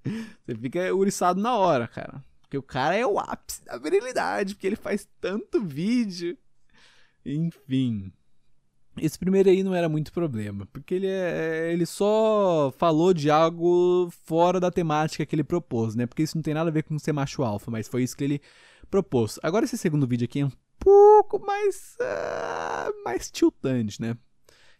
Você 0.46 0.54
fica 0.54 0.94
uriçado 0.94 1.40
na 1.40 1.56
hora, 1.56 1.86
cara. 1.86 2.22
Porque 2.42 2.56
o 2.56 2.62
cara 2.62 2.96
é 2.96 3.06
o 3.06 3.18
ápice 3.18 3.62
da 3.64 3.76
virilidade, 3.76 4.54
porque 4.54 4.66
ele 4.66 4.76
faz 4.76 5.06
tanto 5.20 5.62
vídeo. 5.62 6.36
Enfim. 7.24 8.10
Esse 8.96 9.18
primeiro 9.18 9.48
aí 9.48 9.62
não 9.62 9.74
era 9.74 9.88
muito 9.88 10.12
problema, 10.12 10.66
porque 10.72 10.94
ele, 10.94 11.06
é, 11.06 11.72
ele 11.72 11.86
só 11.86 12.72
falou 12.76 13.14
de 13.14 13.30
algo 13.30 14.08
fora 14.24 14.58
da 14.58 14.70
temática 14.70 15.24
que 15.24 15.36
ele 15.36 15.44
propôs, 15.44 15.94
né? 15.94 16.06
Porque 16.06 16.22
isso 16.22 16.36
não 16.36 16.42
tem 16.42 16.54
nada 16.54 16.70
a 16.70 16.72
ver 16.72 16.82
com 16.82 16.98
ser 16.98 17.12
macho 17.12 17.42
alfa, 17.42 17.70
mas 17.70 17.86
foi 17.86 18.02
isso 18.02 18.16
que 18.16 18.24
ele 18.24 18.40
propôs. 18.90 19.38
Agora 19.42 19.64
esse 19.64 19.78
segundo 19.78 20.06
vídeo 20.06 20.24
aqui 20.24 20.40
é 20.40 20.46
um 20.46 20.52
pouco 20.78 21.38
mais 21.38 21.96
uh, 22.00 23.04
mais 23.04 23.30
tiltante, 23.30 24.00
né? 24.00 24.16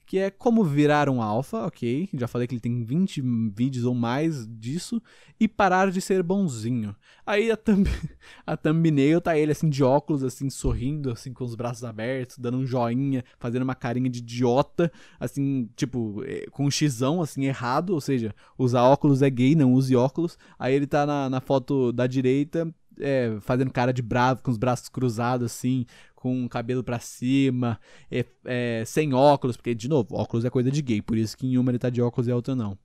Que 0.09 0.17
é 0.17 0.31
como 0.31 0.65
virar 0.65 1.11
um 1.11 1.21
alfa, 1.21 1.67
ok? 1.67 2.09
Já 2.15 2.27
falei 2.27 2.49
que 2.49 2.55
ele 2.55 2.63
tem 2.63 2.83
20 2.83 3.21
vídeos 3.55 3.85
ou 3.85 3.95
mais 3.95 4.49
disso, 4.49 5.03
e 5.39 5.47
parar 5.47 5.91
de 5.91 6.01
ser 6.01 6.23
bonzinho. 6.23 6.97
Aí 7.27 7.51
a, 7.51 7.59
thumb, 7.59 7.87
a 8.47 8.57
thumbnail 8.57 9.21
tá 9.21 9.37
ele 9.37 9.53
assim 9.53 9.69
de 9.69 9.85
óculos, 9.85 10.25
assim, 10.25 10.49
sorrindo, 10.49 11.11
assim, 11.11 11.31
com 11.31 11.45
os 11.45 11.55
braços 11.55 11.85
abertos, 11.85 12.39
dando 12.39 12.57
um 12.57 12.65
joinha, 12.65 13.23
fazendo 13.39 13.65
uma 13.65 13.75
carinha 13.75 14.09
de 14.09 14.21
idiota, 14.21 14.91
assim, 15.21 15.69
tipo, 15.77 16.25
é, 16.25 16.47
com 16.51 16.65
um 16.65 16.71
xão, 16.71 17.21
assim, 17.21 17.45
errado, 17.45 17.91
ou 17.91 18.01
seja, 18.01 18.35
usar 18.57 18.85
óculos 18.85 19.21
é 19.21 19.29
gay, 19.29 19.55
não 19.55 19.75
use 19.75 19.95
óculos. 19.95 20.39
Aí 20.59 20.75
ele 20.75 20.87
tá 20.87 21.05
na, 21.05 21.29
na 21.29 21.41
foto 21.43 21.93
da 21.93 22.07
direita, 22.07 22.67
é, 23.01 23.39
fazendo 23.41 23.73
cara 23.73 23.93
de 23.93 24.03
bravo, 24.03 24.43
com 24.43 24.51
os 24.51 24.57
braços 24.57 24.89
cruzados, 24.89 25.47
assim, 25.47 25.87
com 26.15 26.45
o 26.45 26.49
cabelo 26.49 26.83
para 26.83 26.99
cima, 26.99 27.79
é, 28.11 28.25
é, 28.45 28.85
sem 28.87 29.15
óculos, 29.15 29.57
porque, 29.57 29.75
de 29.75 29.89
novo, 29.89 30.15
óculos 30.15 30.45
é 30.45 30.51
coisa 30.51 30.71
de 30.71 30.83
gay, 30.83 31.01
por 31.01 31.17
isso 31.17 31.37
que 31.37 31.47
em 31.47 31.59
uma 31.59 31.71
ele 31.71 31.79
tá 31.79 31.91
de 31.91 32.03
óculos 32.03 32.29
e 32.29 32.33
a 32.33 32.37
outra 32.37 32.55
não. 32.55 32.79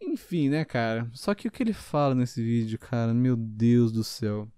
Enfim, 0.00 0.48
né, 0.48 0.64
cara? 0.64 1.08
Só 1.12 1.34
que 1.34 1.48
o 1.48 1.50
que 1.50 1.62
ele 1.62 1.72
fala 1.72 2.14
nesse 2.14 2.42
vídeo, 2.42 2.78
cara, 2.78 3.14
meu 3.14 3.34
Deus 3.36 3.90
do 3.90 4.04
céu. 4.04 4.48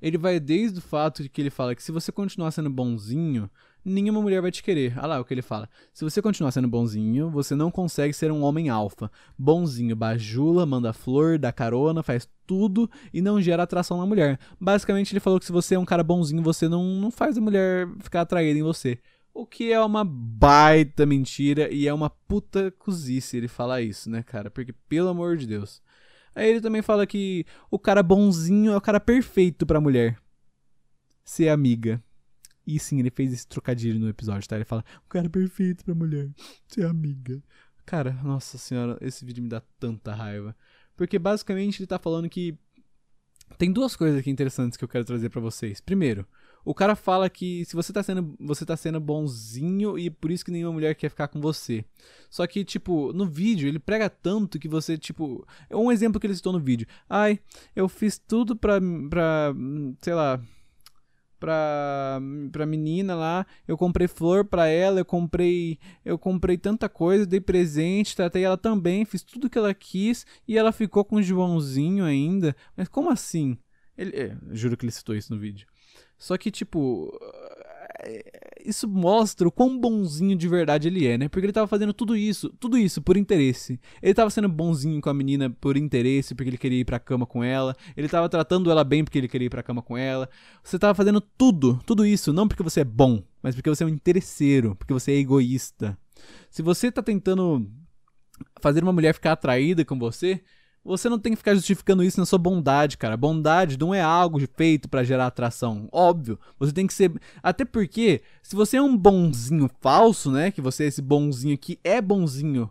Ele 0.00 0.18
vai 0.18 0.38
desde 0.40 0.78
o 0.78 0.82
fato 0.82 1.22
de 1.22 1.28
que 1.28 1.40
ele 1.40 1.50
fala 1.50 1.74
que 1.74 1.82
se 1.82 1.92
você 1.92 2.12
continuar 2.12 2.50
sendo 2.50 2.70
bonzinho, 2.70 3.50
nenhuma 3.84 4.20
mulher 4.20 4.40
vai 4.40 4.50
te 4.50 4.62
querer. 4.62 4.96
Olha 4.98 5.06
lá 5.06 5.20
o 5.20 5.24
que 5.24 5.34
ele 5.34 5.42
fala. 5.42 5.68
Se 5.92 6.04
você 6.04 6.22
continuar 6.22 6.52
sendo 6.52 6.68
bonzinho, 6.68 7.30
você 7.30 7.54
não 7.54 7.70
consegue 7.70 8.12
ser 8.12 8.30
um 8.30 8.42
homem 8.42 8.68
alfa. 8.68 9.10
Bonzinho 9.38 9.96
bajula, 9.96 10.64
manda 10.64 10.92
flor, 10.92 11.38
dá 11.38 11.52
carona, 11.52 12.02
faz 12.02 12.28
tudo 12.46 12.90
e 13.12 13.20
não 13.20 13.40
gera 13.40 13.62
atração 13.62 13.98
na 13.98 14.06
mulher. 14.06 14.38
Basicamente, 14.60 15.12
ele 15.12 15.20
falou 15.20 15.38
que 15.38 15.46
se 15.46 15.52
você 15.52 15.74
é 15.74 15.78
um 15.78 15.84
cara 15.84 16.02
bonzinho, 16.02 16.42
você 16.42 16.68
não, 16.68 16.84
não 16.84 17.10
faz 17.10 17.36
a 17.36 17.40
mulher 17.40 17.88
ficar 18.00 18.22
atraída 18.22 18.58
em 18.58 18.62
você. 18.62 18.98
O 19.34 19.46
que 19.46 19.72
é 19.72 19.80
uma 19.80 20.04
baita 20.04 21.06
mentira 21.06 21.72
e 21.72 21.88
é 21.88 21.94
uma 21.94 22.10
puta 22.10 22.70
cozice 22.72 23.38
ele 23.38 23.48
falar 23.48 23.80
isso, 23.80 24.10
né, 24.10 24.22
cara? 24.22 24.50
Porque, 24.50 24.74
pelo 24.88 25.08
amor 25.08 25.36
de 25.38 25.46
Deus. 25.46 25.80
Aí 26.34 26.48
ele 26.48 26.60
também 26.60 26.82
fala 26.82 27.06
que 27.06 27.44
o 27.70 27.78
cara 27.78 28.02
bonzinho 28.02 28.72
é 28.72 28.76
o 28.76 28.80
cara 28.80 29.00
perfeito 29.00 29.66
pra 29.66 29.80
mulher. 29.80 30.18
Ser 31.24 31.48
amiga. 31.48 32.02
E 32.66 32.78
sim, 32.78 32.98
ele 32.98 33.10
fez 33.10 33.32
esse 33.32 33.46
trocadilho 33.46 33.98
no 33.98 34.08
episódio, 34.08 34.48
tá? 34.48 34.56
Ele 34.56 34.64
fala, 34.64 34.84
o 35.04 35.08
cara 35.08 35.28
perfeito 35.28 35.84
pra 35.84 35.94
mulher. 35.94 36.30
Ser 36.68 36.86
amiga. 36.86 37.42
Cara, 37.84 38.12
nossa 38.22 38.58
senhora, 38.58 38.96
esse 39.00 39.24
vídeo 39.24 39.42
me 39.42 39.48
dá 39.48 39.60
tanta 39.78 40.14
raiva. 40.14 40.56
Porque 40.96 41.18
basicamente 41.18 41.80
ele 41.80 41.86
tá 41.86 41.98
falando 41.98 42.28
que. 42.28 42.56
Tem 43.58 43.70
duas 43.70 43.94
coisas 43.94 44.18
aqui 44.18 44.30
interessantes 44.30 44.78
que 44.78 44.84
eu 44.84 44.88
quero 44.88 45.04
trazer 45.04 45.28
para 45.28 45.40
vocês. 45.40 45.80
Primeiro, 45.80 46.26
o 46.64 46.72
cara 46.72 46.94
fala 46.94 47.28
que 47.28 47.64
se 47.64 47.74
você 47.74 47.92
tá 47.92 48.02
sendo, 48.02 48.34
você 48.38 48.64
tá 48.64 48.76
sendo 48.76 49.00
bonzinho 49.00 49.98
e 49.98 50.08
por 50.08 50.30
isso 50.30 50.44
que 50.44 50.50
nenhuma 50.50 50.72
mulher 50.72 50.94
quer 50.94 51.08
ficar 51.08 51.28
com 51.28 51.40
você. 51.40 51.84
Só 52.30 52.46
que, 52.46 52.64
tipo, 52.64 53.12
no 53.12 53.26
vídeo 53.26 53.68
ele 53.68 53.78
prega 53.78 54.08
tanto 54.08 54.58
que 54.58 54.68
você, 54.68 54.96
tipo. 54.96 55.46
É 55.68 55.76
um 55.76 55.90
exemplo 55.90 56.20
que 56.20 56.26
ele 56.26 56.36
citou 56.36 56.52
no 56.52 56.60
vídeo. 56.60 56.86
Ai, 57.08 57.40
eu 57.74 57.88
fiz 57.88 58.16
tudo 58.16 58.54
pra. 58.56 58.80
pra 59.10 59.52
sei 60.00 60.14
lá 60.14 60.40
pra, 61.42 62.20
pra 62.52 62.64
menina 62.64 63.16
lá, 63.16 63.44
eu 63.66 63.76
comprei 63.76 64.06
flor 64.06 64.44
pra 64.44 64.68
ela, 64.68 65.00
eu 65.00 65.04
comprei 65.04 65.76
eu 66.04 66.16
comprei 66.16 66.56
tanta 66.56 66.88
coisa, 66.88 67.26
dei 67.26 67.40
presente, 67.40 68.14
tratei 68.14 68.44
ela 68.44 68.56
também, 68.56 69.04
fiz 69.04 69.24
tudo 69.24 69.50
que 69.50 69.58
ela 69.58 69.74
quis 69.74 70.24
e 70.46 70.56
ela 70.56 70.70
ficou 70.70 71.04
com 71.04 71.16
o 71.16 71.22
Joãozinho 71.22 72.04
ainda. 72.04 72.54
Mas 72.76 72.86
como 72.86 73.10
assim? 73.10 73.58
Ele, 73.98 74.16
é, 74.16 74.36
juro 74.52 74.76
que 74.76 74.84
ele 74.84 74.92
citou 74.92 75.16
isso 75.16 75.34
no 75.34 75.40
vídeo. 75.40 75.66
Só 76.16 76.38
que, 76.38 76.48
tipo, 76.52 77.12
isso 78.64 78.88
mostra 78.88 79.46
o 79.46 79.52
quão 79.52 79.78
bonzinho 79.78 80.36
de 80.36 80.48
verdade 80.48 80.88
ele 80.88 81.06
é, 81.06 81.18
né? 81.18 81.28
Porque 81.28 81.46
ele 81.46 81.52
tava 81.52 81.66
fazendo 81.66 81.92
tudo 81.92 82.16
isso, 82.16 82.50
tudo 82.58 82.78
isso 82.78 83.02
por 83.02 83.16
interesse. 83.16 83.80
Ele 84.02 84.14
tava 84.14 84.30
sendo 84.30 84.48
bonzinho 84.48 85.00
com 85.00 85.10
a 85.10 85.14
menina 85.14 85.50
por 85.50 85.76
interesse, 85.76 86.34
porque 86.34 86.50
ele 86.50 86.58
queria 86.58 86.80
ir 86.80 86.84
pra 86.84 86.98
cama 86.98 87.26
com 87.26 87.42
ela. 87.42 87.76
Ele 87.96 88.08
tava 88.08 88.28
tratando 88.28 88.70
ela 88.70 88.84
bem 88.84 89.04
porque 89.04 89.18
ele 89.18 89.28
queria 89.28 89.46
ir 89.46 89.50
pra 89.50 89.62
cama 89.62 89.82
com 89.82 89.96
ela. 89.96 90.28
Você 90.62 90.78
tava 90.78 90.94
fazendo 90.94 91.20
tudo, 91.20 91.80
tudo 91.86 92.06
isso, 92.06 92.32
não 92.32 92.48
porque 92.48 92.62
você 92.62 92.80
é 92.80 92.84
bom, 92.84 93.22
mas 93.42 93.54
porque 93.54 93.70
você 93.70 93.84
é 93.84 93.86
um 93.86 93.90
interesseiro, 93.90 94.76
porque 94.76 94.92
você 94.92 95.12
é 95.12 95.16
egoísta. 95.16 95.98
Se 96.50 96.62
você 96.62 96.90
tá 96.90 97.02
tentando 97.02 97.68
fazer 98.60 98.82
uma 98.82 98.92
mulher 98.92 99.14
ficar 99.14 99.32
atraída 99.32 99.84
com 99.84 99.98
você, 99.98 100.42
você 100.84 101.08
não 101.08 101.18
tem 101.18 101.32
que 101.32 101.36
ficar 101.36 101.54
justificando 101.54 102.02
isso 102.02 102.18
na 102.18 102.26
sua 102.26 102.38
bondade, 102.38 102.98
cara. 102.98 103.16
Bondade 103.16 103.78
não 103.78 103.94
é 103.94 104.00
algo 104.00 104.40
feito 104.54 104.88
para 104.88 105.04
gerar 105.04 105.26
atração. 105.26 105.88
Óbvio. 105.92 106.38
Você 106.58 106.72
tem 106.72 106.86
que 106.86 106.94
ser. 106.94 107.12
Até 107.42 107.64
porque, 107.64 108.20
se 108.42 108.56
você 108.56 108.78
é 108.78 108.82
um 108.82 108.96
bonzinho 108.96 109.70
falso, 109.80 110.30
né? 110.30 110.50
Que 110.50 110.60
você 110.60 110.84
é 110.84 110.86
esse 110.88 111.00
bonzinho 111.00 111.56
que 111.56 111.78
é 111.84 112.00
bonzinho 112.00 112.70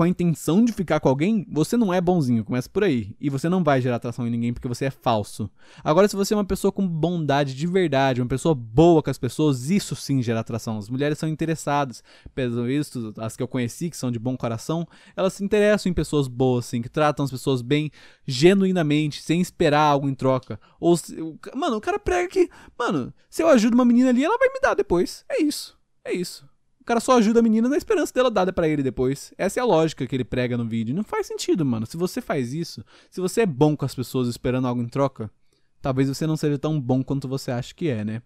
com 0.00 0.04
a 0.04 0.08
intenção 0.08 0.64
de 0.64 0.72
ficar 0.72 0.98
com 0.98 1.10
alguém, 1.10 1.46
você 1.46 1.76
não 1.76 1.92
é 1.92 2.00
bonzinho, 2.00 2.42
começa 2.42 2.66
por 2.70 2.82
aí. 2.82 3.14
E 3.20 3.28
você 3.28 3.50
não 3.50 3.62
vai 3.62 3.82
gerar 3.82 3.96
atração 3.96 4.26
em 4.26 4.30
ninguém 4.30 4.50
porque 4.50 4.66
você 4.66 4.86
é 4.86 4.90
falso. 4.90 5.50
Agora, 5.84 6.08
se 6.08 6.16
você 6.16 6.32
é 6.32 6.36
uma 6.38 6.44
pessoa 6.44 6.72
com 6.72 6.88
bondade 6.88 7.54
de 7.54 7.66
verdade, 7.66 8.22
uma 8.22 8.26
pessoa 8.26 8.54
boa 8.54 9.02
com 9.02 9.10
as 9.10 9.18
pessoas, 9.18 9.68
isso 9.68 9.94
sim 9.94 10.22
gera 10.22 10.40
atração. 10.40 10.78
As 10.78 10.88
mulheres 10.88 11.18
são 11.18 11.28
interessadas. 11.28 12.02
Pelo 12.34 12.64
visto, 12.64 13.12
as 13.18 13.36
que 13.36 13.42
eu 13.42 13.46
conheci, 13.46 13.90
que 13.90 13.96
são 13.98 14.10
de 14.10 14.18
bom 14.18 14.38
coração, 14.38 14.88
elas 15.14 15.34
se 15.34 15.44
interessam 15.44 15.90
em 15.90 15.94
pessoas 15.94 16.28
boas, 16.28 16.64
assim, 16.64 16.80
que 16.80 16.88
tratam 16.88 17.26
as 17.26 17.30
pessoas 17.30 17.60
bem, 17.60 17.90
genuinamente, 18.26 19.20
sem 19.20 19.38
esperar 19.38 19.82
algo 19.82 20.08
em 20.08 20.14
troca. 20.14 20.58
Ou, 20.80 20.98
mano, 21.54 21.76
o 21.76 21.80
cara 21.80 21.98
prega 21.98 22.26
que, 22.26 22.48
mano, 22.78 23.12
se 23.28 23.42
eu 23.42 23.48
ajudo 23.48 23.74
uma 23.74 23.84
menina 23.84 24.08
ali, 24.08 24.24
ela 24.24 24.38
vai 24.38 24.48
me 24.48 24.60
dar 24.60 24.72
depois. 24.72 25.26
É 25.28 25.42
isso. 25.42 25.78
É 26.02 26.10
isso 26.14 26.48
cara 26.84 27.00
só 27.00 27.18
ajuda 27.18 27.40
a 27.40 27.42
menina 27.42 27.68
na 27.68 27.76
esperança 27.76 28.12
dela 28.12 28.30
dada 28.30 28.52
para 28.52 28.68
ele 28.68 28.82
depois. 28.82 29.32
Essa 29.36 29.60
é 29.60 29.62
a 29.62 29.66
lógica 29.66 30.06
que 30.06 30.16
ele 30.16 30.24
prega 30.24 30.56
no 30.56 30.66
vídeo. 30.66 30.94
Não 30.94 31.04
faz 31.04 31.26
sentido, 31.26 31.64
mano. 31.64 31.86
Se 31.86 31.96
você 31.96 32.20
faz 32.20 32.52
isso, 32.52 32.84
se 33.10 33.20
você 33.20 33.42
é 33.42 33.46
bom 33.46 33.76
com 33.76 33.84
as 33.84 33.94
pessoas 33.94 34.28
esperando 34.28 34.66
algo 34.66 34.82
em 34.82 34.88
troca, 34.88 35.30
talvez 35.80 36.08
você 36.08 36.26
não 36.26 36.36
seja 36.36 36.58
tão 36.58 36.80
bom 36.80 37.02
quanto 37.02 37.28
você 37.28 37.50
acha 37.50 37.74
que 37.74 37.88
é, 37.88 38.04
né? 38.04 38.22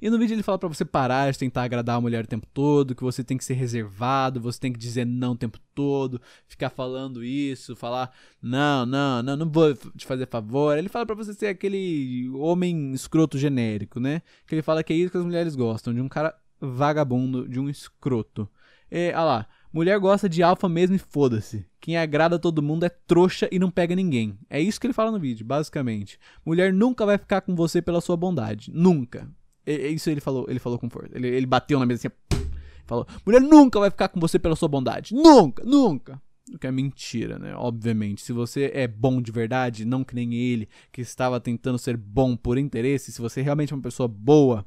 E 0.00 0.08
no 0.08 0.18
vídeo 0.18 0.34
ele 0.34 0.42
fala 0.42 0.58
para 0.58 0.68
você 0.68 0.84
parar 0.84 1.30
de 1.30 1.38
tentar 1.38 1.62
agradar 1.62 1.96
a 1.96 2.00
mulher 2.00 2.24
o 2.24 2.26
tempo 2.26 2.46
todo, 2.52 2.94
que 2.94 3.02
você 3.02 3.22
tem 3.22 3.36
que 3.36 3.44
ser 3.44 3.54
reservado, 3.54 4.40
você 4.40 4.58
tem 4.58 4.72
que 4.72 4.78
dizer 4.78 5.04
não 5.04 5.32
o 5.32 5.36
tempo 5.36 5.58
todo, 5.74 6.20
ficar 6.46 6.70
falando 6.70 7.22
isso, 7.22 7.76
falar 7.76 8.10
não, 8.40 8.86
não, 8.86 9.22
não, 9.22 9.36
não 9.36 9.50
vou 9.50 9.74
te 9.74 10.06
fazer 10.06 10.26
favor. 10.26 10.78
Ele 10.78 10.88
fala 10.88 11.04
para 11.04 11.14
você 11.14 11.34
ser 11.34 11.48
aquele 11.48 12.30
homem 12.34 12.92
escroto 12.92 13.38
genérico, 13.38 14.00
né? 14.00 14.22
Que 14.46 14.54
ele 14.54 14.62
fala 14.62 14.82
que 14.82 14.92
é 14.92 14.96
isso 14.96 15.10
que 15.10 15.18
as 15.18 15.24
mulheres 15.24 15.54
gostam, 15.54 15.92
de 15.92 16.00
um 16.00 16.08
cara 16.08 16.34
vagabundo, 16.60 17.48
de 17.48 17.58
um 17.58 17.68
escroto. 17.68 18.48
E, 18.90 19.12
lá, 19.12 19.46
mulher 19.72 19.98
gosta 19.98 20.28
de 20.28 20.42
alfa 20.42 20.68
mesmo 20.68 20.96
e 20.96 20.98
foda-se. 20.98 21.64
Quem 21.80 21.96
agrada 21.96 22.38
todo 22.38 22.62
mundo 22.62 22.84
é 22.84 22.88
trouxa 22.88 23.48
e 23.50 23.58
não 23.58 23.70
pega 23.70 23.94
ninguém. 23.94 24.38
É 24.48 24.60
isso 24.60 24.80
que 24.80 24.86
ele 24.86 24.94
fala 24.94 25.10
no 25.10 25.20
vídeo, 25.20 25.46
basicamente. 25.46 26.18
Mulher 26.44 26.72
nunca 26.72 27.06
vai 27.06 27.16
ficar 27.16 27.40
com 27.40 27.54
você 27.54 27.80
pela 27.80 28.00
sua 28.00 28.16
bondade. 28.16 28.70
Nunca. 28.74 29.30
E, 29.66 29.88
isso 29.88 30.10
ele 30.10 30.20
falou, 30.20 30.46
ele 30.48 30.58
falou 30.58 30.78
com 30.78 30.90
força. 30.90 31.10
Ele, 31.14 31.28
ele 31.28 31.46
bateu 31.46 31.78
na 31.78 31.86
mesa 31.86 32.08
assim, 32.08 32.40
falou: 32.86 33.06
Mulher 33.24 33.40
nunca 33.40 33.78
vai 33.78 33.90
ficar 33.90 34.08
com 34.08 34.18
você 34.18 34.38
pela 34.38 34.56
sua 34.56 34.68
bondade. 34.68 35.14
Nunca, 35.14 35.62
nunca. 35.64 36.20
O 36.52 36.58
que 36.58 36.66
é 36.66 36.72
mentira, 36.72 37.38
né? 37.38 37.54
Obviamente. 37.54 38.22
Se 38.22 38.32
você 38.32 38.70
é 38.74 38.88
bom 38.88 39.22
de 39.22 39.30
verdade, 39.30 39.84
não 39.84 40.02
que 40.02 40.14
nem 40.14 40.34
ele, 40.34 40.68
que 40.90 41.00
estava 41.00 41.38
tentando 41.38 41.78
ser 41.78 41.96
bom 41.96 42.36
por 42.36 42.58
interesse, 42.58 43.12
se 43.12 43.20
você 43.20 43.40
realmente 43.40 43.72
é 43.72 43.76
uma 43.76 43.82
pessoa 43.82 44.08
boa, 44.08 44.66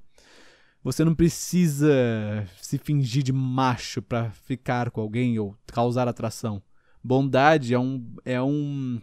você 0.83 1.05
não 1.05 1.15
precisa 1.15 2.47
se 2.57 2.77
fingir 2.77 3.23
de 3.23 3.31
macho 3.31 4.01
para 4.01 4.31
ficar 4.31 4.91
com 4.91 5.01
alguém 5.01 5.39
ou 5.39 5.55
causar 5.65 6.07
atração. 6.07 6.61
Bondade 7.03 7.73
é 7.73 7.79
um 7.79 8.15
é 8.25 8.41
um 8.41 9.01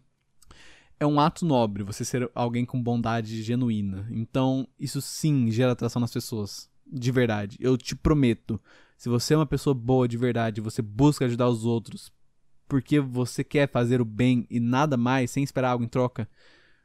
é 0.98 1.06
um 1.06 1.18
ato 1.18 1.46
nobre, 1.46 1.82
você 1.82 2.04
ser 2.04 2.30
alguém 2.34 2.66
com 2.66 2.82
bondade 2.82 3.42
genuína. 3.42 4.06
Então, 4.10 4.68
isso 4.78 5.00
sim 5.00 5.50
gera 5.50 5.72
atração 5.72 5.98
nas 5.98 6.12
pessoas, 6.12 6.68
de 6.86 7.10
verdade. 7.10 7.56
Eu 7.58 7.78
te 7.78 7.96
prometo. 7.96 8.60
Se 8.98 9.08
você 9.08 9.32
é 9.32 9.36
uma 9.38 9.46
pessoa 9.46 9.72
boa 9.72 10.06
de 10.06 10.18
verdade, 10.18 10.60
você 10.60 10.82
busca 10.82 11.24
ajudar 11.24 11.48
os 11.48 11.64
outros 11.64 12.12
porque 12.68 13.00
você 13.00 13.42
quer 13.42 13.68
fazer 13.68 14.00
o 14.00 14.04
bem 14.04 14.46
e 14.48 14.60
nada 14.60 14.96
mais, 14.96 15.32
sem 15.32 15.42
esperar 15.42 15.70
algo 15.70 15.82
em 15.82 15.88
troca, 15.88 16.28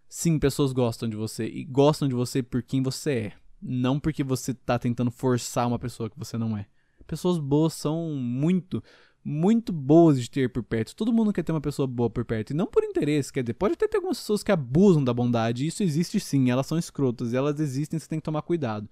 sim, 0.09 0.39
pessoas 0.39 0.73
gostam 0.73 1.07
de 1.07 1.15
você 1.15 1.45
e 1.45 1.63
gostam 1.63 2.07
de 2.07 2.15
você 2.15 2.41
por 2.41 2.63
quem 2.63 2.81
você 2.81 3.11
é. 3.11 3.44
Não 3.67 3.99
porque 3.99 4.23
você 4.23 4.53
tá 4.53 4.77
tentando 4.77 5.09
forçar 5.09 5.67
uma 5.67 5.79
pessoa 5.79 6.07
que 6.07 6.19
você 6.19 6.37
não 6.37 6.55
é. 6.55 6.67
Pessoas 7.07 7.39
boas 7.39 7.73
são 7.73 8.11
muito, 8.11 8.83
muito 9.23 9.73
boas 9.73 10.21
de 10.21 10.29
ter 10.29 10.51
por 10.51 10.61
perto. 10.61 10.95
Todo 10.95 11.11
mundo 11.11 11.33
quer 11.33 11.41
ter 11.41 11.51
uma 11.51 11.59
pessoa 11.61 11.87
boa 11.87 12.07
por 12.07 12.23
perto. 12.23 12.51
E 12.51 12.53
não 12.53 12.67
por 12.67 12.83
interesse, 12.83 13.33
quer 13.33 13.41
dizer, 13.41 13.55
pode 13.55 13.73
até 13.73 13.87
ter 13.87 13.97
algumas 13.97 14.19
pessoas 14.19 14.43
que 14.43 14.51
abusam 14.51 15.03
da 15.03 15.11
bondade. 15.11 15.65
Isso 15.65 15.81
existe 15.81 16.19
sim, 16.19 16.51
elas 16.51 16.67
são 16.67 16.77
escrotas, 16.77 17.33
elas 17.33 17.59
existem, 17.59 17.97
você 17.97 18.07
tem 18.07 18.19
que 18.19 18.25
tomar 18.25 18.43
cuidado. 18.43 18.87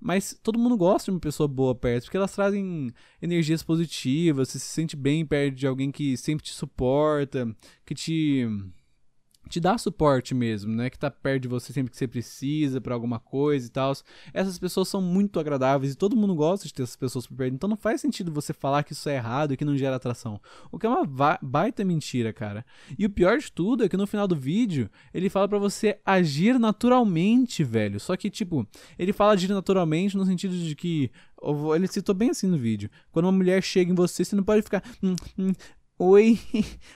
Mas 0.00 0.36
todo 0.42 0.58
mundo 0.58 0.76
gosta 0.76 1.06
de 1.06 1.14
uma 1.14 1.20
pessoa 1.20 1.48
boa 1.48 1.74
perto, 1.74 2.04
porque 2.04 2.16
elas 2.16 2.32
trazem 2.32 2.92
energias 3.22 3.62
positivas, 3.62 4.48
você 4.48 4.58
se 4.58 4.66
sente 4.66 4.96
bem 4.96 5.24
perto 5.26 5.54
de 5.54 5.66
alguém 5.66 5.92
que 5.92 6.16
sempre 6.16 6.44
te 6.44 6.52
suporta, 6.52 7.48
que 7.84 7.94
te 7.94 8.48
te 9.48 9.60
dá 9.60 9.76
suporte 9.78 10.34
mesmo, 10.34 10.74
né? 10.74 10.90
Que 10.90 10.98
tá 10.98 11.10
perto 11.10 11.42
de 11.42 11.48
você 11.48 11.72
sempre 11.72 11.90
que 11.90 11.96
você 11.96 12.06
precisa 12.06 12.80
para 12.80 12.94
alguma 12.94 13.18
coisa 13.18 13.66
e 13.66 13.70
tal. 13.70 13.92
Essas 14.32 14.58
pessoas 14.58 14.88
são 14.88 15.00
muito 15.00 15.40
agradáveis 15.40 15.92
e 15.92 15.96
todo 15.96 16.16
mundo 16.16 16.34
gosta 16.34 16.66
de 16.66 16.74
ter 16.74 16.82
essas 16.82 16.96
pessoas 16.96 17.26
por 17.26 17.36
perto. 17.36 17.54
Então 17.54 17.68
não 17.68 17.76
faz 17.76 18.00
sentido 18.00 18.32
você 18.32 18.52
falar 18.52 18.82
que 18.82 18.92
isso 18.92 19.08
é 19.08 19.16
errado 19.16 19.52
e 19.52 19.56
que 19.56 19.64
não 19.64 19.76
gera 19.76 19.96
atração. 19.96 20.40
O 20.70 20.78
que 20.78 20.86
é 20.86 20.88
uma 20.88 21.06
baita 21.42 21.84
mentira, 21.84 22.32
cara. 22.32 22.64
E 22.98 23.06
o 23.06 23.10
pior 23.10 23.38
de 23.38 23.50
tudo 23.50 23.84
é 23.84 23.88
que 23.88 23.96
no 23.96 24.06
final 24.06 24.28
do 24.28 24.36
vídeo 24.36 24.90
ele 25.12 25.30
fala 25.30 25.48
para 25.48 25.58
você 25.58 25.98
agir 26.04 26.58
naturalmente, 26.58 27.64
velho. 27.64 27.98
Só 27.98 28.16
que, 28.16 28.30
tipo, 28.30 28.66
ele 28.98 29.12
fala 29.12 29.32
agir 29.32 29.48
naturalmente 29.48 30.16
no 30.16 30.24
sentido 30.24 30.56
de 30.56 30.74
que. 30.74 31.10
Ele 31.76 31.86
citou 31.86 32.16
bem 32.16 32.30
assim 32.30 32.48
no 32.48 32.58
vídeo. 32.58 32.90
Quando 33.12 33.26
uma 33.26 33.32
mulher 33.32 33.62
chega 33.62 33.92
em 33.92 33.94
você, 33.94 34.24
você 34.24 34.34
não 34.34 34.42
pode 34.42 34.62
ficar. 34.62 34.82
Hum, 35.00 35.14
hum, 35.38 35.52
Oi, 35.98 36.38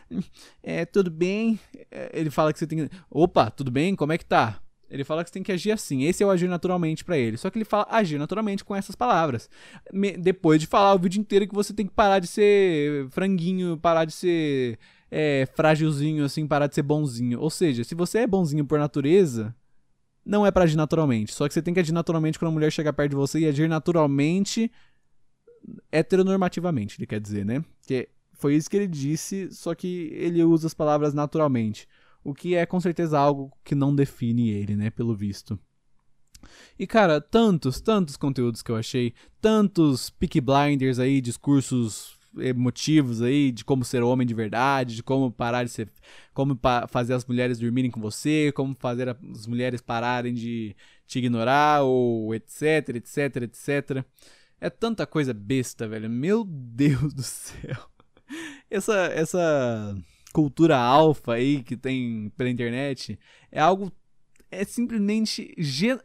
é, 0.63 0.85
tudo 0.85 1.11
bem? 1.11 1.59
É, 1.91 2.11
ele 2.15 2.31
fala 2.31 2.53
que 2.53 2.59
você 2.59 2.67
tem 2.67 2.87
que. 2.87 2.97
Opa, 3.11 3.51
tudo 3.51 3.71
bem? 3.71 3.97
Como 3.97 4.13
é 4.13 4.19
que 4.19 4.25
tá? 4.25 4.63
Ele 4.89 5.05
fala 5.05 5.25
que 5.25 5.31
você 5.31 5.35
tem 5.35 5.43
que 5.43 5.51
agir 5.51 5.73
assim. 5.73 6.05
Esse 6.05 6.23
é 6.23 6.27
o 6.27 6.31
agir 6.31 6.49
naturalmente 6.49 7.05
para 7.05 7.19
ele. 7.19 7.37
Só 7.37 7.51
que 7.51 7.59
ele 7.59 7.65
fala 7.65 7.87
agir 7.91 8.19
naturalmente 8.19 8.63
com 8.63 8.77
essas 8.77 8.95
palavras. 8.95 9.51
Me... 9.93 10.13
depois 10.13 10.61
de 10.61 10.67
falar 10.67 10.95
o 10.95 10.99
vídeo 10.99 11.19
inteiro 11.19 11.49
que 11.49 11.55
você 11.55 11.73
tem 11.73 11.87
que 11.87 11.93
parar 11.93 12.21
de 12.21 12.27
ser 12.27 13.09
franguinho, 13.09 13.77
parar 13.77 14.05
de 14.05 14.13
ser 14.13 14.79
é, 15.11 15.49
frágilzinho, 15.57 16.25
assim, 16.25 16.47
parar 16.47 16.67
de 16.67 16.75
ser 16.75 16.83
bonzinho. 16.83 17.41
Ou 17.41 17.51
seja, 17.51 17.83
se 17.83 17.95
você 17.95 18.19
é 18.19 18.27
bonzinho 18.27 18.65
por 18.65 18.79
natureza, 18.79 19.53
não 20.25 20.47
é 20.47 20.51
para 20.51 20.65
agir 20.65 20.77
naturalmente. 20.77 21.33
Só 21.33 21.49
que 21.49 21.55
você 21.55 21.63
tem 21.63 21.75
que 21.75 21.81
agir 21.81 21.93
naturalmente 21.93 22.39
quando 22.39 22.51
a 22.51 22.55
mulher 22.55 22.71
chegar 22.71 22.93
perto 22.93 23.11
de 23.11 23.17
você 23.17 23.41
e 23.41 23.47
agir 23.47 23.69
naturalmente 23.69 24.71
heteronormativamente, 25.91 26.99
ele 26.99 27.07
quer 27.07 27.21
dizer, 27.21 27.45
né? 27.45 27.65
Que 27.87 28.09
foi 28.43 28.57
isso 28.57 28.69
que 28.69 28.77
ele 28.77 28.89
disse, 28.89 29.49
só 29.53 29.73
que 29.73 30.11
ele 30.13 30.43
usa 30.43 30.67
as 30.67 30.75
palavras 30.75 31.15
naturalmente. 31.15 31.87
O 32.25 32.35
que 32.35 32.57
é 32.57 32.67
com 32.67 32.81
certeza 32.81 33.17
algo 33.17 33.53
que 33.65 33.73
não 33.73 33.95
define 33.95 34.51
ele, 34.51 34.75
né? 34.75 34.91
Pelo 34.91 35.15
visto. 35.15 35.57
E 36.77 36.85
cara, 36.85 37.21
tantos, 37.21 37.81
tantos 37.81 38.17
conteúdos 38.17 38.61
que 38.61 38.73
eu 38.73 38.77
achei, 38.77 39.15
tantos 39.41 40.11
pick 40.11 40.41
blinders 40.41 40.99
aí, 40.99 41.21
discursos 41.21 42.19
emotivos 42.37 43.23
aí 43.23 43.53
de 43.53 43.65
como 43.65 43.85
ser 43.85 44.03
homem 44.03 44.27
de 44.27 44.35
verdade, 44.35 44.97
de 44.97 45.05
como 45.05 45.31
parar 45.31 45.63
de 45.63 45.71
ser, 45.71 45.89
como 46.35 46.57
pa 46.57 46.89
fazer 46.89 47.15
as 47.15 47.25
mulheres 47.25 47.61
dormirem 47.61 47.93
com 47.93 48.01
você, 48.01 48.51
como 48.57 48.75
fazer 48.77 49.09
as 49.09 49.47
mulheres 49.47 49.81
pararem 49.81 50.35
de 50.35 50.75
te 51.07 51.21
ignorar 51.21 51.83
ou 51.83 52.35
etc, 52.35 52.89
etc, 52.97 53.37
etc. 53.43 54.05
É 54.61 54.69
tanta 54.69 55.07
coisa 55.07 55.33
besta, 55.33 55.87
velho. 55.87 56.11
Meu 56.11 56.43
Deus 56.49 57.15
do 57.15 57.23
céu 57.23 57.92
essa, 58.73 58.95
essa 59.15 59.97
cultura 60.33 60.77
alfa 60.77 61.35
aí 61.35 61.63
que 61.63 61.77
tem 61.77 62.33
pela 62.37 62.51
internet 62.51 63.19
é 63.51 63.61
algo 63.61 63.93
é 64.51 64.65
simplesmente 64.65 65.55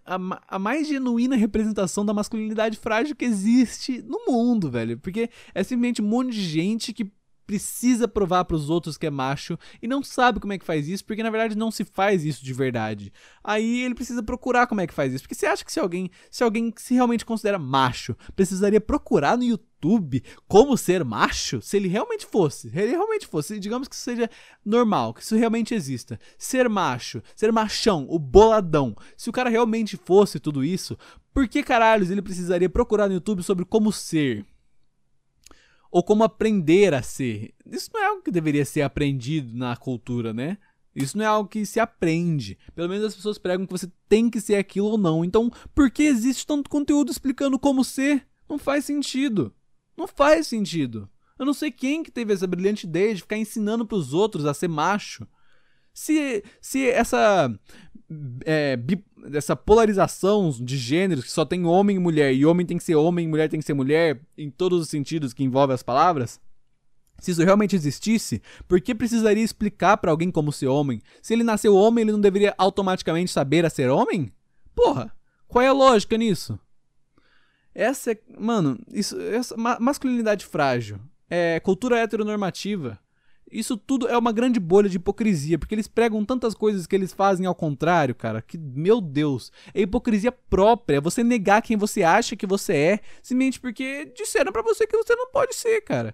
a, 0.06 0.58
mais 0.58 0.88
genuína 0.88 1.36
representação 1.36 2.06
da 2.06 2.14
masculinidade 2.14 2.78
frágil 2.78 3.14
que 3.14 3.26
existe 3.26 4.02
no 4.02 4.26
mundo, 4.26 4.72
velho. 4.72 4.98
Porque 4.98 5.30
é 5.54 5.64
simplesmente 5.64 6.02
um 6.02 6.08
monte 6.08 6.32
de 6.32 6.44
gente 6.44 6.94
que 6.94 7.12
precisa 7.48 8.08
provar 8.08 8.44
para 8.44 8.58
os 8.58 8.70
outros 8.70 8.98
que 8.98 9.08
é 9.08 9.10
macho 9.10 9.58
e 9.82 9.88
não 9.88 10.04
sabe 10.04 10.40
como 10.40 10.52
é 10.52 10.58
que 10.58 10.66
faz 10.66 10.88
isso, 10.88 11.06
porque 11.06 11.24
na 11.24 11.30
verdade 11.30 11.58
não 11.58 11.72
se 11.72 11.86
faz 11.86 12.26
isso 12.26 12.44
de 12.44 12.54
verdade. 12.54 13.12
Aí 13.42 13.82
ele 13.84 13.96
precisa 13.96 14.22
procurar 14.22 14.68
como 14.68 14.82
é 14.82 14.86
que 14.86 14.94
faz 14.94 15.14
isso, 15.14 15.24
porque 15.24 15.34
você 15.34 15.46
acha 15.46 15.64
que 15.64 15.72
se 15.72 15.80
alguém, 15.80 16.12
se 16.30 16.44
alguém 16.44 16.74
se 16.76 16.94
realmente 16.94 17.26
considera 17.26 17.58
macho, 17.58 18.16
precisaria 18.36 18.82
procurar 18.82 19.38
no 19.38 19.44
YouTube 19.46 20.22
como 20.48 20.76
ser 20.76 21.06
macho? 21.06 21.62
Se 21.62 21.78
ele 21.78 21.88
realmente 21.88 22.26
fosse, 22.26 22.70
se 22.70 22.78
ele 22.78 22.92
realmente 22.92 23.26
fosse, 23.26 23.58
digamos 23.60 23.88
que 23.88 23.96
isso 23.96 24.04
seja 24.04 24.30
normal, 24.66 25.14
que 25.14 25.22
isso 25.22 25.36
realmente 25.36 25.74
exista. 25.74 26.20
Ser 26.38 26.68
macho, 26.68 27.24
ser 27.34 27.52
machão, 27.52 28.06
o 28.10 28.20
boladão. 28.20 28.94
Se 29.16 29.30
o 29.30 29.34
cara 29.34 29.50
realmente 29.50 29.96
fosse 29.96 30.40
tudo 30.40 30.66
isso, 30.66 30.98
por 31.34 31.48
que 31.48 31.64
caralhos 31.64 32.12
ele 32.12 32.22
precisaria 32.22 32.70
procurar 32.70 33.08
no 33.08 33.14
YouTube 33.14 33.42
sobre 33.42 33.64
como 33.64 33.92
ser? 33.94 34.46
Ou 35.92 36.04
como 36.04 36.24
aprender 36.24 36.94
a 36.94 37.02
ser. 37.02 37.54
Isso 37.66 37.90
não 37.94 38.02
é 38.02 38.06
algo 38.08 38.22
que 38.22 38.32
deveria 38.32 38.66
ser 38.66 38.82
aprendido 38.82 39.56
na 39.56 39.76
cultura, 39.76 40.34
né? 40.34 40.58
Isso 40.96 41.18
não 41.18 41.24
é 41.24 41.28
algo 41.28 41.48
que 41.48 41.66
se 41.66 41.80
aprende. 41.80 42.58
Pelo 42.74 42.90
menos 42.90 43.06
as 43.06 43.16
pessoas 43.16 43.38
pregam 43.38 43.68
que 43.68 43.72
você 43.72 43.88
tem 44.10 44.30
que 44.30 44.42
ser 44.42 44.56
aquilo 44.56 44.88
ou 44.88 44.98
não. 44.98 45.24
Então, 45.24 45.52
por 45.76 45.92
que 45.92 46.04
existe 46.04 46.46
tanto 46.46 46.70
conteúdo 46.70 47.12
explicando 47.12 47.60
como 47.60 47.84
ser? 47.84 48.28
Não 48.50 48.58
faz 48.58 48.86
sentido. 48.86 49.54
Não 49.96 50.08
faz 50.08 50.48
sentido. 50.48 51.08
Eu 51.38 51.46
não 51.46 51.54
sei 51.54 51.70
quem 51.70 52.02
que 52.02 52.10
teve 52.10 52.34
essa 52.34 52.48
brilhante 52.48 52.88
ideia 52.88 53.14
de 53.14 53.22
ficar 53.22 53.38
ensinando 53.38 53.86
para 53.86 53.98
os 53.98 54.12
outros 54.12 54.46
a 54.46 54.56
ser 54.56 54.68
macho. 54.68 55.28
Se, 55.98 56.44
se 56.62 56.88
essa 56.88 57.52
é, 58.46 58.78
essa 59.34 59.56
polarização 59.56 60.52
de 60.52 60.78
gêneros 60.78 61.26
que 61.26 61.32
só 61.32 61.44
tem 61.44 61.66
homem 61.66 61.96
e 61.96 62.00
mulher 62.00 62.32
e 62.36 62.46
homem 62.46 62.68
tem 62.68 62.78
que 62.78 62.84
ser 62.84 62.94
homem 62.94 63.28
mulher 63.28 63.50
tem 63.50 63.60
que 63.60 63.66
ser 63.66 63.74
mulher 63.74 64.22
em 64.38 64.52
todos 64.52 64.80
os 64.80 64.90
sentidos 64.90 65.34
que 65.34 65.44
envolvem 65.44 65.74
as 65.74 65.82
palavras 65.82 66.40
se 67.20 67.32
isso 67.32 67.44
realmente 67.44 67.76
existisse, 67.76 68.44
por 68.68 68.80
que 68.80 68.94
precisaria 68.94 69.44
explicar 69.44 69.98
para 69.98 70.12
alguém 70.12 70.30
como 70.30 70.52
ser 70.52 70.68
homem? 70.68 71.02
Se 71.20 71.34
ele 71.34 71.44
nasceu 71.44 71.76
homem, 71.76 72.04
ele 72.04 72.12
não 72.12 72.22
deveria 72.22 72.54
automaticamente 72.60 73.32
saber 73.32 73.66
a 73.66 73.72
ser 73.72 73.90
homem? 73.90 74.32
Porra, 74.76 75.12
qual 75.48 75.64
é 75.64 75.68
a 75.68 75.74
lógica 75.74 76.16
nisso? 76.16 76.60
Essa 77.74 78.12
é, 78.12 78.20
mano, 78.38 78.80
isso, 78.94 79.20
essa 79.20 79.58
masculinidade 79.58 80.46
frágil, 80.46 81.00
é 81.28 81.60
cultura 81.60 81.98
heteronormativa, 81.98 83.00
isso 83.52 83.78
tudo 83.78 84.08
é 84.08 84.18
uma 84.18 84.32
grande 84.32 84.60
bolha 84.60 84.90
de 84.90 84.98
hipocrisia, 84.98 85.58
porque 85.58 85.74
eles 85.74 85.88
pregam 85.88 86.24
tantas 86.26 86.54
coisas 86.54 86.86
que 86.86 86.96
eles 86.96 87.14
fazem 87.14 87.46
ao 87.46 87.56
contrário, 87.56 88.14
cara, 88.14 88.42
que, 88.42 88.58
meu 88.58 89.00
Deus, 89.00 89.52
é 89.74 89.82
hipocrisia 89.82 90.32
própria, 90.32 91.02
você 91.02 91.24
negar 91.24 91.62
quem 91.62 91.78
você 91.78 92.04
acha 92.04 92.36
que 92.36 92.46
você 92.46 92.74
é, 92.74 93.00
simplesmente 93.22 93.60
porque 93.60 94.12
disseram 94.16 94.52
para 94.52 94.62
você 94.62 94.86
que 94.86 94.98
você 94.98 95.16
não 95.16 95.32
pode 95.32 95.56
ser, 95.56 95.82
cara. 95.82 96.14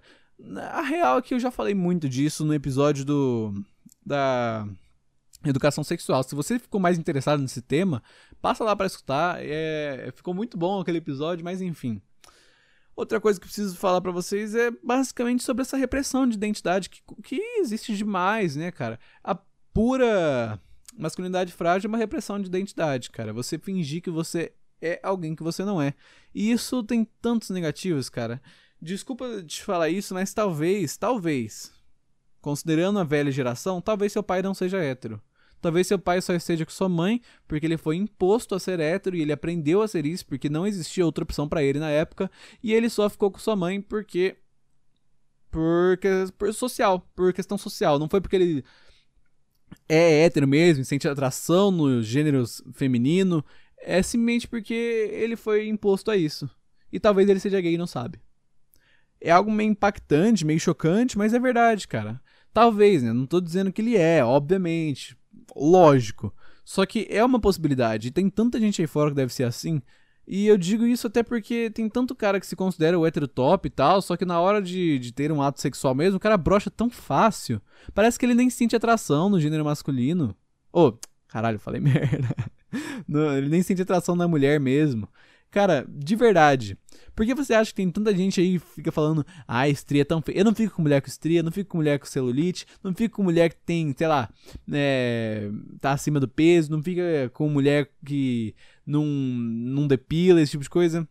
A 0.71 0.81
real 0.81 1.19
é 1.19 1.21
que 1.21 1.33
eu 1.33 1.39
já 1.39 1.51
falei 1.51 1.73
muito 1.73 2.09
disso 2.09 2.43
no 2.43 2.53
episódio 2.53 3.05
do 3.05 3.53
da 4.05 4.67
educação 5.45 5.83
sexual. 5.83 6.23
Se 6.23 6.35
você 6.35 6.59
ficou 6.59 6.79
mais 6.79 6.97
interessado 6.97 7.41
nesse 7.41 7.61
tema, 7.61 8.01
passa 8.41 8.63
lá 8.63 8.75
para 8.75 8.87
escutar. 8.87 9.37
É, 9.39 10.11
ficou 10.15 10.33
muito 10.33 10.57
bom 10.57 10.79
aquele 10.79 10.97
episódio, 10.97 11.43
mas 11.43 11.61
enfim. 11.61 12.01
Outra 12.95 13.19
coisa 13.19 13.39
que 13.39 13.47
preciso 13.47 13.75
falar 13.75 14.01
para 14.01 14.11
vocês 14.11 14.53
é 14.53 14.69
basicamente 14.83 15.43
sobre 15.43 15.63
essa 15.63 15.77
repressão 15.77 16.27
de 16.27 16.35
identidade 16.35 16.89
que, 16.89 17.01
que 17.23 17.41
existe 17.57 17.95
demais, 17.95 18.55
né, 18.55 18.71
cara? 18.71 18.99
A 19.23 19.35
pura 19.73 20.59
masculinidade 20.95 21.51
frágil 21.51 21.87
é 21.87 21.89
uma 21.89 21.97
repressão 21.97 22.39
de 22.39 22.47
identidade, 22.47 23.09
cara. 23.09 23.33
Você 23.33 23.57
fingir 23.57 24.01
que 24.01 24.11
você 24.11 24.53
é 24.81 24.99
alguém 25.01 25.35
que 25.35 25.43
você 25.43 25.63
não 25.63 25.81
é. 25.81 25.93
E 26.35 26.51
isso 26.51 26.83
tem 26.83 27.07
tantos 27.21 27.49
negativos, 27.49 28.09
cara. 28.09 28.41
Desculpa 28.81 29.41
te 29.43 29.63
falar 29.63 29.89
isso, 29.89 30.13
mas 30.13 30.33
talvez, 30.33 30.97
talvez, 30.97 31.71
considerando 32.41 32.99
a 32.99 33.03
velha 33.03 33.31
geração, 33.31 33.81
talvez 33.81 34.11
seu 34.11 34.21
pai 34.21 34.41
não 34.41 34.53
seja 34.53 34.77
hétero. 34.77 35.21
Talvez 35.63 35.87
seu 35.87 35.97
pai 35.97 36.21
só 36.21 36.33
esteja 36.33 36.65
com 36.65 36.71
sua 36.73 36.89
mãe 36.89 37.21
porque 37.47 37.65
ele 37.65 37.77
foi 37.77 37.95
imposto 37.95 38.53
a 38.53 38.59
ser 38.59 38.81
hétero 38.81 39.15
e 39.15 39.21
ele 39.21 39.31
aprendeu 39.31 39.81
a 39.81 39.87
ser 39.87 40.05
isso 40.05 40.25
porque 40.25 40.49
não 40.49 40.67
existia 40.67 41.05
outra 41.05 41.23
opção 41.23 41.47
para 41.47 41.63
ele 41.63 41.79
na 41.79 41.89
época 41.89 42.29
e 42.61 42.73
ele 42.73 42.89
só 42.89 43.09
ficou 43.09 43.31
com 43.31 43.39
sua 43.39 43.55
mãe 43.55 43.79
porque 43.79 44.35
por, 45.49 45.97
por 46.37 46.53
social, 46.53 46.99
por 47.15 47.31
questão 47.31 47.57
social, 47.57 47.97
não 47.97 48.09
foi 48.09 48.19
porque 48.19 48.35
ele 48.35 48.65
é 49.87 50.25
hétero 50.25 50.45
mesmo, 50.45 50.83
sente 50.83 51.07
atração 51.07 51.71
no 51.71 52.03
gênero 52.03 52.43
feminino, 52.73 53.41
é 53.77 54.03
simplesmente 54.03 54.49
porque 54.49 54.73
ele 55.13 55.37
foi 55.37 55.69
imposto 55.69 56.11
a 56.11 56.17
isso. 56.17 56.49
E 56.91 56.99
talvez 56.99 57.29
ele 57.29 57.39
seja 57.39 57.61
gay 57.61 57.75
e 57.75 57.77
não 57.77 57.87
sabe. 57.87 58.19
É 59.21 59.31
algo 59.31 59.49
meio 59.49 59.71
impactante, 59.71 60.45
meio 60.45 60.59
chocante, 60.59 61.17
mas 61.17 61.33
é 61.33 61.39
verdade, 61.39 61.87
cara. 61.87 62.21
Talvez, 62.53 63.01
né? 63.01 63.13
Não 63.13 63.25
tô 63.25 63.39
dizendo 63.39 63.71
que 63.71 63.81
ele 63.81 63.95
é, 63.95 64.25
obviamente 64.25 65.15
lógico. 65.55 66.33
Só 66.63 66.85
que 66.85 67.07
é 67.09 67.23
uma 67.23 67.39
possibilidade. 67.39 68.11
Tem 68.11 68.29
tanta 68.29 68.59
gente 68.59 68.81
aí 68.81 68.87
fora 68.87 69.09
que 69.09 69.15
deve 69.15 69.33
ser 69.33 69.43
assim. 69.43 69.81
E 70.25 70.47
eu 70.47 70.57
digo 70.57 70.85
isso 70.85 71.07
até 71.07 71.21
porque 71.21 71.69
tem 71.69 71.89
tanto 71.89 72.15
cara 72.15 72.39
que 72.39 72.47
se 72.47 72.55
considera 72.55 72.97
o 72.97 73.05
hétero 73.05 73.27
top 73.27 73.67
e 73.67 73.69
tal, 73.69 74.01
só 74.01 74.15
que 74.15 74.23
na 74.23 74.39
hora 74.39 74.61
de, 74.61 74.97
de 74.97 75.11
ter 75.11 75.31
um 75.31 75.41
ato 75.41 75.59
sexual 75.59 75.93
mesmo, 75.93 76.15
o 76.15 76.19
cara 76.19 76.37
brocha 76.37 76.71
tão 76.71 76.89
fácil. 76.89 77.61
Parece 77.93 78.17
que 78.17 78.25
ele 78.25 78.33
nem 78.33 78.49
sente 78.49 78.75
atração 78.75 79.29
no 79.29 79.39
gênero 79.39 79.65
masculino. 79.65 80.35
Ô, 80.71 80.87
oh, 80.87 80.97
caralho, 81.27 81.59
falei 81.59 81.79
merda. 81.81 82.33
Não, 83.07 83.37
ele 83.37 83.49
nem 83.49 83.61
sente 83.61 83.81
atração 83.81 84.15
na 84.15 84.27
mulher 84.27 84.59
mesmo. 84.59 85.09
Cara, 85.53 85.85
de 85.87 86.15
verdade. 86.15 86.75
Por 87.15 87.27
que 87.27 87.35
você 87.35 87.53
acha 87.53 87.69
que 87.69 87.75
tem 87.75 87.91
tanta 87.91 88.13
gente 88.15 88.41
aí 88.41 88.59
que 88.59 88.65
fica 88.65 88.91
falando, 88.91 89.23
ah, 89.47 89.69
estria 89.69 90.01
é 90.01 90.03
tão 90.03 90.19
feia? 90.19 90.39
Eu 90.39 90.45
não 90.45 90.55
fico 90.55 90.75
com 90.75 90.81
mulher 90.81 90.99
com 90.99 91.07
estria, 91.07 91.43
não 91.43 91.51
fico 91.51 91.69
com 91.69 91.77
mulher 91.77 91.99
com 91.99 92.07
celulite, 92.07 92.65
não 92.83 92.91
fico 92.91 93.17
com 93.17 93.21
mulher 93.23 93.49
que 93.49 93.57
tem, 93.57 93.93
sei 93.95 94.07
lá, 94.07 94.27
é, 94.71 95.51
tá 95.79 95.91
acima 95.91 96.19
do 96.19 96.27
peso, 96.27 96.71
não 96.71 96.81
fica 96.81 97.29
com 97.35 97.47
mulher 97.49 97.87
que 98.03 98.55
não, 98.83 99.05
não 99.05 99.87
depila, 99.87 100.41
esse 100.41 100.53
tipo 100.53 100.63
de 100.63 100.71
coisa. 100.71 101.07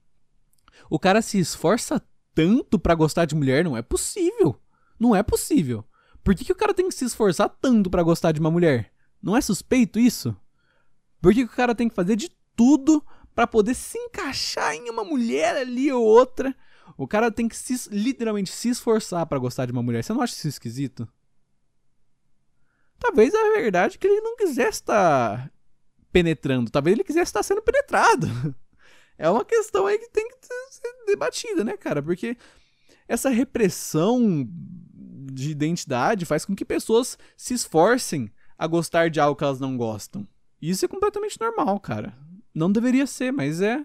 O 0.91 0.99
cara 0.99 1.23
se 1.23 1.39
esforça 1.39 2.03
tanto 2.35 2.81
para 2.81 2.97
gostar 2.97 3.27
de 3.27 3.37
mulher, 3.37 3.63
não 3.63 3.77
é 3.77 3.83
possível. 3.83 4.61
Não 4.99 5.15
é 5.15 5.23
possível. 5.23 5.85
Por 6.25 6.35
que, 6.35 6.45
que 6.45 6.53
o 6.53 6.57
cara 6.57 6.75
tem 6.75 6.89
que 6.89 6.95
se 6.97 7.05
esforçar 7.05 7.49
tanto 7.49 7.89
para 7.89 8.03
gostar 8.03 8.33
de 8.33 8.41
uma 8.41 8.51
mulher? 8.51 8.93
Não 9.23 9.37
é 9.37 9.41
suspeito 9.41 10.01
isso? 10.01 10.37
Por 11.21 11.33
que 11.33 11.45
o 11.45 11.49
cara 11.49 11.77
tem 11.77 11.89
que 11.89 11.95
fazer 11.95 12.17
de 12.17 12.29
tudo 12.57 13.05
para 13.35 13.47
poder 13.47 13.75
se 13.75 13.99
encaixar 13.99 14.75
em 14.75 14.91
uma 14.91 15.05
mulher 15.05 15.57
ali 15.57 15.91
ou 15.91 16.05
outra? 16.05 16.55
O 16.97 17.07
cara 17.07 17.31
tem 17.31 17.49
que 17.49 17.57
se, 17.57 17.89
literalmente 17.91 18.51
se 18.51 18.69
esforçar 18.69 19.25
para 19.27 19.39
gostar 19.39 19.67
de 19.67 19.73
uma 19.73 19.83
mulher. 19.83 20.03
Você 20.03 20.13
não 20.13 20.23
acha 20.23 20.35
isso 20.35 20.49
esquisito? 20.49 21.09
Talvez 22.99 23.35
a 23.35 23.55
verdade 23.55 23.97
é 23.97 23.99
que 23.99 24.07
ele 24.07 24.21
não 24.21 24.37
quisesse 24.37 24.81
estar 24.81 25.51
penetrando, 26.13 26.71
talvez 26.71 26.95
ele 26.95 27.05
quisesse 27.05 27.31
estar 27.31 27.43
sendo 27.43 27.63
penetrado. 27.63 28.27
É 29.19 29.29
uma 29.29 29.45
questão 29.45 29.87
aí 29.87 29.99
que 29.99 30.11
tem 30.11 30.27
que 30.27 30.37
ser 30.71 31.05
debatida, 31.07 31.63
né, 31.63 31.77
cara? 31.77 32.03
Porque 32.03 32.37
essa 33.07 33.29
repressão 33.29 34.49
de 35.31 35.51
identidade 35.51 36.25
faz 36.25 36.45
com 36.45 36.57
que 36.57 36.65
pessoas 36.65 37.17
se 37.37 37.55
esforcem 37.55 38.33
a 38.59 38.67
gostar 38.67 39.11
de 39.11 39.21
algo 39.21 39.37
que 39.37 39.45
elas 39.45 39.61
não 39.61 39.77
gostam. 39.77 40.27
Isso 40.61 40.85
é 40.85 40.89
completamente 40.89 41.39
normal, 41.41 41.79
cara. 41.79 42.17
Não 42.55 42.71
deveria 42.71 43.07
ser, 43.07 43.33
mas 43.33 43.61
é. 43.61 43.85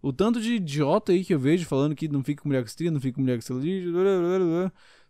O 0.00 0.12
tanto 0.12 0.40
de 0.40 0.54
idiota 0.54 1.12
aí 1.12 1.24
que 1.24 1.34
eu 1.34 1.38
vejo 1.38 1.66
falando 1.66 1.96
que 1.96 2.06
não 2.06 2.22
fica 2.22 2.42
com 2.42 2.48
mulher 2.48 2.64
estria, 2.64 2.90
não 2.90 3.00
fica 3.00 3.16
com 3.16 3.22
mulher 3.22 3.38
estria, 3.38 3.58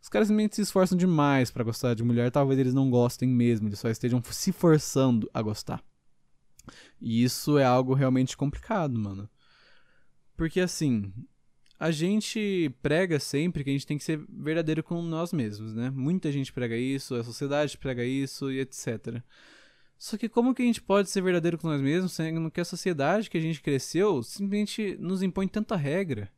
os 0.00 0.08
caras 0.08 0.28
simplesmente 0.28 0.56
se 0.56 0.62
esforçam 0.62 0.96
demais 0.96 1.50
para 1.50 1.64
gostar 1.64 1.94
de 1.94 2.04
mulher, 2.04 2.30
talvez 2.30 2.58
eles 2.58 2.72
não 2.72 2.88
gostem 2.88 3.28
mesmo, 3.28 3.68
eles 3.68 3.78
só 3.78 3.90
estejam 3.90 4.22
se 4.30 4.52
forçando 4.52 5.28
a 5.34 5.42
gostar. 5.42 5.82
E 7.00 7.22
isso 7.22 7.58
é 7.58 7.64
algo 7.64 7.92
realmente 7.92 8.36
complicado, 8.36 8.98
mano. 8.98 9.28
Porque 10.36 10.60
assim, 10.60 11.12
a 11.78 11.90
gente 11.90 12.72
prega 12.80 13.18
sempre 13.18 13.64
que 13.64 13.70
a 13.70 13.72
gente 13.72 13.86
tem 13.86 13.98
que 13.98 14.04
ser 14.04 14.24
verdadeiro 14.28 14.82
com 14.82 15.02
nós 15.02 15.32
mesmos, 15.32 15.74
né? 15.74 15.90
Muita 15.90 16.32
gente 16.32 16.52
prega 16.52 16.76
isso, 16.76 17.14
a 17.14 17.24
sociedade 17.24 17.76
prega 17.76 18.04
isso 18.04 18.50
e 18.50 18.60
etc. 18.60 19.22
Só 19.98 20.16
que 20.16 20.28
como 20.28 20.54
que 20.54 20.62
a 20.62 20.66
gente 20.66 20.82
pode 20.82 21.10
ser 21.10 21.22
verdadeiro 21.22 21.58
com 21.58 21.68
nós 21.68 21.80
mesmos, 21.80 22.12
sendo 22.12 22.50
que 22.50 22.60
a 22.60 22.64
sociedade 22.64 23.30
que 23.30 23.38
a 23.38 23.40
gente 23.40 23.62
cresceu 23.62 24.22
simplesmente 24.22 24.96
nos 25.00 25.22
impõe 25.22 25.48
tanta 25.48 25.76
regra? 25.76 26.30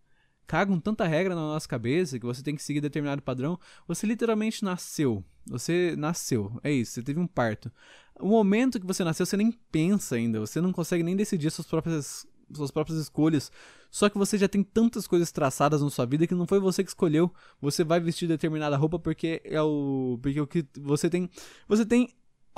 Cagam 0.47 0.81
tanta 0.81 1.07
regra 1.07 1.35
na 1.35 1.42
nossa 1.42 1.68
cabeça 1.68 2.18
que 2.18 2.25
você 2.25 2.42
tem 2.42 2.55
que 2.55 2.62
seguir 2.62 2.81
determinado 2.81 3.21
padrão. 3.21 3.59
Você 3.87 4.07
literalmente 4.07 4.64
nasceu. 4.64 5.23
Você 5.47 5.94
nasceu. 5.99 6.59
É 6.62 6.73
isso, 6.73 6.92
você 6.92 7.03
teve 7.03 7.21
um 7.21 7.27
parto. 7.27 7.71
O 8.18 8.29
momento 8.29 8.81
que 8.81 8.87
você 8.87 9.05
nasceu, 9.05 9.27
você 9.27 9.37
nem 9.37 9.53
pensa 9.53 10.16
ainda. 10.16 10.40
Você 10.40 10.61
não 10.61 10.73
consegue 10.73 11.03
nem 11.03 11.16
decidir 11.16 11.51
suas 11.51 11.66
próprias 11.66 12.27
suas 12.55 12.71
próprias 12.71 12.99
escolhas. 12.99 13.53
Só 13.90 14.09
que 14.09 14.18
você 14.18 14.37
já 14.37 14.49
tem 14.49 14.62
tantas 14.62 15.07
coisas 15.07 15.31
traçadas 15.33 15.83
na 15.83 15.90
sua 15.90 16.07
vida 16.07 16.27
que 16.27 16.35
não 16.35 16.47
foi 16.47 16.59
você 16.61 16.83
que 16.83 16.90
escolheu. 16.90 17.33
Você 17.61 17.85
vai 17.85 18.01
vestir 18.01 18.29
determinada 18.29 18.77
roupa 18.77 18.99
porque 18.99 19.40
é 19.44 19.61
o 19.61 20.18
porque 20.23 20.40
o 20.40 20.47
que 20.47 20.66
você 20.79 21.09
tem, 21.09 21.29
você 21.66 21.85
tem 21.85 22.09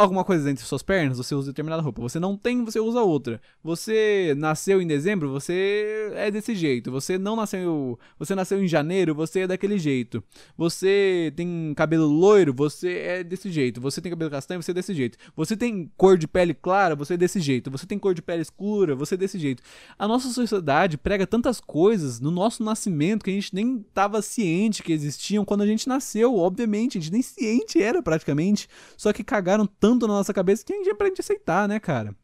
alguma 0.02 0.24
coisa 0.24 0.50
entre 0.50 0.64
suas 0.64 0.82
pernas, 0.82 1.18
você 1.18 1.34
usa 1.34 1.50
determinada 1.50 1.82
roupa. 1.82 2.00
Você 2.00 2.18
não 2.18 2.36
tem, 2.36 2.64
você 2.64 2.80
usa 2.80 3.02
outra. 3.02 3.40
Você 3.62 4.34
nasceu 4.36 4.80
em 4.80 4.86
dezembro, 4.86 5.30
você 5.30 6.10
é 6.14 6.30
desse 6.30 6.54
jeito. 6.54 6.90
Você 6.90 7.18
não 7.18 7.36
nasceu, 7.36 7.98
você 8.18 8.34
nasceu 8.34 8.62
em 8.62 8.66
janeiro, 8.66 9.14
você 9.14 9.40
é 9.40 9.46
daquele 9.46 9.78
jeito. 9.78 10.22
Você 10.56 11.32
tem 11.36 11.74
cabelo 11.76 12.06
loiro, 12.06 12.54
você 12.54 12.98
é 12.98 13.24
desse 13.24 13.50
jeito. 13.50 13.80
Você 13.80 14.00
tem 14.00 14.10
cabelo 14.10 14.30
castanho, 14.30 14.62
você 14.62 14.70
é 14.70 14.74
desse 14.74 14.94
jeito. 14.94 15.18
Você 15.36 15.56
tem 15.56 15.90
cor 15.96 16.16
de 16.16 16.26
pele 16.26 16.54
clara, 16.54 16.96
você 16.96 17.14
é 17.14 17.16
desse 17.16 17.40
jeito. 17.40 17.70
Você 17.70 17.86
tem 17.86 17.98
cor 17.98 18.14
de 18.14 18.22
pele 18.22 18.42
escura, 18.42 18.94
você 18.94 19.14
é 19.14 19.18
desse 19.18 19.38
jeito. 19.38 19.62
A 19.98 20.08
nossa 20.08 20.28
sociedade 20.30 20.96
prega 20.96 21.26
tantas 21.26 21.60
coisas 21.60 22.20
no 22.20 22.30
nosso 22.30 22.64
nascimento 22.64 23.24
que 23.24 23.30
a 23.30 23.34
gente 23.34 23.54
nem 23.54 23.84
estava 23.86 24.22
ciente 24.22 24.82
que 24.82 24.92
existiam 24.92 25.44
quando 25.44 25.62
a 25.62 25.66
gente 25.66 25.86
nasceu, 25.86 26.36
obviamente, 26.36 26.96
a 26.96 27.00
gente 27.00 27.12
nem 27.12 27.22
ciente 27.22 27.82
era 27.82 28.02
praticamente. 28.02 28.66
Só 28.96 29.12
que 29.12 29.22
cagaram 29.22 29.66
tanto 29.66 29.89
tanto 29.90 30.06
na 30.06 30.14
nossa 30.14 30.32
cabeça 30.32 30.64
que 30.64 30.72
a 30.72 30.76
gente 30.76 30.90
aprende 30.90 31.16
a 31.18 31.20
aceitar, 31.20 31.68
né, 31.68 31.80
cara? 31.80 32.14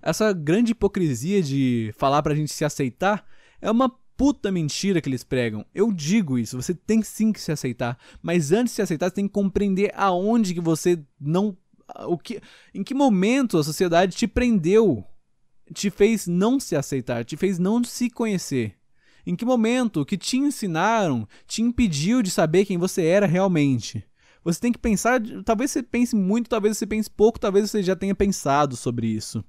Essa 0.00 0.32
grande 0.32 0.72
hipocrisia 0.72 1.42
de 1.42 1.92
falar 1.98 2.22
pra 2.22 2.34
gente 2.34 2.52
se 2.52 2.64
aceitar 2.64 3.26
é 3.60 3.68
uma 3.68 3.88
puta 4.16 4.50
mentira 4.52 5.00
que 5.00 5.08
eles 5.08 5.24
pregam. 5.24 5.64
Eu 5.74 5.92
digo 5.92 6.38
isso, 6.38 6.60
você 6.60 6.74
tem 6.74 7.02
sim 7.02 7.32
que 7.32 7.40
se 7.40 7.50
aceitar, 7.50 7.98
mas 8.22 8.52
antes 8.52 8.72
de 8.72 8.76
se 8.76 8.82
aceitar, 8.82 9.08
você 9.08 9.16
tem 9.16 9.26
que 9.26 9.32
compreender 9.32 9.92
aonde 9.94 10.54
que 10.54 10.60
você 10.60 11.02
não 11.20 11.56
o 12.06 12.18
que 12.18 12.40
em 12.74 12.84
que 12.84 12.94
momento 12.94 13.56
a 13.56 13.64
sociedade 13.64 14.14
te 14.14 14.28
prendeu, 14.28 15.04
te 15.72 15.90
fez 15.90 16.26
não 16.26 16.60
se 16.60 16.76
aceitar, 16.76 17.24
te 17.24 17.36
fez 17.36 17.58
não 17.58 17.82
se 17.82 18.10
conhecer. 18.10 18.74
Em 19.26 19.34
que 19.34 19.44
momento 19.44 20.02
o 20.02 20.06
que 20.06 20.16
te 20.16 20.36
ensinaram 20.36 21.26
te 21.46 21.60
impediu 21.60 22.22
de 22.22 22.30
saber 22.30 22.64
quem 22.64 22.78
você 22.78 23.04
era 23.04 23.26
realmente? 23.26 24.04
Você 24.48 24.60
tem 24.60 24.72
que 24.72 24.78
pensar, 24.78 25.20
talvez 25.44 25.70
você 25.70 25.82
pense 25.82 26.16
muito, 26.16 26.48
talvez 26.48 26.78
você 26.78 26.86
pense 26.86 27.10
pouco, 27.10 27.38
talvez 27.38 27.70
você 27.70 27.82
já 27.82 27.94
tenha 27.94 28.14
pensado 28.14 28.76
sobre 28.76 29.06
isso. 29.06 29.44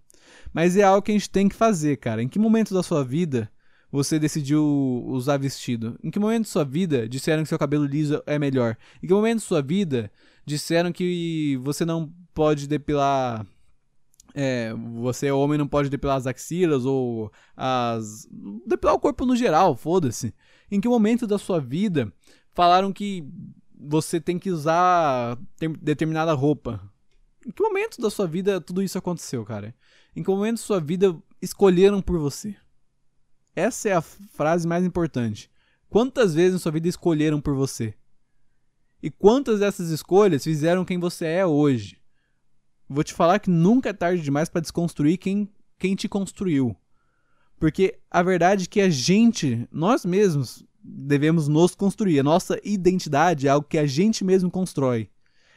Mas 0.54 0.76
é 0.76 0.84
algo 0.84 1.02
que 1.02 1.12
a 1.12 1.14
gente 1.14 1.30
tem 1.30 1.48
que 1.48 1.56
fazer, 1.56 1.96
cara. 1.98 2.22
Em 2.22 2.28
que 2.28 2.38
momento 2.38 2.74
da 2.74 2.84
sua 2.84 3.02
vida 3.02 3.50
você 3.90 4.20
decidiu 4.20 4.62
usar 5.08 5.38
vestido? 5.38 5.98
Em 6.04 6.12
que 6.12 6.20
momento 6.20 6.44
da 6.44 6.50
sua 6.50 6.66
vida 6.66 7.08
disseram 7.08 7.44
que 7.44 7.50
seu 7.50 7.58
cabelo 7.58 7.86
liso 7.86 8.22
é 8.26 8.38
melhor? 8.38 8.76
Em 9.02 9.08
que 9.08 9.14
momento 9.14 9.38
da 9.38 9.46
sua 9.46 9.62
vida 9.62 10.12
disseram 10.46 10.92
que 10.92 11.58
você 11.64 11.86
não 11.86 12.12
pode 12.34 12.68
depilar 12.68 13.48
é, 14.36 14.74
você 15.02 15.28
é 15.28 15.34
homem 15.34 15.58
não 15.58 15.68
pode 15.68 15.90
depilar 15.90 16.18
as 16.18 16.28
axilas 16.28 16.86
ou 16.86 17.32
as 17.56 18.28
depilar 18.68 18.96
o 18.96 19.00
corpo 19.00 19.26
no 19.26 19.36
geral, 19.36 19.78
foda-se. 19.78 20.34
Em 20.70 20.82
que 20.82 20.90
momento 20.90 21.26
da 21.26 21.38
sua 21.38 21.60
vida 21.60 22.12
falaram 22.54 22.92
que 22.92 23.26
você 23.80 24.20
tem 24.20 24.38
que 24.38 24.52
usar 24.52 25.38
determinada 25.82 26.34
roupa. 26.34 26.82
Em 27.46 27.52
que 27.52 27.64
momento 27.64 28.02
da 28.02 28.10
sua 28.10 28.28
vida 28.28 28.60
tudo 28.60 28.84
isso 28.84 28.98
aconteceu, 28.98 29.46
cara? 29.46 29.74
Em 30.16 30.22
que 30.22 30.30
momento 30.30 30.58
da 30.58 30.64
sua 30.64 30.80
vida 30.80 31.16
escolheram 31.42 32.02
por 32.02 32.20
você? 32.20 32.56
Essa 33.56 33.90
é 33.90 33.94
a 33.94 34.02
frase 34.02 34.68
mais 34.68 34.86
importante. 34.86 35.50
Quantas 35.90 36.34
vezes 36.34 36.54
na 36.54 36.60
sua 36.60 36.72
vida 36.72 36.88
escolheram 36.88 37.40
por 37.40 37.56
você? 37.56 37.96
E 39.02 39.10
quantas 39.10 39.60
dessas 39.60 39.90
escolhas 39.90 40.44
fizeram 40.44 40.84
quem 40.84 41.00
você 41.00 41.26
é 41.26 41.46
hoje? 41.46 41.98
Vou 42.88 43.04
te 43.04 43.14
falar 43.14 43.40
que 43.40 43.50
nunca 43.50 43.90
é 43.90 43.94
tarde 43.94 44.22
demais 44.22 44.50
para 44.50 44.62
desconstruir 44.62 45.18
quem, 45.18 45.50
quem 45.78 45.96
te 45.96 46.10
construiu. 46.10 46.76
Porque 47.58 48.00
a 48.10 48.22
verdade 48.22 48.66
é 48.66 48.68
que 48.68 48.82
a 48.82 48.90
gente, 48.90 49.68
nós 49.72 50.06
mesmos, 50.06 50.66
devemos 50.84 51.48
nos 51.48 51.76
construir. 51.76 52.20
A 52.20 52.24
nossa 52.24 52.60
identidade 52.64 53.48
é 53.48 53.50
algo 53.50 53.68
que 53.68 53.78
a 53.78 53.86
gente 53.86 54.24
mesmo 54.24 54.50
constrói. 54.50 55.10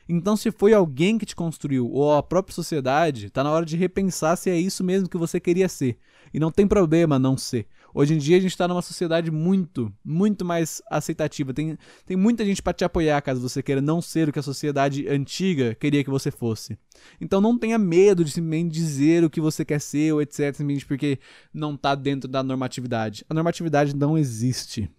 Então, 0.09 0.37
se 0.37 0.51
foi 0.51 0.75
alguém 0.75 1.17
que 1.17 1.25
te 1.25 1.35
construiu 1.35 1.89
ou 1.91 2.13
a 2.13 2.23
própria 2.23 2.55
sociedade, 2.55 3.27
está 3.27 3.43
na 3.45 3.51
hora 3.51 3.65
de 3.65 3.77
repensar 3.77 4.37
se 4.37 4.51
é 4.51 4.59
isso 4.59 4.83
mesmo 4.83 5.09
que 5.09 5.17
você 5.17 5.39
queria 5.39 5.69
ser. 5.69 5.97
E 6.35 6.41
não 6.41 6.51
tem 6.51 6.67
problema 6.67 7.19
não 7.19 7.37
ser. 7.37 7.67
Hoje 7.95 8.15
em 8.15 8.19
dia 8.19 8.39
a 8.39 8.41
gente 8.41 8.53
está 8.53 8.67
numa 8.67 8.81
sociedade 8.81 9.31
muito, 9.31 9.93
muito 10.03 10.45
mais 10.45 10.81
aceitativa. 10.91 11.53
Tem, 11.53 11.77
tem 12.07 12.17
muita 12.17 12.45
gente 12.45 12.63
para 12.63 12.73
te 12.73 12.85
apoiar 12.85 13.21
caso 13.21 13.41
você 13.41 13.63
queira 13.63 13.83
não 13.83 14.01
ser 14.01 14.29
o 14.29 14.33
que 14.33 14.39
a 14.39 14.43
sociedade 14.43 15.07
antiga 15.09 15.75
queria 15.75 16.03
que 16.03 16.09
você 16.09 16.31
fosse. 16.31 16.79
Então 17.21 17.41
não 17.41 17.59
tenha 17.59 17.79
medo 17.79 18.25
de 18.25 18.31
simplesmente 18.31 18.73
dizer 18.73 19.25
o 19.25 19.31
que 19.31 19.43
você 19.43 19.65
quer 19.65 19.81
ser 19.81 20.13
ou 20.13 20.23
etc. 20.23 20.55
Simplesmente 20.55 20.87
porque 20.87 21.19
não 21.53 21.75
está 21.75 21.95
dentro 21.95 22.29
da 22.29 22.43
normatividade. 22.43 23.27
A 23.29 23.35
normatividade 23.35 23.95
não 23.95 24.17
existe. 24.17 24.91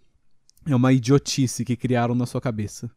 É 0.65 0.75
uma 0.75 0.93
idiotice 0.93 1.65
que 1.65 1.75
criaram 1.75 2.15
na 2.15 2.25
sua 2.25 2.41
cabeça. 2.41 2.89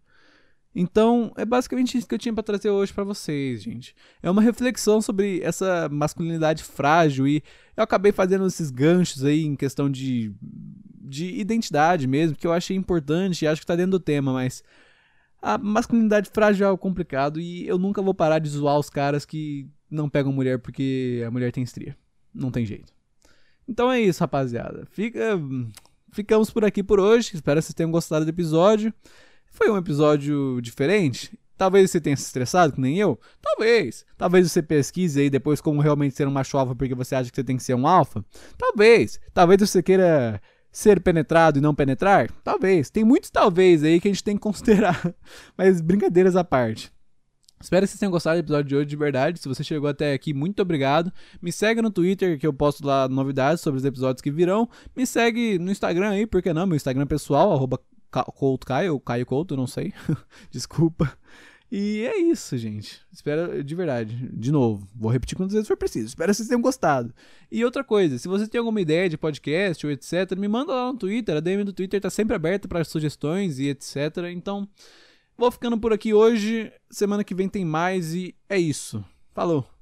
Então, 0.79 1.33
é 1.37 1.45
basicamente 1.47 1.97
isso 1.97 2.07
que 2.07 2.15
eu 2.15 2.19
tinha 2.19 2.35
para 2.35 2.43
trazer 2.43 2.69
hoje 2.69 2.93
para 2.93 3.03
vocês, 3.03 3.63
gente. 3.63 3.95
É 4.23 4.31
uma 4.31 4.43
reflexão 4.43 5.01
sobre 5.01 5.41
essa 5.41 5.89
masculinidade 5.89 6.63
frágil 6.63 7.27
e 7.27 7.43
eu 7.75 7.83
acabei 7.83 8.13
fazendo 8.13 8.47
esses 8.47 8.71
ganchos 8.71 9.25
aí 9.25 9.43
em 9.43 9.57
questão 9.57 9.91
de, 9.91 10.35
de 11.01 11.41
identidade 11.41 12.07
mesmo, 12.07 12.37
que 12.37 12.47
eu 12.47 12.53
achei 12.53 12.77
importante 12.77 13.43
e 13.43 13.49
acho 13.49 13.63
que 13.63 13.67
tá 13.67 13.75
dentro 13.75 13.93
do 13.93 14.01
tema, 14.01 14.35
mas 14.35 14.63
a 15.41 15.57
masculinidade 15.57 16.29
frágil 16.29 16.69
é 16.69 16.77
complicado 16.77 17.41
e 17.41 17.67
eu 17.67 17.79
nunca 17.79 18.03
vou 18.03 18.13
parar 18.13 18.39
de 18.39 18.51
zoar 18.51 18.79
os 18.79 18.91
caras 18.91 19.25
que 19.25 19.67
não 19.91 20.11
pegam 20.11 20.31
mulher 20.31 20.59
porque 20.59 21.25
a 21.27 21.31
mulher 21.31 21.53
tem 21.53 21.65
estria. 21.65 21.97
Não 22.35 22.51
tem 22.51 22.67
jeito. 22.67 22.93
Então 23.67 23.91
é 23.91 23.99
isso, 23.99 24.21
rapaziada. 24.21 24.87
Fica 24.91 25.41
ficamos 26.13 26.51
por 26.51 26.65
aqui 26.65 26.83
por 26.83 27.01
hoje. 27.01 27.31
Espero 27.35 27.61
que 27.61 27.67
vocês 27.67 27.75
tenham 27.75 27.91
gostado 27.91 28.25
do 28.25 28.29
episódio. 28.29 28.93
Foi 29.47 29.71
um 29.71 29.77
episódio 29.77 30.61
diferente. 30.61 31.39
Talvez 31.57 31.91
você 31.91 32.01
tenha 32.01 32.17
se 32.17 32.25
estressado, 32.25 32.75
que 32.75 32.81
nem 32.81 32.99
eu. 32.99 33.19
Talvez. 33.41 34.05
Talvez 34.17 34.51
você 34.51 34.63
pesquise 34.63 35.21
aí 35.21 35.31
depois 35.31 35.61
como 35.61 35.81
realmente 35.81 36.15
ser 36.15 36.29
um 36.29 36.31
macho 36.31 36.59
alfa 36.59 36.75
porque 36.75 36.95
você 36.95 37.15
acha 37.15 37.31
que 37.31 37.37
você 37.37 37.45
tem 37.45 37.57
que 37.57 37.63
ser 37.63 37.75
um 37.75 37.87
alfa. 37.87 38.25
Talvez. 38.59 39.19
Talvez 39.33 39.61
você 39.61 39.83
queira 39.83 40.41
ser 40.71 41.01
penetrado 41.01 41.59
e 41.59 41.63
não 41.63 41.75
penetrar. 41.75 42.31
Talvez. 42.45 42.91
Tem 42.91 43.05
muitos 43.05 43.31
talvez 43.31 43.83
aí 43.83 43.99
que 43.99 44.09
a 44.09 44.11
gente 44.13 44.23
tem 44.23 44.37
que 44.37 44.43
considerar. 44.43 45.15
Mas 45.57 45.81
brincadeiras 45.81 46.37
à 46.37 46.45
parte. 46.45 46.93
Espero 47.67 47.85
que 47.85 47.89
vocês 47.89 47.99
tenham 47.99 48.13
gostado 48.13 48.37
do 48.37 48.45
episódio 48.45 48.69
de 48.69 48.77
hoje 48.77 48.87
de 48.87 48.95
verdade. 48.95 49.41
Se 49.41 49.49
você 49.49 49.65
chegou 49.65 49.91
até 49.91 50.13
aqui, 50.13 50.33
muito 50.33 50.63
obrigado. 50.63 51.13
Me 51.43 51.51
segue 51.51 51.83
no 51.83 51.91
Twitter, 51.91 52.39
que 52.39 52.47
eu 52.47 52.53
posto 52.53 52.87
lá 52.87 53.09
novidades 53.09 53.61
sobre 53.61 53.79
os 53.79 53.85
episódios 53.85 54.23
que 54.23 54.31
virão. 54.31 54.69
Me 54.95 55.05
segue 55.05 55.59
no 55.59 55.73
Instagram 55.73 56.11
aí, 56.11 56.29
por 56.29 56.41
que 56.41 56.53
não? 56.53 56.65
Meu 56.65 56.77
Instagram 56.77 57.09
pessoal, 57.09 57.53
arroba 57.53 57.81
Caio, 58.65 59.01
Caio 59.01 59.27
Couto, 59.27 59.57
não 59.57 59.67
sei. 59.67 59.93
Desculpa. 60.49 61.13
E 61.69 62.07
é 62.07 62.17
isso, 62.17 62.57
gente. 62.57 63.01
Espero 63.13 63.65
de 63.65 63.75
verdade. 63.75 64.15
De 64.33 64.53
novo, 64.53 64.89
vou 64.95 65.11
repetir 65.11 65.37
quantas 65.37 65.55
vezes 65.55 65.67
for 65.67 65.77
preciso. 65.77 66.07
Espero 66.07 66.31
que 66.31 66.37
vocês 66.37 66.49
tenham 66.49 66.63
gostado. 66.63 67.13
E 67.51 67.65
outra 67.65 67.83
coisa, 67.83 68.17
se 68.17 68.29
você 68.29 68.47
tem 68.47 68.61
alguma 68.61 68.81
ideia 68.81 69.09
de 69.09 69.19
podcast 69.19 69.85
ou 69.85 69.91
etc, 69.91 70.37
me 70.39 70.47
manda 70.47 70.73
lá 70.73 70.93
no 70.93 70.97
Twitter. 70.97 71.37
A 71.37 71.41
DM 71.41 71.65
do 71.65 71.73
Twitter 71.73 72.01
tá 72.01 72.11
sempre 72.11 72.37
aberta 72.37 72.69
para 72.69 72.85
sugestões 72.85 73.59
e 73.59 73.67
etc. 73.71 74.19
Então, 74.33 74.69
Vou 75.37 75.51
ficando 75.51 75.79
por 75.79 75.93
aqui 75.93 76.15
hoje. 76.15 76.73
Semana 76.91 77.23
que 77.23 77.35
vem 77.35 77.49
tem 77.49 77.65
mais 77.65 78.15
e 78.15 78.35
é 78.49 78.59
isso. 78.59 79.05
Falou! 79.35 79.67